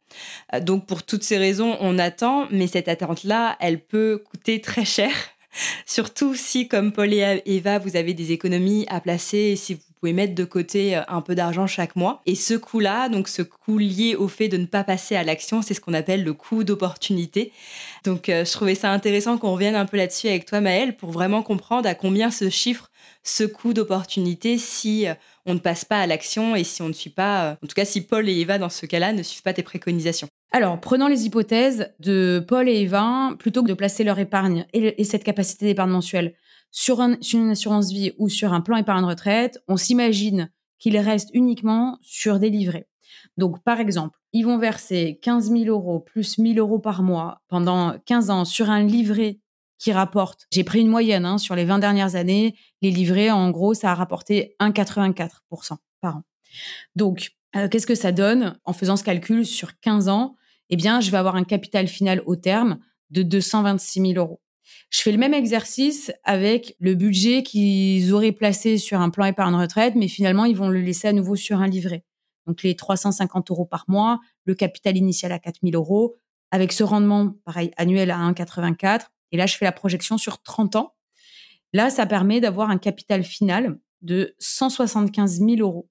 donc 0.61 0.86
pour 0.86 1.03
toutes 1.03 1.24
ces 1.24 1.38
raisons, 1.38 1.76
on 1.80 1.98
attend, 1.98 2.46
mais 2.50 2.66
cette 2.66 2.88
attente-là, 2.88 3.57
elle 3.61 3.80
peut 3.80 4.22
coûter 4.30 4.61
très 4.61 4.84
cher 4.84 5.11
Surtout 5.86 6.34
si, 6.34 6.68
comme 6.68 6.92
Paul 6.92 7.12
et 7.12 7.42
Eva, 7.46 7.78
vous 7.78 7.96
avez 7.96 8.14
des 8.14 8.32
économies 8.32 8.86
à 8.88 9.00
placer 9.00 9.38
et 9.38 9.57
si 9.57 9.74
vous 9.74 9.80
pouvez 10.00 10.12
mettre 10.12 10.34
de 10.34 10.44
côté 10.44 10.96
euh, 10.96 11.03
un 11.09 11.20
peu 11.20 11.34
d'argent 11.34 11.66
chaque 11.66 11.94
mois. 11.96 12.22
Et 12.26 12.34
ce 12.34 12.55
coût-là, 12.55 13.09
donc 13.09 13.28
ce 13.28 13.42
coût 13.42 13.78
lié 13.78 14.16
au 14.16 14.28
fait 14.28 14.48
de 14.48 14.57
ne 14.57 14.66
pas 14.66 14.84
passer 14.84 15.14
à 15.14 15.22
l'action, 15.22 15.62
c'est 15.62 15.74
ce 15.74 15.80
qu'on 15.80 15.94
appelle 15.94 16.24
le 16.24 16.32
coût 16.32 16.64
d'opportunité. 16.64 17.53
Donc 18.05 18.28
euh, 18.28 18.44
je 18.44 18.50
trouvais 18.53 18.74
ça 18.74 18.90
intéressant 18.90 19.38
qu'on 19.38 19.53
revienne 19.53 19.76
un 19.76 19.86
peu 19.86 19.96
là-dessus 19.96 20.28
avec 20.28 20.46
toi, 20.46 20.61
Maëlle, 20.61 20.96
pour 20.96 21.11
vraiment 21.12 21.42
comprendre 21.42 21.88
à 21.88 21.94
combien 21.94 22.30
ce 22.30 22.50
chiffre 22.50 22.90
ce 23.22 23.44
coût 23.44 23.72
d'opportunité 23.72 24.59
si 24.59 25.07
euh, 25.07 25.14
on 25.46 25.55
ne 25.55 25.61
passe 25.61 25.84
pas 25.84 26.00
à 26.00 26.07
l'action 26.07 26.57
et 26.57 26.64
si 26.64 26.82
on 26.82 26.88
ne 26.88 26.92
suit 26.92 27.11
pas, 27.11 27.57
en 27.62 27.66
tout 27.66 27.74
cas 27.74 27.84
si 27.84 28.00
Paul 28.00 28.28
et 28.28 28.40
Eva 28.40 28.59
dans 28.59 28.68
ce 28.68 28.86
cas-là 28.86 29.12
ne 29.12 29.22
suivent 29.22 29.42
pas 29.42 29.53
tes 29.53 29.62
préconisations. 29.62 30.28
Alors, 30.55 30.78
prenons 30.78 31.07
les 31.07 31.24
hypothèses 31.24 31.94
de 31.98 32.44
Paul 32.46 32.68
et 32.68 32.82
Eva, 32.82 33.30
plutôt 33.38 33.62
que 33.62 33.68
de 33.68 33.74
placer 33.74 34.05
leur 34.05 34.18
épargne 34.18 34.66
et, 34.74 35.03
cette 35.03 35.24
capacité 35.24 35.64
d'épargne 35.64 35.90
mensuelle 35.90 36.34
sur, 36.70 37.00
une 37.00 37.50
assurance 37.50 37.90
vie 37.90 38.12
ou 38.18 38.28
sur 38.28 38.53
un 38.53 38.61
plan 38.61 38.76
épargne 38.76 39.05
retraite, 39.05 39.59
on 39.66 39.78
s'imagine 39.78 40.50
qu'ils 40.78 40.98
restent 40.98 41.30
uniquement 41.32 41.98
sur 42.03 42.38
des 42.38 42.50
livrets. 42.50 42.86
Donc, 43.38 43.62
par 43.64 43.80
exemple, 43.80 44.18
ils 44.34 44.44
vont 44.44 44.59
verser 44.59 45.18
15 45.22 45.50
000 45.50 45.64
euros 45.64 46.00
plus 46.00 46.38
1 46.38 46.55
000 46.55 46.59
euros 46.59 46.78
par 46.78 47.03
mois 47.03 47.40
pendant 47.48 47.98
15 48.05 48.28
ans 48.28 48.44
sur 48.44 48.68
un 48.68 48.82
livret 48.82 49.38
qui 49.78 49.90
rapporte, 49.90 50.46
j'ai 50.53 50.64
pris 50.64 50.80
une 50.80 50.88
moyenne 50.88 51.24
hein, 51.24 51.38
sur 51.38 51.57
les 51.57 51.64
20 51.64 51.78
dernières 51.78 52.14
années, 52.14 52.55
les 52.82 52.90
livrets, 52.90 53.30
en 53.30 53.50
gros, 53.50 53.72
ça 53.74 53.90
a 53.90 53.94
rapporté 53.94 54.55
1,84% 54.61 55.76
par 56.00 56.18
an. 56.18 56.22
Donc, 56.94 57.32
euh, 57.57 57.68
qu'est-ce 57.68 57.86
que 57.86 57.94
ça 57.94 58.12
donne 58.12 58.59
en 58.64 58.74
faisant 58.74 58.96
ce 58.96 59.03
calcul 59.03 59.46
sur 59.46 59.80
15 59.80 60.09
ans? 60.09 60.36
Eh 60.72 60.76
bien, 60.76 61.02
je 61.02 61.10
vais 61.10 61.18
avoir 61.18 61.36
un 61.36 61.44
capital 61.44 61.86
final 61.86 62.22
au 62.24 62.34
terme 62.34 62.78
de 63.10 63.22
226 63.22 64.00
000 64.00 64.12
euros. 64.14 64.40
Je 64.88 65.02
fais 65.02 65.12
le 65.12 65.18
même 65.18 65.34
exercice 65.34 66.10
avec 66.24 66.76
le 66.80 66.94
budget 66.94 67.42
qu'ils 67.42 68.10
auraient 68.14 68.32
placé 68.32 68.78
sur 68.78 68.98
un 68.98 69.10
plan 69.10 69.26
épargne 69.26 69.54
retraite, 69.54 69.96
mais 69.96 70.08
finalement, 70.08 70.46
ils 70.46 70.56
vont 70.56 70.68
le 70.68 70.80
laisser 70.80 71.08
à 71.08 71.12
nouveau 71.12 71.36
sur 71.36 71.60
un 71.60 71.66
livret. 71.66 72.04
Donc, 72.46 72.62
les 72.62 72.74
350 72.74 73.50
euros 73.50 73.66
par 73.66 73.84
mois, 73.86 74.18
le 74.46 74.54
capital 74.54 74.96
initial 74.96 75.30
à 75.32 75.38
4 75.38 75.60
000 75.62 75.76
euros, 75.76 76.16
avec 76.50 76.72
ce 76.72 76.84
rendement, 76.84 77.34
pareil, 77.44 77.70
annuel 77.76 78.10
à 78.10 78.16
1,84. 78.16 79.08
Et 79.30 79.36
là, 79.36 79.44
je 79.44 79.58
fais 79.58 79.66
la 79.66 79.72
projection 79.72 80.16
sur 80.16 80.42
30 80.42 80.76
ans. 80.76 80.94
Là, 81.74 81.90
ça 81.90 82.06
permet 82.06 82.40
d'avoir 82.40 82.70
un 82.70 82.78
capital 82.78 83.24
final 83.24 83.78
de 84.00 84.34
175 84.38 85.38
000 85.38 85.56
euros. 85.58 85.90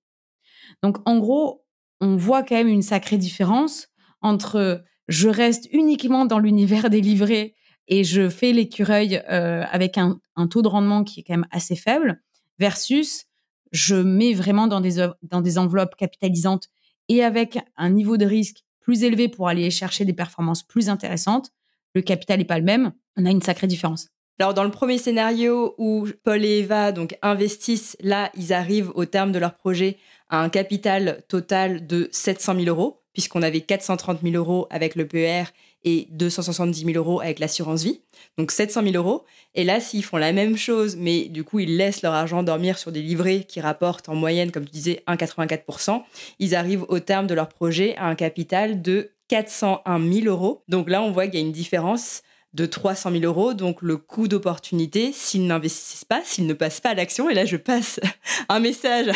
Donc, 0.82 0.98
en 1.08 1.20
gros, 1.20 1.64
on 2.00 2.16
voit 2.16 2.42
quand 2.42 2.56
même 2.56 2.68
une 2.68 2.82
sacrée 2.82 3.20
différence 3.20 3.91
entre 4.22 4.84
je 5.08 5.28
reste 5.28 5.68
uniquement 5.72 6.26
dans 6.26 6.40
l'univers 6.40 6.90
des 6.90 7.02
livrets 7.02 7.54
et 7.88 8.04
je 8.04 8.30
fais 8.30 8.54
l'écureuil 8.54 9.22
euh, 9.30 9.64
avec 9.70 9.98
un, 9.98 10.20
taux 10.50 10.62
de 10.62 10.68
rendement 10.68 11.04
qui 11.04 11.20
est 11.20 11.24
quand 11.24 11.34
même 11.34 11.48
assez 11.52 11.76
faible, 11.76 12.22
versus 12.58 13.26
je 13.72 13.96
mets 13.96 14.34
vraiment 14.34 14.68
dans 14.68 14.82
des, 14.82 15.08
dans 15.24 15.42
des 15.42 15.58
enveloppes 15.58 15.96
capitalisantes 15.96 16.68
et 17.10 17.24
avec 17.24 17.60
un 17.78 17.90
niveau 17.90 18.18
de 18.18 18.26
risque 18.26 18.64
plus 18.80 19.04
élevé 19.04 19.28
pour 19.28 19.48
aller 19.48 19.70
chercher 19.70 20.06
des 20.06 20.14
performances 20.14 20.64
plus 20.64 20.90
intéressantes, 20.90 21.52
le 21.94 22.02
capital 22.02 22.40
n'est 22.40 22.46
pas 22.46 22.60
le 22.60 22.66
même, 22.66 22.94
on 23.18 23.26
a 23.26 23.32
une 23.32 23.42
sacrée 23.42 23.68
différence. 23.68 24.08
Alors 24.40 24.54
dans 24.54 24.64
le 24.64 24.72
premier 24.72 24.98
scénario 24.98 25.76
où 25.78 26.08
Paul 26.24 26.44
et 26.44 26.60
Eva 26.60 26.92
donc 26.92 27.18
investissent, 27.22 27.98
là 28.02 28.32
ils 28.36 28.54
arrivent 28.54 28.92
au 28.96 29.06
terme 29.06 29.32
de 29.32 29.40
leur 29.40 29.56
projet 29.56 29.98
à 30.30 30.42
un 30.42 30.50
capital 30.50 31.24
total 31.28 31.86
de 31.86 32.10
700 32.12 32.56
000 32.56 32.66
euros 32.68 33.01
puisqu'on 33.14 33.42
avait 33.42 33.62
430 33.62 34.20
000 34.24 34.36
euros 34.36 34.68
avec 34.70 34.96
le 34.96 35.08
PER 35.08 35.44
et 35.84 36.08
270 36.12 36.86
000 36.86 36.98
euros 36.98 37.22
avec 37.22 37.40
l'assurance 37.40 37.84
vie. 37.84 38.02
Donc 38.38 38.52
700 38.52 38.84
000 38.84 38.96
euros. 38.96 39.26
Et 39.56 39.64
là, 39.64 39.80
s'ils 39.80 40.04
font 40.04 40.18
la 40.18 40.32
même 40.32 40.58
chose, 40.58 40.96
mais 40.96 41.26
du 41.26 41.44
coup, 41.44 41.60
ils 41.60 41.78
laissent 41.78 42.02
leur 42.02 42.14
argent 42.14 42.44
dormir 42.44 42.78
sur 42.78 42.92
des 42.92 43.02
livrets 43.02 43.44
qui 43.48 43.60
rapportent 43.62 44.10
en 44.10 44.16
moyenne, 44.16 44.52
comme 44.52 44.66
tu 44.66 44.72
disais, 44.72 45.04
1,84%, 45.08 46.04
ils 46.40 46.56
arrivent 46.56 46.86
au 46.88 47.00
terme 47.00 47.28
de 47.28 47.34
leur 47.34 47.50
projet 47.50 47.96
à 47.98 48.06
un 48.06 48.16
capital 48.16 48.82
de 48.82 49.12
401 49.28 50.12
000 50.12 50.26
euros. 50.28 50.64
Donc 50.68 50.90
là, 50.90 51.02
on 51.02 51.12
voit 51.12 51.26
qu'il 51.26 51.40
y 51.40 51.44
a 51.44 51.46
une 51.46 51.52
différence 51.52 52.22
de 52.54 52.66
300 52.66 53.12
000 53.12 53.24
euros. 53.24 53.54
Donc 53.54 53.82
le 53.82 53.98
coût 53.98 54.28
d'opportunité, 54.28 55.12
s'ils 55.14 55.48
n'investissent 55.48 56.06
pas, 56.06 56.22
s'ils 56.24 56.48
ne 56.48 56.54
passent 56.54 56.82
pas 56.82 56.90
à 56.90 56.94
l'action, 56.94 57.30
et 57.30 57.34
là 57.34 57.46
je 57.46 57.58
passe 57.58 58.00
un 58.50 58.60
message 58.60 59.10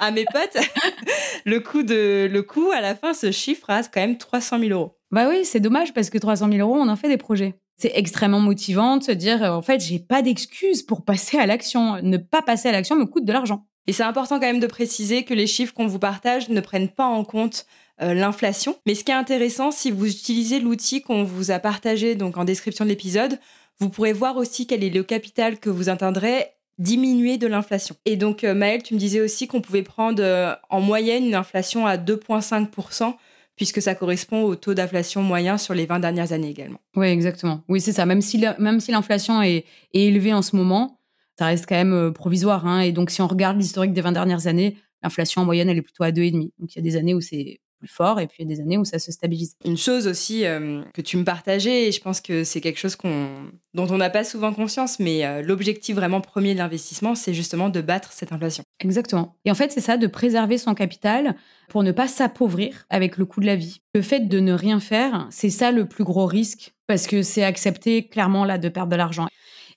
à 0.00 0.10
mes 0.10 0.24
potes, 0.24 0.62
le 1.44 1.60
coût, 1.60 1.82
de, 1.82 2.28
le 2.30 2.42
coût 2.42 2.70
à 2.72 2.80
la 2.80 2.94
fin 2.94 3.14
se 3.14 3.30
chiffre 3.30 3.70
à 3.70 3.82
quand 3.82 4.00
même 4.00 4.18
300 4.18 4.58
000 4.60 4.70
euros. 4.70 4.96
Bah 5.10 5.28
oui, 5.28 5.44
c'est 5.44 5.60
dommage 5.60 5.94
parce 5.94 6.10
que 6.10 6.18
300 6.18 6.50
000 6.50 6.68
euros, 6.68 6.80
on 6.80 6.88
en 6.88 6.96
fait 6.96 7.08
des 7.08 7.16
projets. 7.16 7.54
C'est 7.78 7.92
extrêmement 7.94 8.40
motivant 8.40 8.96
de 8.96 9.04
se 9.04 9.12
dire, 9.12 9.42
en 9.42 9.62
fait, 9.62 9.80
j'ai 9.80 9.98
pas 9.98 10.22
d'excuse 10.22 10.82
pour 10.82 11.04
passer 11.04 11.38
à 11.38 11.46
l'action. 11.46 12.00
Ne 12.02 12.16
pas 12.16 12.42
passer 12.42 12.68
à 12.68 12.72
l'action 12.72 12.96
me 12.96 13.04
coûte 13.04 13.24
de 13.26 13.32
l'argent. 13.32 13.66
Et 13.86 13.92
c'est 13.92 14.02
important 14.02 14.40
quand 14.40 14.46
même 14.46 14.60
de 14.60 14.66
préciser 14.66 15.24
que 15.24 15.34
les 15.34 15.46
chiffres 15.46 15.74
qu'on 15.74 15.86
vous 15.86 15.98
partage 15.98 16.48
ne 16.48 16.60
prennent 16.60 16.88
pas 16.88 17.06
en 17.06 17.24
compte 17.24 17.66
euh, 18.02 18.14
l'inflation. 18.14 18.76
Mais 18.86 18.94
ce 18.94 19.04
qui 19.04 19.12
est 19.12 19.14
intéressant, 19.14 19.70
si 19.70 19.90
vous 19.90 20.06
utilisez 20.06 20.58
l'outil 20.58 21.02
qu'on 21.02 21.22
vous 21.22 21.50
a 21.50 21.58
partagé 21.58 22.14
donc 22.14 22.36
en 22.36 22.44
description 22.44 22.84
de 22.84 22.90
l'épisode, 22.90 23.38
vous 23.78 23.88
pourrez 23.90 24.12
voir 24.12 24.36
aussi 24.36 24.66
quel 24.66 24.82
est 24.82 24.90
le 24.90 25.02
capital 25.02 25.58
que 25.58 25.70
vous 25.70 25.88
atteindrez 25.88 26.46
diminuer 26.78 27.38
de 27.38 27.46
l'inflation. 27.46 27.96
Et 28.04 28.16
donc, 28.16 28.44
euh, 28.44 28.54
Maëlle, 28.54 28.82
tu 28.82 28.94
me 28.94 28.98
disais 28.98 29.20
aussi 29.20 29.46
qu'on 29.46 29.60
pouvait 29.60 29.82
prendre 29.82 30.22
euh, 30.22 30.54
en 30.70 30.80
moyenne 30.80 31.24
une 31.24 31.34
inflation 31.34 31.86
à 31.86 31.96
2,5%, 31.96 33.14
puisque 33.56 33.80
ça 33.80 33.94
correspond 33.94 34.42
au 34.42 34.56
taux 34.56 34.74
d'inflation 34.74 35.22
moyen 35.22 35.56
sur 35.58 35.74
les 35.74 35.86
20 35.86 36.00
dernières 36.00 36.32
années 36.32 36.50
également. 36.50 36.80
Oui, 36.94 37.06
exactement. 37.06 37.62
Oui, 37.68 37.80
c'est 37.80 37.92
ça. 37.92 38.04
Même 38.04 38.20
si, 38.20 38.38
l'inflation 38.38 39.42
est, 39.42 39.64
élevée 39.92 40.34
en 40.34 40.42
ce 40.42 40.56
moment, 40.56 41.00
ça 41.38 41.46
reste 41.46 41.66
quand 41.66 41.82
même 41.82 42.12
provisoire. 42.12 42.66
Hein. 42.66 42.80
Et 42.80 42.92
donc, 42.92 43.10
si 43.10 43.22
on 43.22 43.26
regarde 43.26 43.56
l'historique 43.58 43.92
des 43.92 44.02
20 44.02 44.12
dernières 44.12 44.46
années, 44.46 44.76
l'inflation 45.02 45.42
en 45.42 45.44
moyenne, 45.46 45.70
elle 45.70 45.78
est 45.78 45.82
plutôt 45.82 46.04
à 46.04 46.10
2,5. 46.10 46.50
Donc, 46.58 46.74
il 46.74 46.76
y 46.76 46.78
a 46.78 46.82
des 46.82 46.96
années 46.96 47.14
où 47.14 47.20
c'est 47.20 47.60
plus 47.78 47.88
fort 47.88 48.20
et 48.20 48.26
puis 48.26 48.38
il 48.40 48.48
y 48.48 48.52
a 48.52 48.56
des 48.56 48.62
années 48.62 48.78
où 48.78 48.84
ça 48.84 48.98
se 48.98 49.12
stabilise. 49.12 49.56
Une 49.64 49.76
chose 49.76 50.06
aussi 50.06 50.44
euh, 50.44 50.82
que 50.94 51.00
tu 51.00 51.16
me 51.16 51.24
partageais 51.24 51.88
et 51.88 51.92
je 51.92 52.00
pense 52.00 52.20
que 52.20 52.44
c'est 52.44 52.60
quelque 52.60 52.78
chose 52.78 52.96
qu'on 52.96 53.50
dont 53.74 53.86
on 53.90 53.98
n'a 53.98 54.10
pas 54.10 54.24
souvent 54.24 54.52
conscience 54.52 54.98
mais 54.98 55.24
euh, 55.26 55.42
l'objectif 55.42 55.94
vraiment 55.96 56.20
premier 56.20 56.54
de 56.54 56.58
l'investissement 56.58 57.14
c'est 57.14 57.34
justement 57.34 57.68
de 57.68 57.80
battre 57.80 58.12
cette 58.12 58.32
inflation. 58.32 58.64
Exactement. 58.80 59.36
Et 59.44 59.50
en 59.50 59.54
fait 59.54 59.72
c'est 59.72 59.80
ça 59.80 59.96
de 59.96 60.06
préserver 60.06 60.58
son 60.58 60.74
capital 60.74 61.36
pour 61.68 61.82
ne 61.82 61.92
pas 61.92 62.08
s'appauvrir 62.08 62.86
avec 62.90 63.16
le 63.16 63.26
coût 63.26 63.40
de 63.40 63.46
la 63.46 63.56
vie. 63.56 63.80
Le 63.94 64.02
fait 64.02 64.20
de 64.20 64.40
ne 64.40 64.52
rien 64.52 64.80
faire, 64.80 65.26
c'est 65.30 65.50
ça 65.50 65.72
le 65.72 65.86
plus 65.86 66.04
gros 66.04 66.26
risque 66.26 66.74
parce 66.86 67.06
que 67.06 67.22
c'est 67.22 67.42
accepter 67.42 68.08
clairement 68.08 68.44
là 68.44 68.58
de 68.58 68.68
perdre 68.68 68.90
de 68.90 68.96
l'argent. 68.96 69.26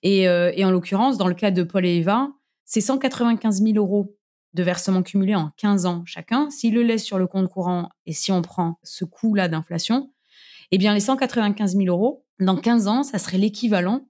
Et, 0.03 0.27
euh, 0.27 0.51
et 0.55 0.63
en 0.63 0.71
l'occurrence 0.71 1.17
dans 1.17 1.27
le 1.27 1.33
cas 1.33 1.51
de 1.51 1.63
Paul 1.63 1.85
et 1.85 1.97
Eva, 1.97 2.29
c'est 2.65 2.81
195 2.81 3.63
000 3.63 3.77
euros 3.77 4.15
de 4.53 4.63
versements 4.63 5.03
cumulés 5.03 5.35
en 5.35 5.51
15 5.57 5.85
ans 5.85 6.03
chacun, 6.05 6.49
s'il 6.49 6.73
le 6.73 6.83
laisse 6.83 7.03
sur 7.03 7.17
le 7.17 7.27
compte 7.27 7.49
courant 7.49 7.89
et 8.05 8.13
si 8.13 8.31
on 8.31 8.41
prend 8.41 8.79
ce 8.83 9.05
coût-là 9.05 9.47
d'inflation, 9.47 10.11
eh 10.71 10.77
bien, 10.77 10.93
les 10.93 10.99
195 10.99 11.75
000 11.75 11.87
euros, 11.87 12.25
dans 12.39 12.55
15 12.55 12.87
ans, 12.87 13.03
ça 13.03 13.17
serait 13.19 13.37
l'équivalent 13.37 14.07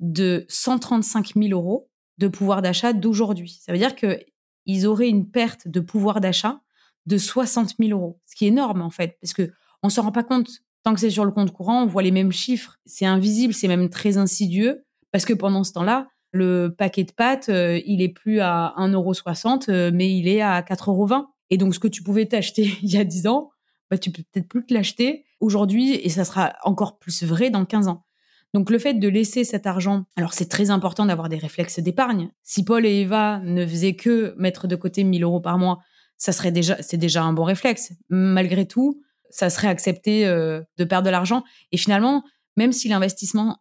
de 0.00 0.44
135 0.48 1.34
000 1.36 1.48
euros 1.50 1.88
de 2.18 2.28
pouvoir 2.28 2.62
d'achat 2.62 2.92
d'aujourd'hui. 2.92 3.58
Ça 3.62 3.72
veut 3.72 3.78
dire 3.78 3.94
que 3.94 4.18
ils 4.66 4.86
auraient 4.86 5.08
une 5.08 5.30
perte 5.30 5.68
de 5.68 5.80
pouvoir 5.80 6.20
d'achat 6.20 6.60
de 7.06 7.16
60 7.16 7.76
000 7.78 7.90
euros, 7.90 8.20
ce 8.26 8.36
qui 8.36 8.44
est 8.44 8.48
énorme 8.48 8.82
en 8.82 8.90
fait, 8.90 9.16
parce 9.20 9.32
que 9.32 9.50
on 9.82 9.88
s'en 9.88 10.02
rend 10.02 10.12
pas 10.12 10.24
compte. 10.24 10.50
Tant 10.82 10.94
que 10.94 11.00
c'est 11.00 11.10
sur 11.10 11.24
le 11.24 11.30
compte 11.30 11.52
courant, 11.52 11.82
on 11.82 11.86
voit 11.86 12.02
les 12.02 12.10
mêmes 12.10 12.32
chiffres. 12.32 12.78
C'est 12.86 13.06
invisible, 13.06 13.52
c'est 13.52 13.68
même 13.68 13.90
très 13.90 14.16
insidieux, 14.16 14.84
parce 15.12 15.24
que 15.24 15.34
pendant 15.34 15.64
ce 15.64 15.72
temps-là, 15.72 16.08
le 16.32 16.74
paquet 16.76 17.04
de 17.04 17.12
pâtes, 17.12 17.48
euh, 17.48 17.80
il 17.86 18.02
est 18.02 18.08
plus 18.08 18.40
à 18.40 18.74
1,60€, 18.76 19.70
euh, 19.70 19.90
mais 19.92 20.16
il 20.16 20.28
est 20.28 20.40
à 20.40 20.60
4,20€. 20.62 21.26
Et 21.50 21.56
donc, 21.56 21.74
ce 21.74 21.80
que 21.80 21.88
tu 21.88 22.02
pouvais 22.02 22.26
t'acheter 22.26 22.72
il 22.82 22.90
y 22.90 22.96
a 22.96 23.04
10 23.04 23.26
ans, 23.26 23.50
bah, 23.90 23.98
tu 23.98 24.10
peux 24.10 24.22
peut-être 24.22 24.48
plus 24.48 24.64
te 24.64 24.72
l'acheter 24.72 25.24
aujourd'hui, 25.40 25.94
et 25.94 26.08
ça 26.08 26.24
sera 26.24 26.52
encore 26.64 26.98
plus 26.98 27.24
vrai 27.24 27.50
dans 27.50 27.64
15 27.64 27.88
ans. 27.88 28.04
Donc 28.52 28.70
le 28.70 28.78
fait 28.78 28.94
de 28.94 29.08
laisser 29.08 29.44
cet 29.44 29.66
argent, 29.66 30.04
alors 30.16 30.34
c'est 30.34 30.48
très 30.48 30.70
important 30.70 31.06
d'avoir 31.06 31.28
des 31.28 31.38
réflexes 31.38 31.78
d'épargne. 31.78 32.30
Si 32.42 32.64
Paul 32.64 32.84
et 32.84 33.00
Eva 33.02 33.40
ne 33.44 33.64
faisaient 33.64 33.94
que 33.94 34.34
mettre 34.38 34.66
de 34.66 34.74
côté 34.74 35.04
1000 35.04 35.22
euros 35.22 35.40
par 35.40 35.56
mois, 35.56 35.78
ça 36.16 36.32
serait 36.32 36.50
déjà, 36.50 36.76
c'est 36.82 36.96
déjà 36.96 37.22
un 37.22 37.32
bon 37.32 37.44
réflexe. 37.44 37.92
Malgré 38.08 38.66
tout, 38.66 39.00
ça 39.30 39.50
serait 39.50 39.68
accepté 39.68 40.26
euh, 40.26 40.60
de 40.78 40.84
perdre 40.84 41.06
de 41.06 41.10
l'argent. 41.10 41.44
Et 41.70 41.76
finalement, 41.76 42.24
même 42.56 42.72
si 42.72 42.88
l'investissement, 42.88 43.58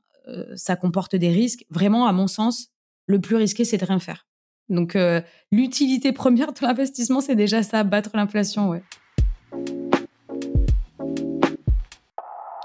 ça 0.56 0.76
comporte 0.76 1.16
des 1.16 1.30
risques, 1.30 1.66
vraiment, 1.70 2.08
à 2.08 2.12
mon 2.12 2.28
sens, 2.28 2.70
le 3.08 3.20
plus 3.20 3.36
risqué, 3.36 3.66
c'est 3.66 3.78
de 3.78 3.86
rien 3.86 4.00
faire. 4.00 4.28
Donc 4.70 4.96
euh, 4.96 5.22
l'utilité 5.52 6.12
première 6.12 6.54
de 6.54 6.60
l'investissement, 6.62 7.22
c'est 7.22 7.36
déjà 7.36 7.64
ça, 7.64 7.84
battre 7.84 8.12
l'inflation, 8.14 8.70
ouais. 8.70 8.84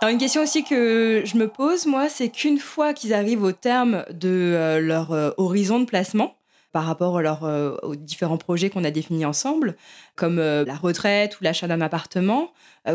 Alors 0.01 0.13
une 0.13 0.19
question 0.19 0.43
aussi 0.43 0.65
que 0.65 1.23
je 1.25 1.39
me 1.39 1.49
pose, 1.49 1.87
moi, 1.87 2.11
c'est 2.11 2.29
qu'une 2.29 2.59
fois 2.59 2.93
qu'ils 2.93 3.15
arrivent 3.15 3.43
au 3.43 3.53
terme 3.53 4.05
de 4.11 4.29
euh, 4.29 4.81
leur 4.81 5.13
euh, 5.13 5.31
horizon 5.39 5.81
de 5.81 5.87
placement, 5.87 6.37
par 6.75 6.87
rapport 6.87 7.17
euh, 7.19 7.77
aux 7.83 7.95
différents 7.95 8.37
projets 8.37 8.69
qu'on 8.69 8.83
a 8.83 8.91
définis 8.91 9.25
ensemble, 9.25 9.77
comme 10.17 10.39
la 10.39 10.75
retraite 10.75 11.41
ou 11.41 11.45
l'achat 11.45 11.69
d'un 11.69 11.81
appartement, 11.81 12.53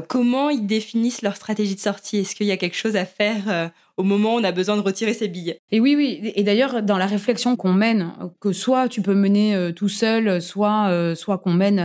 comment 0.08 0.50
ils 0.50 0.68
définissent 0.68 1.22
leur 1.22 1.36
stratégie 1.36 1.76
de 1.76 1.80
sortie? 1.80 2.18
Est-ce 2.18 2.36
qu'il 2.36 2.48
y 2.48 2.52
a 2.52 2.58
quelque 2.58 2.76
chose 2.76 2.98
à 2.98 3.06
faire 3.06 3.72
au 3.98 4.04
moment 4.04 4.36
où 4.36 4.40
on 4.40 4.44
a 4.44 4.52
besoin 4.52 4.76
de 4.76 4.82
retirer 4.82 5.14
ses 5.14 5.28
billets? 5.28 5.62
Et 5.72 5.80
oui, 5.80 5.96
oui. 5.96 6.32
Et 6.36 6.44
d'ailleurs, 6.44 6.84
dans 6.84 6.98
la 6.98 7.08
réflexion 7.08 7.56
qu'on 7.56 7.74
mène, 7.74 8.14
que 8.40 8.52
soit 8.52 8.90
tu 8.90 9.02
peux 9.02 9.16
mener 9.16 9.72
tout 9.76 9.90
seul, 9.90 10.42
soit, 10.42 11.14
soit 11.16 11.38
qu'on 11.40 11.54
mène 11.54 11.78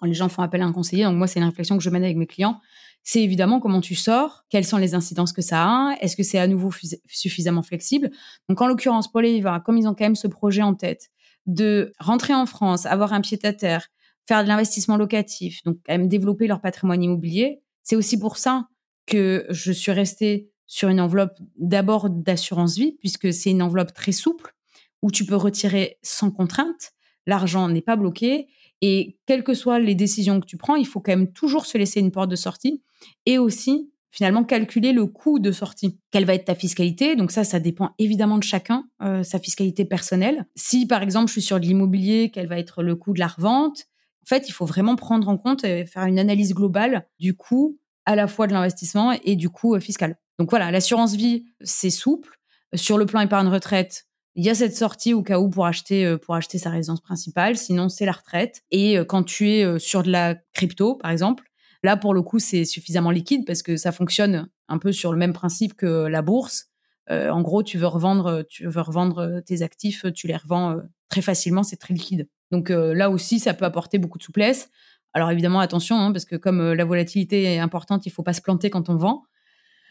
quand 0.00 0.06
les 0.06 0.14
gens 0.14 0.28
font 0.28 0.42
appel 0.42 0.62
à 0.62 0.66
un 0.66 0.72
conseiller. 0.72 1.04
Donc 1.04 1.16
moi, 1.16 1.26
c'est 1.26 1.38
une 1.38 1.46
réflexion 1.46 1.76
que 1.76 1.84
je 1.84 1.90
mène 1.90 2.04
avec 2.04 2.16
mes 2.16 2.26
clients 2.26 2.60
c'est 3.04 3.20
évidemment 3.20 3.60
comment 3.60 3.80
tu 3.80 3.94
sors, 3.94 4.44
quelles 4.48 4.64
sont 4.64 4.76
les 4.76 4.94
incidences 4.94 5.32
que 5.32 5.42
ça 5.42 5.64
a, 5.64 5.96
est-ce 6.00 6.16
que 6.16 6.22
c'est 6.22 6.38
à 6.38 6.46
nouveau 6.46 6.70
suffisamment 7.08 7.62
flexible? 7.62 8.10
Donc 8.48 8.60
en 8.60 8.66
l'occurrence, 8.66 9.10
Paul 9.10 9.26
et 9.26 9.36
Eva, 9.36 9.60
comme 9.60 9.76
ils 9.76 9.88
ont 9.88 9.94
quand 9.94 10.04
même 10.04 10.14
ce 10.14 10.28
projet 10.28 10.62
en 10.62 10.74
tête 10.74 11.10
de 11.46 11.92
rentrer 11.98 12.34
en 12.34 12.46
France, 12.46 12.86
avoir 12.86 13.12
un 13.12 13.20
pied 13.20 13.38
à 13.42 13.52
terre, 13.52 13.88
faire 14.26 14.42
de 14.42 14.48
l'investissement 14.48 14.96
locatif, 14.96 15.62
donc 15.64 15.78
développer 16.08 16.46
leur 16.46 16.60
patrimoine 16.60 17.02
immobilier, 17.02 17.60
c'est 17.82 17.96
aussi 17.96 18.18
pour 18.18 18.36
ça 18.36 18.68
que 19.06 19.46
je 19.50 19.72
suis 19.72 19.92
restée 19.92 20.48
sur 20.66 20.88
une 20.88 21.00
enveloppe 21.00 21.38
d'abord 21.56 22.08
d'assurance 22.08 22.76
vie, 22.76 22.96
puisque 23.00 23.32
c'est 23.32 23.50
une 23.50 23.62
enveloppe 23.62 23.92
très 23.92 24.12
souple 24.12 24.54
où 25.02 25.10
tu 25.10 25.26
peux 25.26 25.36
retirer 25.36 25.98
sans 26.02 26.30
contrainte, 26.30 26.92
l'argent 27.26 27.68
n'est 27.68 27.82
pas 27.82 27.96
bloqué 27.96 28.48
et 28.80 29.18
quelles 29.26 29.44
que 29.44 29.54
soient 29.54 29.78
les 29.78 29.94
décisions 29.94 30.40
que 30.40 30.46
tu 30.46 30.56
prends, 30.56 30.76
il 30.76 30.86
faut 30.86 31.00
quand 31.00 31.12
même 31.12 31.32
toujours 31.32 31.66
se 31.66 31.76
laisser 31.76 32.00
une 32.00 32.10
porte 32.10 32.30
de 32.30 32.36
sortie 32.36 32.82
et 33.26 33.38
aussi 33.38 33.91
finalement 34.12 34.44
calculer 34.44 34.92
le 34.92 35.06
coût 35.06 35.40
de 35.40 35.50
sortie. 35.50 35.98
Quelle 36.12 36.26
va 36.26 36.34
être 36.34 36.44
ta 36.44 36.54
fiscalité? 36.54 37.16
Donc 37.16 37.32
ça, 37.32 37.42
ça 37.42 37.58
dépend 37.58 37.90
évidemment 37.98 38.38
de 38.38 38.44
chacun, 38.44 38.84
euh, 39.02 39.22
sa 39.24 39.40
fiscalité 39.40 39.84
personnelle. 39.84 40.46
Si 40.54 40.86
par 40.86 41.02
exemple 41.02 41.28
je 41.28 41.32
suis 41.32 41.42
sur 41.42 41.58
de 41.58 41.64
l'immobilier, 41.64 42.30
quel 42.32 42.46
va 42.46 42.58
être 42.58 42.82
le 42.82 42.94
coût 42.94 43.14
de 43.14 43.18
la 43.18 43.26
revente? 43.26 43.86
En 44.22 44.28
fait, 44.28 44.48
il 44.48 44.52
faut 44.52 44.66
vraiment 44.66 44.94
prendre 44.94 45.28
en 45.28 45.36
compte 45.36 45.64
et 45.64 45.84
faire 45.84 46.04
une 46.04 46.18
analyse 46.18 46.54
globale 46.54 47.08
du 47.18 47.34
coût 47.34 47.78
à 48.04 48.14
la 48.14 48.26
fois 48.26 48.46
de 48.46 48.52
l'investissement 48.52 49.12
et 49.24 49.36
du 49.36 49.48
coût 49.48 49.74
euh, 49.74 49.80
fiscal. 49.80 50.16
Donc 50.38 50.50
voilà, 50.50 50.70
l'assurance 50.70 51.14
vie, 51.14 51.44
c'est 51.60 51.90
souple. 51.90 52.38
Sur 52.74 52.98
le 52.98 53.06
plan 53.06 53.20
épargne 53.20 53.48
retraite, 53.48 54.06
il 54.34 54.44
y 54.44 54.50
a 54.50 54.54
cette 54.54 54.76
sortie 54.76 55.12
au 55.12 55.22
cas 55.22 55.38
où 55.38 55.50
pour 55.50 55.66
acheter 55.66 56.04
euh, 56.04 56.18
pour 56.18 56.34
acheter 56.34 56.58
sa 56.58 56.70
résidence 56.70 57.00
principale. 57.00 57.56
Sinon, 57.56 57.88
c'est 57.88 58.06
la 58.06 58.12
retraite. 58.12 58.62
Et 58.70 58.98
euh, 58.98 59.04
quand 59.04 59.24
tu 59.24 59.50
es 59.50 59.78
sur 59.78 60.02
de 60.02 60.10
la 60.10 60.36
crypto, 60.52 60.96
par 60.96 61.10
exemple, 61.10 61.44
là 61.82 61.96
pour 61.96 62.14
le 62.14 62.22
coup, 62.22 62.38
c'est 62.38 62.64
suffisamment 62.64 63.10
liquide 63.10 63.44
parce 63.46 63.62
que 63.62 63.76
ça 63.76 63.92
fonctionne 63.92 64.48
un 64.68 64.78
peu 64.78 64.92
sur 64.92 65.12
le 65.12 65.18
même 65.18 65.32
principe 65.32 65.74
que 65.74 66.06
la 66.06 66.22
bourse. 66.22 66.68
en 67.10 67.42
gros, 67.42 67.62
tu 67.62 67.78
veux 67.78 67.86
revendre, 67.86 68.44
tu 68.48 68.66
veux 68.66 68.80
revendre 68.80 69.42
tes 69.44 69.62
actifs, 69.62 70.06
tu 70.14 70.26
les 70.26 70.36
revends 70.36 70.76
très 71.08 71.22
facilement, 71.22 71.62
c'est 71.62 71.76
très 71.76 71.92
liquide. 71.94 72.28
Donc 72.50 72.70
là 72.70 73.10
aussi, 73.10 73.38
ça 73.38 73.54
peut 73.54 73.64
apporter 73.64 73.98
beaucoup 73.98 74.18
de 74.18 74.22
souplesse. 74.22 74.70
Alors 75.12 75.30
évidemment, 75.30 75.60
attention, 75.60 75.96
hein, 75.98 76.12
parce 76.12 76.24
que 76.24 76.36
comme 76.36 76.72
la 76.72 76.84
volatilité 76.84 77.44
est 77.44 77.58
importante, 77.58 78.06
il 78.06 78.10
faut 78.10 78.22
pas 78.22 78.32
se 78.32 78.40
planter 78.40 78.70
quand 78.70 78.88
on 78.88 78.96
vend. 78.96 79.24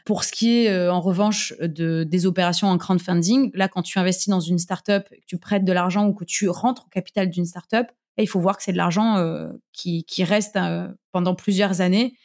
Pour 0.06 0.24
ce 0.24 0.32
qui 0.32 0.58
est, 0.58 0.70
euh, 0.70 0.92
en 0.92 1.00
revanche, 1.00 1.54
de, 1.60 2.04
des 2.04 2.26
opérations 2.26 2.68
en 2.68 2.78
crowdfunding, 2.78 3.52
là, 3.54 3.68
quand 3.68 3.84
tu 3.84 4.00
investis 4.00 4.30
dans 4.30 4.40
une 4.40 4.58
startup, 4.58 5.08
que 5.10 5.26
tu 5.28 5.38
prêtes 5.38 5.64
de 5.64 5.72
l'argent 5.72 6.08
ou 6.08 6.14
que 6.14 6.26
tu 6.26 6.50
rentres 6.50 6.86
au 6.88 6.90
capital 6.90 7.30
d'une 7.30 7.46
startup, 7.46 7.88
il 8.18 8.28
faut 8.28 8.40
voir 8.40 8.58
que 8.58 8.64
c'est 8.64 8.72
de 8.72 8.78
l'argent 8.78 9.18
euh, 9.18 9.50
qui, 9.74 10.06
reste 10.24 10.56
euh, 10.56 10.88
pendant 11.12 11.36
plusieurs 11.36 11.82
années 11.82 12.16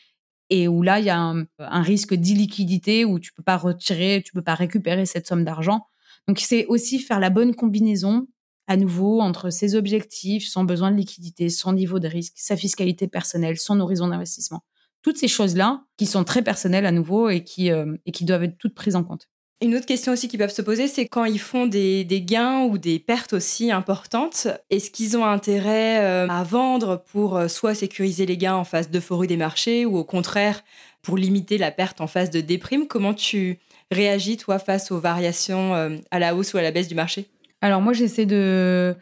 et 0.51 0.69
où 0.69 0.83
là, 0.83 1.01
il 1.01 1.07
y 1.07 1.11
a 1.11 1.19
un, 1.19 1.83
risque 1.83 2.15
d'illiquidité 2.15 3.05
où 3.05 3.19
tu 3.19 3.33
peux 3.33 3.43
pas 3.43 3.57
retirer, 3.57 4.23
tu 4.25 4.33
peux 4.33 4.43
pas 4.43 4.55
récupérer 4.55 5.07
cette 5.07 5.27
somme 5.27 5.45
d'argent. 5.45 5.87
Donc, 6.29 6.39
c'est 6.39 6.67
aussi 6.67 6.99
faire 6.99 7.19
la 7.19 7.31
bonne 7.31 7.55
combinaison 7.55 8.29
à 8.69 8.77
nouveau 8.77 9.21
entre 9.21 9.51
ses 9.51 9.75
objectifs, 9.75 10.49
son 10.49 10.65
besoin 10.65 10.91
de 10.91 10.97
liquidité, 10.97 11.49
son 11.49 11.73
niveau 11.73 11.99
de 11.99 12.09
risque, 12.09 12.35
sa 12.37 12.57
fiscalité 12.57 13.09
personnelle, 13.09 13.59
son 13.59 13.81
horizon 13.81 14.09
d'investissement 14.09 14.63
toutes 15.07 15.19
ces 15.19 15.29
choses-là 15.29 15.85
qui 15.97 16.05
sont 16.05 16.25
très 16.25 16.43
personnelles 16.43 16.85
à 16.85 16.91
nouveau 16.91 17.29
et 17.29 17.45
qui, 17.45 17.71
euh, 17.71 17.97
et 18.07 18.11
qui 18.11 18.25
doivent 18.25 18.43
être 18.43 18.59
toutes 18.59 18.75
prises 18.75 18.97
en 18.97 19.05
compte. 19.05 19.29
Une 19.63 19.75
autre 19.75 19.87
question 19.87 20.13
aussi 20.13 20.29
qui 20.29 20.37
peuvent 20.37 20.53
se 20.53 20.61
poser, 20.61 20.87
c'est 20.87 21.07
quand 21.07 21.25
ils 21.25 21.41
font 21.41 21.67
des, 21.67 22.05
gains 22.27 22.65
ou 22.65 22.77
des 22.77 22.99
pertes 22.99 23.33
aussi 23.33 23.73
importantes, 23.73 24.49
est-ce 24.69 24.91
qu'ils 24.91 25.17
ont 25.17 25.25
intérêt 25.25 26.05
euh, 26.05 26.29
à 26.29 26.45
vendre 26.45 27.03
pour 27.11 27.37
euh, 27.37 27.49
soit 27.49 27.75
sécuriser 27.75 28.27
les 28.27 28.37
gains 28.37 28.57
en 28.57 28.65
phase 28.65 28.91
d'euphorie 28.91 29.27
des 29.27 29.39
marchés 29.39 29.87
ou 29.87 29.97
au 29.97 30.05
contraire 30.05 30.63
pour 31.01 31.17
limiter 31.17 31.57
la 31.57 31.71
perte 31.71 32.01
en 32.01 32.07
phase 32.07 32.31
de 32.31 32.41
déprime? 32.41 32.87
Comment 32.87 33.15
tu 33.15 33.59
réagis 33.91 34.37
toi 34.37 34.59
face 34.59 34.91
aux 34.91 34.99
variations 34.99 36.01
à 36.11 36.19
la 36.19 36.35
hausse 36.35 36.53
ou 36.53 36.59
à 36.59 36.63
la 36.63 36.73
baisse 36.73 36.89
du 36.89 36.95
marché? 36.95 37.27
Alors 37.63 37.81
moi 37.81 37.93
j'essaie 37.93 38.27
de 38.27 38.95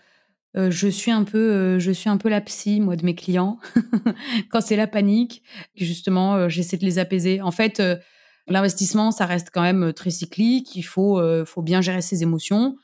euh, 0.56 0.70
je 0.70 0.86
suis 0.86 1.10
un 1.10 1.24
peu, 1.24 1.38
euh, 1.38 1.78
je 1.80 1.90
suis 1.90 2.08
un 2.08 2.16
peu 2.16 2.28
la 2.28 2.40
psy 2.40 2.80
moi 2.80 2.94
de 2.94 3.04
mes 3.04 3.14
clients 3.14 3.58
quand 4.50 4.60
c'est 4.60 4.76
la 4.76 4.86
panique. 4.86 5.42
Justement, 5.74 6.36
euh, 6.36 6.48
j'essaie 6.48 6.76
de 6.76 6.84
les 6.84 6.98
apaiser. 6.98 7.40
En 7.40 7.50
fait, 7.50 7.82
l'investissement, 8.46 9.10
ça 9.10 9.26
reste 9.26 9.48
quand 9.52 9.62
même 9.62 9.92
très 9.92 10.10
cyclique. 10.10 10.76
Il 10.76 10.82
faut, 10.82 11.20
faut 11.44 11.62
bien 11.62 11.80
gérer 11.80 12.02
ses 12.02 12.22
émotions. 12.22 12.76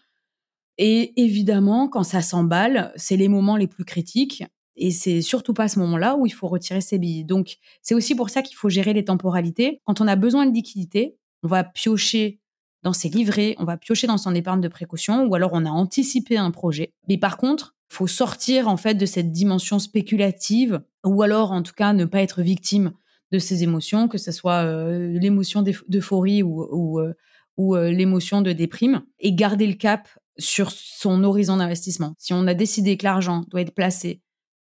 Et 0.78 1.12
évidemment, 1.20 1.88
quand 1.88 2.04
ça 2.04 2.22
s'emballe, 2.22 2.92
c'est 2.96 3.16
les 3.16 3.28
moments 3.28 3.56
les 3.56 3.66
plus 3.66 3.84
critiques. 3.84 4.44
Et 4.76 4.90
c'est 4.90 5.20
surtout 5.20 5.52
pas 5.52 5.64
à 5.64 5.68
ce 5.68 5.78
moment-là 5.80 6.16
où 6.16 6.24
il 6.24 6.32
faut 6.32 6.48
retirer 6.48 6.80
ses 6.80 6.98
billes. 6.98 7.24
Donc, 7.24 7.58
c'est 7.82 7.94
aussi 7.94 8.14
pour 8.14 8.30
ça 8.30 8.40
qu'il 8.40 8.56
faut 8.56 8.70
gérer 8.70 8.94
les 8.94 9.04
temporalités. 9.04 9.80
Quand 9.84 10.00
on 10.00 10.08
a 10.08 10.16
besoin 10.16 10.46
de 10.46 10.54
liquidité, 10.54 11.16
on 11.42 11.48
va 11.48 11.64
piocher 11.64 12.40
dans 12.82 12.94
ses 12.94 13.10
livrets, 13.10 13.56
on 13.58 13.64
va 13.64 13.76
piocher 13.76 14.06
dans 14.06 14.16
son 14.16 14.34
épargne 14.34 14.62
de 14.62 14.68
précaution, 14.68 15.26
ou 15.26 15.34
alors 15.34 15.50
on 15.52 15.66
a 15.66 15.70
anticipé 15.70 16.38
un 16.38 16.50
projet. 16.50 16.94
Mais 17.08 17.18
par 17.18 17.36
contre, 17.36 17.74
faut 17.88 18.06
sortir 18.06 18.68
en 18.68 18.78
fait 18.78 18.94
de 18.94 19.04
cette 19.04 19.32
dimension 19.32 19.78
spéculative, 19.78 20.80
ou 21.04 21.22
alors 21.22 21.52
en 21.52 21.62
tout 21.62 21.74
cas 21.74 21.92
ne 21.92 22.06
pas 22.06 22.22
être 22.22 22.40
victime 22.40 22.92
de 23.32 23.38
ces 23.38 23.62
émotions, 23.62 24.08
que 24.08 24.18
ce 24.18 24.32
soit 24.32 24.64
euh, 24.64 25.18
l'émotion 25.18 25.62
d'euphorie 25.88 26.42
ou, 26.42 26.98
euh, 26.98 27.14
euh, 27.58 27.90
l'émotion 27.90 28.40
de 28.40 28.52
déprime, 28.52 29.02
et 29.18 29.32
garder 29.32 29.66
le 29.66 29.74
cap 29.74 30.08
sur 30.38 30.70
son 30.70 31.22
horizon 31.24 31.58
d'investissement. 31.58 32.14
Si 32.18 32.32
on 32.32 32.46
a 32.46 32.54
décidé 32.54 32.96
que 32.96 33.04
l'argent 33.04 33.44
doit 33.48 33.60
être 33.60 33.74
placé 33.74 34.22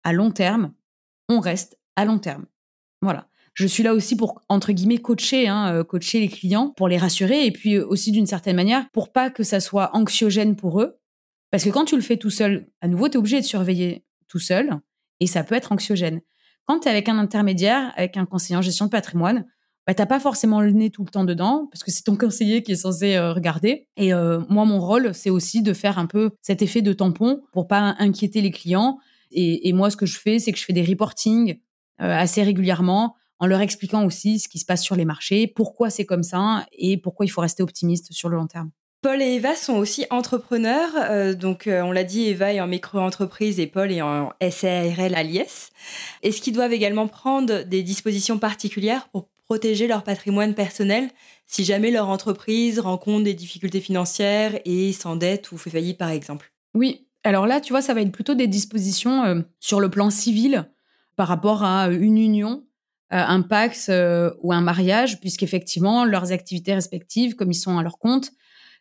à 0.03 0.13
long 0.13 0.31
terme, 0.31 0.73
on 1.29 1.39
reste 1.39 1.77
à 1.95 2.05
long 2.05 2.19
terme. 2.19 2.45
Voilà 3.01 3.27
je 3.53 3.67
suis 3.67 3.83
là 3.83 3.93
aussi 3.93 4.15
pour 4.15 4.41
entre 4.47 4.71
guillemets 4.71 4.99
coacher, 4.99 5.49
hein, 5.49 5.83
coacher 5.83 6.21
les 6.21 6.29
clients 6.29 6.69
pour 6.77 6.87
les 6.87 6.97
rassurer 6.97 7.45
et 7.45 7.51
puis 7.51 7.77
aussi 7.79 8.13
d'une 8.13 8.25
certaine 8.25 8.55
manière 8.55 8.89
pour 8.91 9.11
pas 9.11 9.29
que 9.29 9.43
ça 9.43 9.59
soit 9.59 9.93
anxiogène 9.93 10.55
pour 10.55 10.81
eux. 10.81 10.97
Parce 11.51 11.65
que 11.65 11.69
quand 11.69 11.83
tu 11.83 11.97
le 11.97 12.01
fais 12.01 12.15
tout 12.15 12.29
seul, 12.29 12.67
à 12.79 12.87
nouveau, 12.87 13.09
tu 13.09 13.15
es 13.15 13.17
obligé 13.17 13.41
de 13.41 13.45
surveiller 13.45 14.05
tout 14.29 14.39
seul 14.39 14.79
et 15.19 15.27
ça 15.27 15.43
peut 15.43 15.55
être 15.55 15.73
anxiogène. 15.73 16.21
Quand 16.65 16.79
tu 16.79 16.87
es 16.87 16.91
avec 16.91 17.09
un 17.09 17.17
intermédiaire, 17.17 17.91
avec 17.95 18.17
un 18.17 18.25
conseiller 18.25 18.55
en 18.55 18.61
gestion 18.61 18.85
de 18.85 18.91
patrimoine, 18.91 19.45
bah, 19.87 19.93
t'as 19.93 20.05
pas 20.05 20.19
forcément 20.19 20.61
le 20.61 20.71
nez 20.71 20.89
tout 20.89 21.03
le 21.03 21.09
temps 21.09 21.23
dedans 21.23 21.67
parce 21.71 21.83
que 21.83 21.91
c'est 21.91 22.03
ton 22.03 22.15
conseiller 22.17 22.63
qui 22.63 22.73
est 22.73 22.75
censé 22.75 23.15
euh, 23.15 23.33
regarder. 23.33 23.87
Et 23.97 24.13
moi, 24.13 24.65
mon 24.65 24.79
rôle, 24.79 25.13
c'est 25.13 25.29
aussi 25.29 25.61
de 25.61 25.73
faire 25.73 25.97
un 25.99 26.05
peu 26.05 26.31
cet 26.41 26.61
effet 26.61 26.81
de 26.81 26.93
tampon 26.93 27.41
pour 27.51 27.67
pas 27.67 27.95
inquiéter 27.99 28.41
les 28.41 28.51
clients. 28.51 28.99
Et, 29.31 29.69
et 29.69 29.73
moi, 29.73 29.89
ce 29.89 29.97
que 29.97 30.05
je 30.05 30.19
fais, 30.19 30.39
c'est 30.39 30.51
que 30.51 30.59
je 30.59 30.65
fais 30.65 30.73
des 30.73 30.83
reportings 30.83 31.59
assez 31.97 32.41
régulièrement 32.41 33.15
en 33.41 33.47
leur 33.47 33.61
expliquant 33.61 34.05
aussi 34.05 34.39
ce 34.39 34.47
qui 34.47 34.59
se 34.59 34.65
passe 34.65 34.83
sur 34.83 34.95
les 34.95 35.03
marchés, 35.03 35.47
pourquoi 35.47 35.89
c'est 35.89 36.05
comme 36.05 36.21
ça 36.21 36.65
et 36.73 36.97
pourquoi 36.97 37.25
il 37.25 37.29
faut 37.29 37.41
rester 37.41 37.63
optimiste 37.63 38.13
sur 38.13 38.29
le 38.29 38.37
long 38.37 38.45
terme. 38.45 38.69
Paul 39.01 39.19
et 39.19 39.33
Eva 39.33 39.55
sont 39.55 39.77
aussi 39.77 40.05
entrepreneurs. 40.11 40.91
Euh, 40.95 41.33
donc, 41.33 41.65
euh, 41.65 41.81
on 41.81 41.91
l'a 41.91 42.03
dit, 42.03 42.25
Eva 42.25 42.53
est 42.53 42.61
en 42.61 42.67
micro-entreprise 42.67 43.59
et 43.59 43.65
Paul 43.65 43.91
est 43.91 44.03
en 44.03 44.31
SARL 44.39 45.15
à 45.15 45.23
l'IS. 45.23 45.71
Est-ce 46.21 46.39
qu'ils 46.39 46.53
doivent 46.53 46.73
également 46.73 47.07
prendre 47.07 47.63
des 47.63 47.81
dispositions 47.81 48.37
particulières 48.37 49.07
pour 49.09 49.27
protéger 49.47 49.87
leur 49.87 50.03
patrimoine 50.03 50.53
personnel 50.53 51.09
si 51.47 51.63
jamais 51.63 51.89
leur 51.89 52.09
entreprise 52.09 52.79
rencontre 52.79 53.23
des 53.23 53.33
difficultés 53.33 53.81
financières 53.81 54.59
et 54.65 54.93
s'endette 54.93 55.51
ou 55.51 55.57
fait 55.57 55.71
faillite, 55.71 55.97
par 55.97 56.09
exemple? 56.09 56.53
Oui. 56.75 57.07
Alors 57.23 57.47
là, 57.47 57.59
tu 57.59 57.73
vois, 57.73 57.81
ça 57.81 57.95
va 57.95 58.01
être 58.01 58.11
plutôt 58.11 58.35
des 58.35 58.47
dispositions 58.47 59.23
euh, 59.23 59.41
sur 59.59 59.79
le 59.79 59.89
plan 59.89 60.11
civil 60.11 60.69
par 61.15 61.27
rapport 61.27 61.63
à 61.63 61.87
une 61.87 62.19
union 62.19 62.63
un 63.13 63.41
Pax 63.41 63.91
ou 64.41 64.53
un 64.53 64.61
mariage, 64.61 65.19
puisqu'effectivement, 65.19 66.05
leurs 66.05 66.31
activités 66.31 66.73
respectives, 66.73 67.35
comme 67.35 67.51
ils 67.51 67.55
sont 67.55 67.77
à 67.77 67.83
leur 67.83 67.99
compte, 67.99 68.31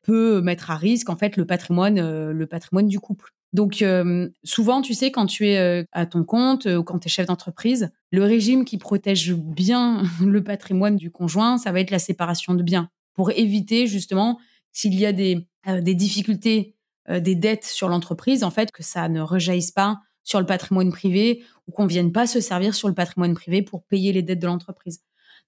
peut 0.02 0.40
mettre 0.40 0.70
à 0.70 0.76
risque 0.76 1.10
en 1.10 1.16
fait 1.16 1.36
le 1.36 1.46
patrimoine, 1.46 1.98
euh, 1.98 2.32
le 2.32 2.46
patrimoine 2.46 2.88
du 2.88 3.00
couple. 3.00 3.30
Donc 3.52 3.82
euh, 3.82 4.28
souvent, 4.44 4.80
tu 4.80 4.94
sais, 4.94 5.10
quand 5.10 5.26
tu 5.26 5.48
es 5.48 5.58
euh, 5.58 5.84
à 5.92 6.06
ton 6.06 6.24
compte 6.24 6.66
ou 6.66 6.82
quand 6.84 6.98
tu 7.00 7.08
es 7.08 7.10
chef 7.10 7.26
d'entreprise, 7.26 7.90
le 8.12 8.24
régime 8.24 8.64
qui 8.64 8.78
protège 8.78 9.34
bien 9.34 10.02
le 10.24 10.42
patrimoine 10.42 10.96
du 10.96 11.10
conjoint, 11.10 11.58
ça 11.58 11.72
va 11.72 11.80
être 11.80 11.90
la 11.90 11.98
séparation 11.98 12.54
de 12.54 12.62
biens 12.62 12.88
pour 13.14 13.30
éviter 13.32 13.86
justement 13.86 14.38
s'il 14.72 14.94
y 14.94 15.04
a 15.04 15.12
des, 15.12 15.48
des 15.66 15.94
difficultés, 15.94 16.76
des 17.08 17.34
dettes 17.34 17.64
sur 17.64 17.88
l'entreprise, 17.88 18.44
en 18.44 18.52
fait, 18.52 18.70
que 18.70 18.84
ça 18.84 19.08
ne 19.08 19.20
rejaillisse 19.20 19.72
pas 19.72 19.98
sur 20.22 20.38
le 20.38 20.46
patrimoine 20.46 20.92
privé 20.92 21.42
ou 21.66 21.72
qu'on 21.72 21.86
vienne 21.86 22.12
pas 22.12 22.28
se 22.28 22.40
servir 22.40 22.72
sur 22.72 22.86
le 22.86 22.94
patrimoine 22.94 23.34
privé 23.34 23.62
pour 23.62 23.82
payer 23.82 24.12
les 24.12 24.22
dettes 24.22 24.38
de 24.38 24.46
l'entreprise. 24.46 25.00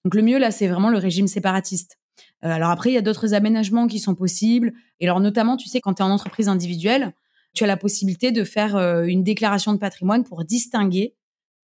Donc 0.05 0.17
le 0.17 0.23
mieux 0.23 0.39
là, 0.39 0.51
c'est 0.51 0.67
vraiment 0.67 0.91
le 0.91 0.99
régime 0.99 1.29
séparatiste. 1.29 1.99
Euh, 2.45 2.49
alors 2.49 2.71
après, 2.71 2.91
il 2.91 2.95
y 2.95 2.99
a 2.99 3.03
d'autres 3.03 3.35
aménagements 3.35 3.87
qui 3.87 3.99
sont 3.99 4.15
possibles. 4.15 4.73
Et 5.01 5.07
alors 5.07 5.21
notamment, 5.21 5.57
tu 5.57 5.69
sais, 5.69 5.81
quand 5.81 5.95
tu 5.95 6.03
es 6.03 6.05
en 6.05 6.11
entreprise 6.11 6.49
individuelle, 6.49 7.15
tu 7.55 7.65
as 7.65 7.67
la 7.67 7.77
possibilité 7.77 8.33
de 8.33 8.45
faire 8.45 8.77
euh, 8.77 9.05
une 9.05 9.23
déclaration 9.23 9.73
de 9.73 9.79
patrimoine 9.79 10.25
pour 10.25 10.45
distinguer 10.45 11.15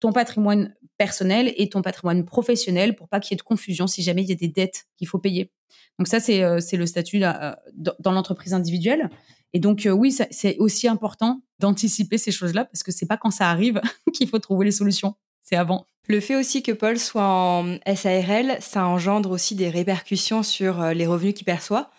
ton 0.00 0.12
patrimoine 0.12 0.74
personnel 0.98 1.52
et 1.56 1.68
ton 1.68 1.82
patrimoine 1.82 2.24
professionnel 2.24 2.96
pour 2.96 3.08
pas 3.08 3.20
qu'il 3.20 3.32
y 3.32 3.34
ait 3.34 3.38
de 3.38 3.42
confusion 3.42 3.86
si 3.86 4.02
jamais 4.02 4.22
il 4.22 4.28
y 4.28 4.32
a 4.32 4.36
des 4.36 4.48
dettes 4.48 4.86
qu'il 4.96 5.08
faut 5.08 5.18
payer. 5.18 5.52
Donc 5.98 6.08
ça, 6.08 6.20
c'est 6.20 6.42
euh, 6.42 6.60
le 6.72 6.86
statut 6.86 7.20
dans 7.20 8.12
l'entreprise 8.12 8.52
individuelle. 8.52 9.08
Et 9.52 9.60
donc 9.60 9.88
oui, 9.90 10.12
c'est 10.12 10.56
aussi 10.58 10.86
important 10.86 11.40
d'anticiper 11.60 12.18
ces 12.18 12.32
choses-là 12.32 12.66
parce 12.66 12.82
que 12.82 12.92
c'est 12.92 13.06
pas 13.06 13.16
quand 13.16 13.30
ça 13.30 13.48
arrive 13.48 13.80
qu'il 14.12 14.28
faut 14.28 14.38
trouver 14.38 14.66
les 14.66 14.72
solutions, 14.72 15.14
c'est 15.48 15.56
avant. 15.56 15.86
Le 16.08 16.20
fait 16.20 16.36
aussi 16.36 16.62
que 16.62 16.70
Paul 16.70 16.98
soit 16.98 17.24
en 17.24 17.78
SARL, 17.84 18.58
ça 18.60 18.86
engendre 18.86 19.32
aussi 19.32 19.56
des 19.56 19.68
répercussions 19.68 20.44
sur 20.44 20.80
euh, 20.80 20.92
les 20.92 21.06
revenus 21.06 21.34
qu'il 21.34 21.44
perçoit. 21.44 21.90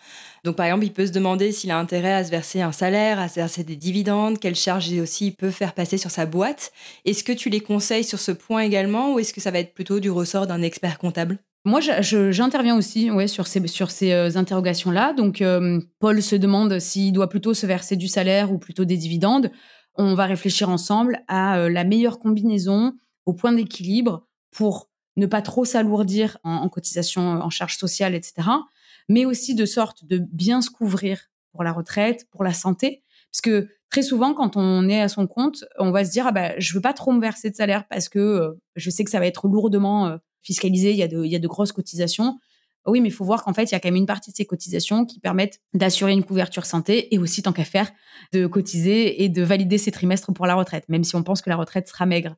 Donc, 0.44 0.56
par 0.56 0.66
exemple, 0.66 0.84
il 0.84 0.92
peut 0.92 1.06
se 1.06 1.12
demander 1.12 1.52
s'il 1.52 1.70
a 1.70 1.78
intérêt 1.78 2.14
à 2.14 2.24
se 2.24 2.30
verser 2.30 2.62
un 2.62 2.72
salaire, 2.72 3.18
à 3.18 3.28
se 3.28 3.34
verser 3.34 3.64
des 3.64 3.76
dividendes, 3.76 4.38
quelles 4.38 4.54
charges 4.54 4.90
aussi 4.98 5.26
il 5.26 5.32
peut 5.32 5.50
faire 5.50 5.74
passer 5.74 5.98
sur 5.98 6.10
sa 6.10 6.24
boîte. 6.24 6.72
Est-ce 7.04 7.22
que 7.22 7.32
tu 7.32 7.50
les 7.50 7.60
conseilles 7.60 8.04
sur 8.04 8.18
ce 8.18 8.32
point 8.32 8.62
également 8.62 9.12
ou 9.12 9.18
est-ce 9.18 9.34
que 9.34 9.42
ça 9.42 9.50
va 9.50 9.58
être 9.58 9.74
plutôt 9.74 10.00
du 10.00 10.10
ressort 10.10 10.46
d'un 10.46 10.62
expert 10.62 10.98
comptable? 10.98 11.38
Moi, 11.66 11.80
j'interviens 11.80 12.76
aussi 12.76 13.10
ouais, 13.10 13.26
sur 13.26 13.46
ces, 13.46 13.66
sur 13.66 13.90
ces 13.90 14.12
euh, 14.12 14.30
interrogations-là. 14.36 15.12
Donc, 15.12 15.42
euh, 15.42 15.80
Paul 15.98 16.22
se 16.22 16.36
demande 16.36 16.78
s'il 16.78 17.12
doit 17.12 17.28
plutôt 17.28 17.52
se 17.52 17.66
verser 17.66 17.96
du 17.96 18.08
salaire 18.08 18.52
ou 18.52 18.58
plutôt 18.58 18.86
des 18.86 18.96
dividendes. 18.96 19.50
On 19.96 20.14
va 20.14 20.24
réfléchir 20.24 20.70
ensemble 20.70 21.20
à 21.28 21.68
la 21.68 21.84
meilleure 21.84 22.20
combinaison 22.20 22.94
au 23.28 23.34
point 23.34 23.52
d'équilibre 23.52 24.26
pour 24.50 24.88
ne 25.18 25.26
pas 25.26 25.42
trop 25.42 25.66
s'alourdir 25.66 26.38
en, 26.44 26.66
cotisation, 26.70 27.20
en 27.20 27.50
charges 27.50 27.76
sociales, 27.76 28.14
etc. 28.14 28.48
Mais 29.10 29.26
aussi 29.26 29.54
de 29.54 29.66
sorte 29.66 30.06
de 30.06 30.16
bien 30.16 30.62
se 30.62 30.70
couvrir 30.70 31.20
pour 31.52 31.62
la 31.62 31.72
retraite, 31.72 32.26
pour 32.30 32.42
la 32.42 32.54
santé. 32.54 33.02
Parce 33.30 33.42
que 33.42 33.68
très 33.90 34.02
souvent, 34.02 34.32
quand 34.32 34.56
on 34.56 34.88
est 34.88 35.02
à 35.02 35.08
son 35.08 35.26
compte, 35.26 35.66
on 35.78 35.90
va 35.90 36.06
se 36.06 36.10
dire, 36.10 36.26
ah 36.26 36.32
ben, 36.32 36.54
je 36.56 36.72
veux 36.72 36.80
pas 36.80 36.94
trop 36.94 37.12
me 37.12 37.20
verser 37.20 37.50
de 37.50 37.54
salaire 37.54 37.86
parce 37.88 38.08
que 38.08 38.18
euh, 38.18 38.52
je 38.76 38.88
sais 38.88 39.04
que 39.04 39.10
ça 39.10 39.18
va 39.18 39.26
être 39.26 39.46
lourdement 39.46 40.06
euh, 40.06 40.16
fiscalisé, 40.40 40.92
il 40.92 40.96
y, 40.96 41.02
a 41.02 41.08
de, 41.08 41.22
il 41.22 41.30
y 41.30 41.36
a 41.36 41.38
de 41.38 41.48
grosses 41.48 41.72
cotisations. 41.72 42.38
Oui, 42.86 43.02
mais 43.02 43.08
il 43.08 43.12
faut 43.12 43.26
voir 43.26 43.44
qu'en 43.44 43.52
fait, 43.52 43.64
il 43.64 43.72
y 43.72 43.74
a 43.74 43.80
quand 43.80 43.88
même 43.88 43.96
une 43.96 44.06
partie 44.06 44.30
de 44.30 44.36
ces 44.36 44.46
cotisations 44.46 45.04
qui 45.04 45.20
permettent 45.20 45.60
d'assurer 45.74 46.12
une 46.12 46.24
couverture 46.24 46.64
santé 46.64 47.14
et 47.14 47.18
aussi, 47.18 47.42
tant 47.42 47.52
qu'à 47.52 47.64
faire, 47.64 47.90
de 48.32 48.46
cotiser 48.46 49.22
et 49.22 49.28
de 49.28 49.42
valider 49.42 49.76
ses 49.76 49.90
trimestres 49.90 50.32
pour 50.32 50.46
la 50.46 50.54
retraite, 50.54 50.88
même 50.88 51.04
si 51.04 51.14
on 51.14 51.22
pense 51.22 51.42
que 51.42 51.50
la 51.50 51.56
retraite 51.56 51.88
sera 51.88 52.06
maigre. 52.06 52.36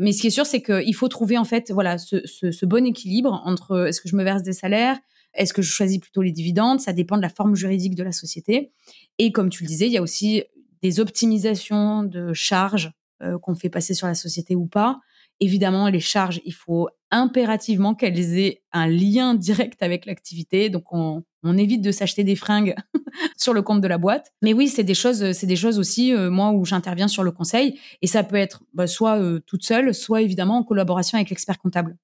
Mais 0.00 0.12
ce 0.12 0.20
qui 0.20 0.28
est 0.28 0.30
sûr, 0.30 0.46
c'est 0.46 0.62
qu'il 0.62 0.94
faut 0.94 1.08
trouver 1.08 1.38
en 1.38 1.44
fait 1.44 1.70
voilà 1.70 1.98
ce, 1.98 2.64
bon 2.66 2.86
équilibre 2.86 3.42
entre 3.44 3.88
est-ce 3.88 4.00
que 4.00 4.08
je 4.08 4.16
me 4.16 4.24
verse 4.24 4.42
des 4.42 4.52
salaires, 4.52 4.98
est-ce 5.34 5.52
que 5.52 5.62
je 5.62 5.70
choisis 5.70 5.98
plutôt 5.98 6.22
les 6.22 6.32
dividendes, 6.32 6.80
ça 6.80 6.92
dépend 6.92 7.16
de 7.16 7.22
la 7.22 7.28
forme 7.28 7.54
juridique 7.54 7.94
de 7.94 8.02
la 8.02 8.12
société. 8.12 8.72
Et 9.18 9.32
comme 9.32 9.48
tu 9.48 9.62
le 9.62 9.68
disais, 9.68 9.86
il 9.86 9.92
y 9.92 9.98
a 9.98 10.02
aussi 10.02 10.44
des 10.82 11.00
optimisations 11.00 12.02
de 12.02 12.32
charges 12.32 12.92
euh, 13.22 13.38
qu'on 13.38 13.54
fait 13.54 13.70
passer 13.70 13.94
sur 13.94 14.06
la 14.06 14.14
société 14.14 14.56
ou 14.56 14.66
pas. 14.66 15.00
Évidemment, 15.40 15.88
les 15.88 16.00
charges, 16.00 16.40
il 16.44 16.54
faut 16.54 16.88
impérativement 17.10 17.94
qu'elles 17.94 18.38
aient 18.38 18.62
un 18.72 18.86
lien 18.86 19.34
direct 19.34 19.82
avec 19.82 20.06
l'activité. 20.06 20.70
Donc, 20.70 20.92
on, 20.92 21.22
évite 21.56 21.82
de 21.82 21.90
s'acheter 21.90 22.24
des 22.24 22.36
fringues 22.36 22.74
sur 23.36 23.52
le 23.52 23.62
compte 23.62 23.80
de 23.80 23.88
la 23.88 23.98
boîte. 23.98 24.32
Mais 24.42 24.52
oui, 24.52 24.68
c'est 24.68 24.84
des 24.84 24.94
choses, 24.94 25.32
c'est 25.32 25.46
des 25.46 25.56
choses 25.56 25.78
aussi, 25.78 26.14
euh, 26.14 26.30
moi, 26.30 26.50
où 26.50 26.64
j'interviens 26.64 27.08
sur 27.08 27.22
le 27.22 27.30
conseil. 27.30 27.78
Et 28.00 28.06
ça 28.06 28.22
peut 28.22 28.36
être 28.36 28.62
bah, 28.74 28.86
soit 28.86 29.18
euh, 29.18 29.40
toute 29.46 29.64
seule, 29.64 29.94
soit 29.94 30.22
évidemment 30.22 30.58
en 30.58 30.62
collaboration 30.62 31.16
avec 31.16 31.30
l'expert 31.30 31.58
comptable. 31.58 31.96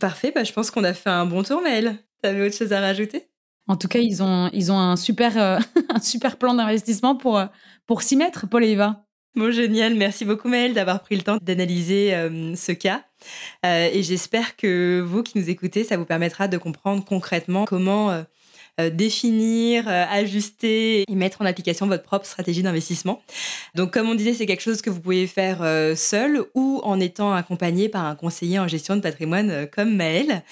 Parfait, 0.00 0.32
bah, 0.34 0.44
je 0.44 0.52
pense 0.52 0.70
qu'on 0.70 0.84
a 0.84 0.94
fait 0.94 1.10
un 1.10 1.26
bon 1.26 1.42
tour, 1.42 1.62
Maëlle. 1.62 1.98
Tu 2.22 2.28
avais 2.28 2.46
autre 2.46 2.56
chose 2.56 2.72
à 2.72 2.80
rajouter? 2.80 3.28
En 3.68 3.76
tout 3.76 3.88
cas, 3.88 3.98
ils 3.98 4.22
ont, 4.22 4.48
ils 4.52 4.70
ont 4.70 4.78
un, 4.78 4.96
super, 4.96 5.38
euh, 5.38 5.58
un 5.88 6.00
super 6.00 6.36
plan 6.36 6.54
d'investissement 6.54 7.16
pour, 7.16 7.42
pour 7.86 8.02
s'y 8.02 8.16
mettre, 8.16 8.48
Paul 8.48 8.64
et 8.64 8.70
Eva. 8.70 9.06
Bon, 9.36 9.50
génial. 9.50 9.94
Merci 9.96 10.24
beaucoup, 10.24 10.48
Maëlle, 10.48 10.72
d'avoir 10.72 11.02
pris 11.02 11.14
le 11.14 11.20
temps 11.20 11.36
d'analyser 11.42 12.14
euh, 12.14 12.56
ce 12.56 12.72
cas. 12.72 13.04
Euh, 13.66 13.90
et 13.92 14.02
j'espère 14.02 14.56
que 14.56 15.04
vous 15.06 15.22
qui 15.22 15.38
nous 15.38 15.50
écoutez, 15.50 15.84
ça 15.84 15.98
vous 15.98 16.06
permettra 16.06 16.48
de 16.48 16.56
comprendre 16.56 17.04
concrètement 17.04 17.66
comment 17.66 18.10
euh, 18.10 18.22
définir, 18.92 19.88
ajuster 19.88 21.04
et 21.08 21.14
mettre 21.14 21.42
en 21.42 21.44
application 21.44 21.86
votre 21.86 22.02
propre 22.02 22.26
stratégie 22.26 22.62
d'investissement. 22.62 23.22
Donc, 23.74 23.92
comme 23.92 24.08
on 24.08 24.14
disait, 24.14 24.34
c'est 24.34 24.46
quelque 24.46 24.62
chose 24.62 24.82
que 24.82 24.90
vous 24.90 25.00
pouvez 25.00 25.26
faire 25.26 25.58
seul 25.96 26.42
ou 26.54 26.80
en 26.84 27.00
étant 27.00 27.32
accompagné 27.32 27.88
par 27.88 28.04
un 28.04 28.14
conseiller 28.14 28.58
en 28.58 28.68
gestion 28.68 28.96
de 28.96 29.00
patrimoine 29.00 29.66
comme 29.72 29.94
Maëlle. 29.94 30.42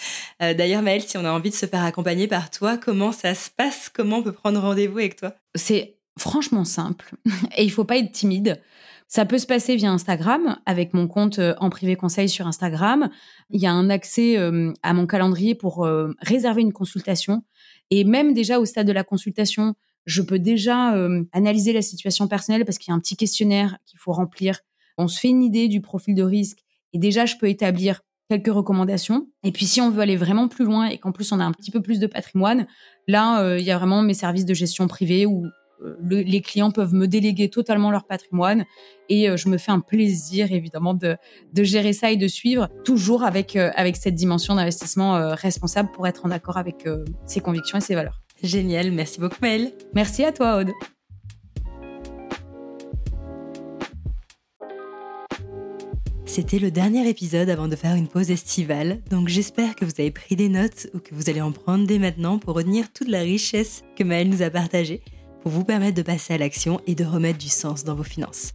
D'ailleurs, 0.41 0.83
Maëlle, 0.83 1.03
si 1.03 1.16
on 1.18 1.25
a 1.25 1.31
envie 1.31 1.51
de 1.51 1.55
se 1.55 1.66
faire 1.66 1.85
accompagner 1.85 2.27
par 2.27 2.51
toi, 2.51 2.77
comment 2.77 3.12
ça 3.12 3.35
se 3.35 3.51
passe? 3.51 3.89
Comment 3.89 4.18
on 4.18 4.22
peut 4.22 4.33
prendre 4.33 4.61
rendez-vous 4.61 4.99
avec 4.99 5.16
toi? 5.16 5.35
C'est 5.55 5.97
franchement 6.18 6.64
simple 6.64 7.14
et 7.57 7.64
il 7.64 7.70
faut 7.70 7.85
pas 7.85 7.99
être 7.99 8.12
timide. 8.12 8.61
Ça 9.07 9.27
peut 9.27 9.39
se 9.39 9.47
passer 9.47 9.77
via 9.77 9.91
Instagram 9.91 10.57
avec 10.66 10.95
mon 10.95 11.07
compte 11.07 11.39
euh, 11.39 11.55
en 11.59 11.70
privé 11.70 11.95
conseil 11.95 12.29
sur 12.29 12.47
Instagram. 12.47 13.11
Il 13.51 13.61
y 13.61 13.66
a 13.66 13.72
un 13.72 13.91
accès 13.91 14.39
euh, 14.39 14.72
à 14.83 14.93
mon 14.93 15.07
calendrier 15.07 15.55
pour 15.55 15.85
euh, 15.85 16.11
réserver 16.20 16.62
une 16.62 16.72
consultation. 16.72 17.45
Et 17.97 18.03
même 18.03 18.34
déjà 18.34 18.59
au 18.59 18.64
stade 18.64 18.88
de 18.88 18.92
la 18.92 19.05
consultation, 19.05 19.74
je 20.05 20.20
peux 20.20 20.40
déjà 20.40 20.97
analyser 21.30 21.72
la 21.72 21.80
situation 21.80 22.26
personnelle 22.26 22.64
parce 22.64 22.76
qu'il 22.78 22.90
y 22.90 22.92
a 22.92 22.97
un 22.97 22.99
petit 22.99 23.16
questionnaire 23.16 23.78
qu'il 23.86 24.01
faut 24.01 24.11
remplir. 24.11 24.59
On 24.99 25.07
se 25.07 25.20
fait 25.20 25.28
une 25.28 25.45
idée 25.45 25.68
du 25.68 25.80
profil 25.80 26.16
de 26.16 26.24
risque 26.24 26.59
et 26.92 26.99
déjà 26.99 27.24
je 27.24 27.36
peux 27.36 27.49
établir 27.49 28.01
quelques 28.28 28.53
recommandations. 28.53 29.28
Et 29.45 29.53
puis 29.53 29.64
si 29.64 29.80
on 29.80 29.90
veut 29.90 30.01
aller 30.01 30.16
vraiment 30.16 30.49
plus 30.49 30.64
loin 30.64 30.86
et 30.86 30.99
qu'en 30.99 31.12
plus 31.12 31.30
on 31.30 31.38
a 31.38 31.45
un 31.45 31.53
petit 31.53 31.70
peu 31.70 31.80
plus 31.80 32.01
de 32.01 32.09
patrimoine, 32.09 32.66
là 33.07 33.57
il 33.57 33.64
y 33.64 33.70
a 33.70 33.78
vraiment 33.78 34.03
mes 34.03 34.14
services 34.14 34.45
de 34.45 34.55
gestion 34.55 34.88
privée 34.88 35.24
où 35.24 35.47
les 36.01 36.41
clients 36.41 36.70
peuvent 36.70 36.95
me 36.95 37.07
déléguer 37.07 37.49
totalement 37.49 37.91
leur 37.91 38.05
patrimoine 38.05 38.64
et 39.09 39.29
euh, 39.29 39.37
je 39.37 39.49
me 39.49 39.59
fais 39.59 39.72
un 39.72 39.81
plaisir 39.81 40.53
évidemment 40.53 40.95
de, 40.95 41.16
gérer 41.57 41.93
ça 41.93 42.11
et 42.11 42.16
de 42.16 42.29
suivre 42.29 42.68
toujours 42.85 43.25
avec, 43.25 43.57
euh, 43.57 43.70
avec 43.75 43.97
cette 43.97 44.14
dimension 44.14 44.55
d'investissement 44.55 45.16
euh, 45.16 45.35
responsable 45.35 45.91
pour 45.93 46.07
être 46.07 46.27
en 46.27 46.31
accord 46.31 46.57
avec 46.57 46.87
ses 47.27 47.41
convictions 47.41 47.79
et 47.79 47.81
ses 47.81 47.95
valeurs. 47.95 48.20
Génial, 48.43 48.91
merci 48.93 49.20
beaucoup 49.20 49.37
Maëlle. 49.41 49.72
Merci 49.95 50.25
à 50.25 50.33
toi 50.33 50.57
Aude. 50.57 50.72
C'était 56.27 56.59
le 56.59 56.72
dernier 56.72 57.09
épisode 57.09 57.49
avant 57.49 57.68
de 57.68 57.77
faire 57.77 57.95
une 57.95 58.09
pause 58.09 58.33
estivale, 58.33 59.01
donc 59.09 59.29
j'espère 59.29 59.77
que 59.77 59.85
vous 59.85 59.93
avez 59.99 60.11
pris 60.11 60.35
des 60.35 60.49
notes 60.49 60.89
ou 60.93 60.99
que 60.99 61.14
vous 61.14 61.31
allez 61.31 61.41
en 61.41 61.53
prendre 61.53 61.87
dès 61.87 62.01
maintenant 62.01 62.41
pour 62.41 62.57
retenir 62.57 62.93
toute 62.93 63.07
la 63.07 63.20
richesse 63.20 63.85
que 63.95 64.03
Maëlle 64.03 64.31
nous 64.31 64.43
a 64.43 64.51
partagée 64.51 65.01
pour 65.45 65.53
vous 65.53 65.64
permettre 65.64 65.95
de 65.95 66.03
passer 66.03 66.32
à 66.32 66.38
l'action 66.38 66.80
et 66.86 66.95
de 66.95 67.05
remettre 67.05 67.36
du 67.36 67.51
sens 67.51 67.84
dans 67.84 67.95
vos 67.95 68.03
finances. 68.03 68.55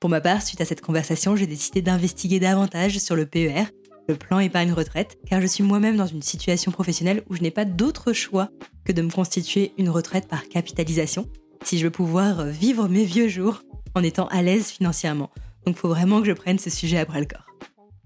Pour 0.00 0.08
ma 0.08 0.22
part, 0.22 0.40
suite 0.40 0.62
à 0.62 0.64
cette 0.64 0.80
conversation, 0.80 1.36
j'ai 1.36 1.46
décidé 1.46 1.82
d'investiguer 1.82 2.40
davantage 2.40 2.96
sur 2.96 3.14
le 3.14 3.26
PER, 3.26 3.64
le 4.08 4.16
plan 4.16 4.38
épargne 4.38 4.72
retraite, 4.72 5.18
car 5.28 5.42
je 5.42 5.46
suis 5.46 5.62
moi-même 5.62 5.98
dans 5.98 6.06
une 6.06 6.22
situation 6.22 6.72
professionnelle 6.72 7.22
où 7.28 7.36
je 7.36 7.42
n'ai 7.42 7.50
pas 7.50 7.66
d'autre 7.66 8.14
choix 8.14 8.48
que 8.86 8.92
de 8.92 9.02
me 9.02 9.10
constituer 9.10 9.74
une 9.76 9.90
retraite 9.90 10.26
par 10.26 10.48
capitalisation 10.48 11.28
si 11.62 11.78
je 11.78 11.84
veux 11.84 11.90
pouvoir 11.90 12.46
vivre 12.46 12.88
mes 12.88 13.04
vieux 13.04 13.28
jours 13.28 13.60
en 13.94 14.02
étant 14.02 14.28
à 14.28 14.40
l'aise 14.40 14.68
financièrement. 14.68 15.28
Donc 15.66 15.76
faut 15.76 15.88
vraiment 15.88 16.22
que 16.22 16.26
je 16.26 16.32
prenne 16.32 16.58
ce 16.58 16.70
sujet 16.70 16.96
à 16.96 17.04
bras 17.04 17.20
le 17.20 17.26
corps. 17.26 17.50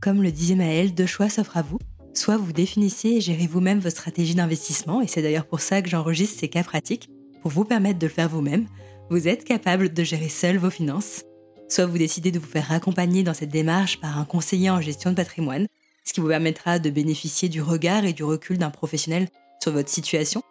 Comme 0.00 0.24
le 0.24 0.32
disait 0.32 0.56
Maëlle, 0.56 0.92
deux 0.92 1.06
choix 1.06 1.28
s'offrent 1.28 1.56
à 1.56 1.62
vous. 1.62 1.78
Soit 2.14 2.36
vous 2.36 2.52
définissez 2.52 3.10
et 3.10 3.20
gérez 3.20 3.46
vous-même 3.46 3.78
vos 3.78 3.90
stratégies 3.90 4.34
d'investissement, 4.34 5.02
et 5.02 5.06
c'est 5.06 5.22
d'ailleurs 5.22 5.46
pour 5.46 5.60
ça 5.60 5.82
que 5.82 5.88
j'enregistre 5.88 6.40
ces 6.40 6.48
cas 6.48 6.64
pratiques, 6.64 7.08
pour 7.48 7.54
vous 7.54 7.64
permettre 7.64 7.98
de 7.98 8.06
le 8.06 8.12
faire 8.12 8.28
vous-même, 8.28 8.66
vous 9.08 9.26
êtes 9.26 9.42
capable 9.42 9.94
de 9.94 10.04
gérer 10.04 10.28
seul 10.28 10.58
vos 10.58 10.68
finances. 10.68 11.22
Soit 11.70 11.86
vous 11.86 11.96
décidez 11.96 12.30
de 12.30 12.38
vous 12.38 12.46
faire 12.46 12.70
accompagner 12.72 13.22
dans 13.22 13.32
cette 13.32 13.48
démarche 13.48 14.00
par 14.00 14.18
un 14.18 14.26
conseiller 14.26 14.68
en 14.68 14.82
gestion 14.82 15.08
de 15.08 15.16
patrimoine, 15.16 15.66
ce 16.04 16.12
qui 16.12 16.20
vous 16.20 16.28
permettra 16.28 16.78
de 16.78 16.90
bénéficier 16.90 17.48
du 17.48 17.62
regard 17.62 18.04
et 18.04 18.12
du 18.12 18.22
recul 18.22 18.58
d'un 18.58 18.68
professionnel 18.68 19.28
sur 19.62 19.72
votre 19.72 19.88
situation. 19.88 20.42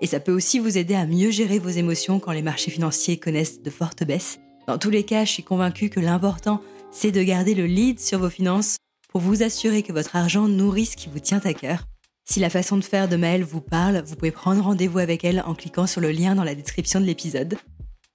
Et 0.00 0.06
ça 0.06 0.20
peut 0.20 0.32
aussi 0.32 0.58
vous 0.58 0.78
aider 0.78 0.94
à 0.94 1.04
mieux 1.04 1.30
gérer 1.30 1.58
vos 1.58 1.68
émotions 1.68 2.18
quand 2.18 2.32
les 2.32 2.40
marchés 2.40 2.70
financiers 2.70 3.18
connaissent 3.18 3.60
de 3.60 3.68
fortes 3.68 4.04
baisses. 4.04 4.38
Dans 4.66 4.78
tous 4.78 4.88
les 4.88 5.04
cas, 5.04 5.26
je 5.26 5.32
suis 5.32 5.44
convaincue 5.44 5.90
que 5.90 6.00
l'important, 6.00 6.62
c'est 6.90 7.12
de 7.12 7.22
garder 7.22 7.54
le 7.54 7.66
lead 7.66 8.00
sur 8.00 8.20
vos 8.20 8.30
finances 8.30 8.78
pour 9.10 9.20
vous 9.20 9.42
assurer 9.42 9.82
que 9.82 9.92
votre 9.92 10.16
argent 10.16 10.48
nourrit 10.48 10.86
ce 10.86 10.96
qui 10.96 11.10
vous 11.10 11.20
tient 11.20 11.42
à 11.44 11.52
cœur. 11.52 11.84
Si 12.30 12.40
la 12.40 12.50
façon 12.50 12.76
de 12.76 12.84
faire 12.84 13.08
de 13.08 13.16
Maëlle 13.16 13.42
vous 13.42 13.62
parle, 13.62 14.02
vous 14.04 14.14
pouvez 14.14 14.30
prendre 14.30 14.62
rendez-vous 14.62 14.98
avec 14.98 15.24
elle 15.24 15.42
en 15.46 15.54
cliquant 15.54 15.86
sur 15.86 16.02
le 16.02 16.10
lien 16.10 16.34
dans 16.34 16.44
la 16.44 16.54
description 16.54 17.00
de 17.00 17.06
l'épisode. 17.06 17.56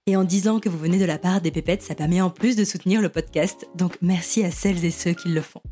Et 0.05 0.15
en 0.15 0.23
disant 0.23 0.59
que 0.59 0.69
vous 0.69 0.77
venez 0.77 0.99
de 0.99 1.05
la 1.05 1.17
part 1.17 1.41
des 1.41 1.49
pépettes, 1.49 1.81
ça 1.81 1.95
permet 1.95 2.21
en 2.21 2.29
plus 2.29 2.55
de 2.55 2.63
soutenir 2.63 3.01
le 3.01 3.09
podcast, 3.09 3.67
donc 3.73 3.97
merci 4.03 4.43
à 4.43 4.51
celles 4.51 4.85
et 4.85 4.91
ceux 4.91 5.13
qui 5.13 5.29
le 5.29 5.41
font. 5.41 5.63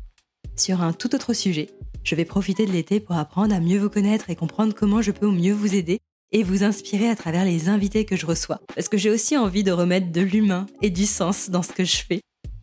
Sur 0.56 0.82
un 0.82 0.92
tout 0.92 1.14
autre 1.14 1.34
sujet, 1.34 1.70
je 2.02 2.16
vais 2.16 2.24
profiter 2.24 2.66
de 2.66 2.72
l'été 2.72 2.98
pour 2.98 3.14
apprendre 3.14 3.54
à 3.54 3.60
mieux 3.60 3.78
vous 3.78 3.90
connaître 3.90 4.28
et 4.28 4.34
comprendre 4.34 4.74
comment 4.74 5.02
je 5.02 5.12
peux 5.12 5.26
au 5.26 5.32
mieux 5.32 5.54
vous 5.54 5.76
aider 5.76 6.00
et 6.32 6.42
vous 6.42 6.64
inspirer 6.64 7.08
à 7.08 7.14
travers 7.14 7.44
les 7.44 7.68
invités 7.68 8.04
que 8.04 8.16
je 8.16 8.26
reçois. 8.26 8.60
Parce 8.74 8.88
que 8.88 8.98
j'ai 8.98 9.10
aussi 9.10 9.36
envie 9.36 9.62
de 9.62 9.70
remettre 9.70 10.10
de 10.10 10.20
l'humain 10.20 10.66
et 10.80 10.90
du 10.90 11.06
sens 11.06 11.48
dans 11.48 11.62
ce 11.62 11.72
que 11.72 11.84
je 11.84 11.98
fais. 11.98 12.22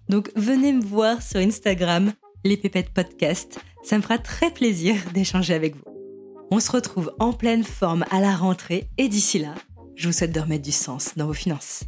Donc 0.09 0.29
venez 0.35 0.73
me 0.73 0.83
voir 0.83 1.21
sur 1.21 1.39
Instagram, 1.39 2.11
les 2.43 2.57
pépettes 2.57 2.89
podcast. 2.89 3.59
Ça 3.83 3.97
me 3.97 4.01
fera 4.01 4.17
très 4.17 4.51
plaisir 4.51 4.95
d'échanger 5.13 5.53
avec 5.53 5.75
vous. 5.75 5.83
On 6.51 6.59
se 6.59 6.71
retrouve 6.71 7.13
en 7.19 7.33
pleine 7.33 7.63
forme 7.63 8.05
à 8.09 8.19
la 8.19 8.35
rentrée 8.35 8.87
et 8.97 9.07
d'ici 9.07 9.39
là, 9.39 9.53
je 9.95 10.07
vous 10.07 10.13
souhaite 10.13 10.31
de 10.31 10.39
remettre 10.39 10.63
du 10.63 10.71
sens 10.71 11.11
dans 11.15 11.27
vos 11.27 11.33
finances. 11.33 11.83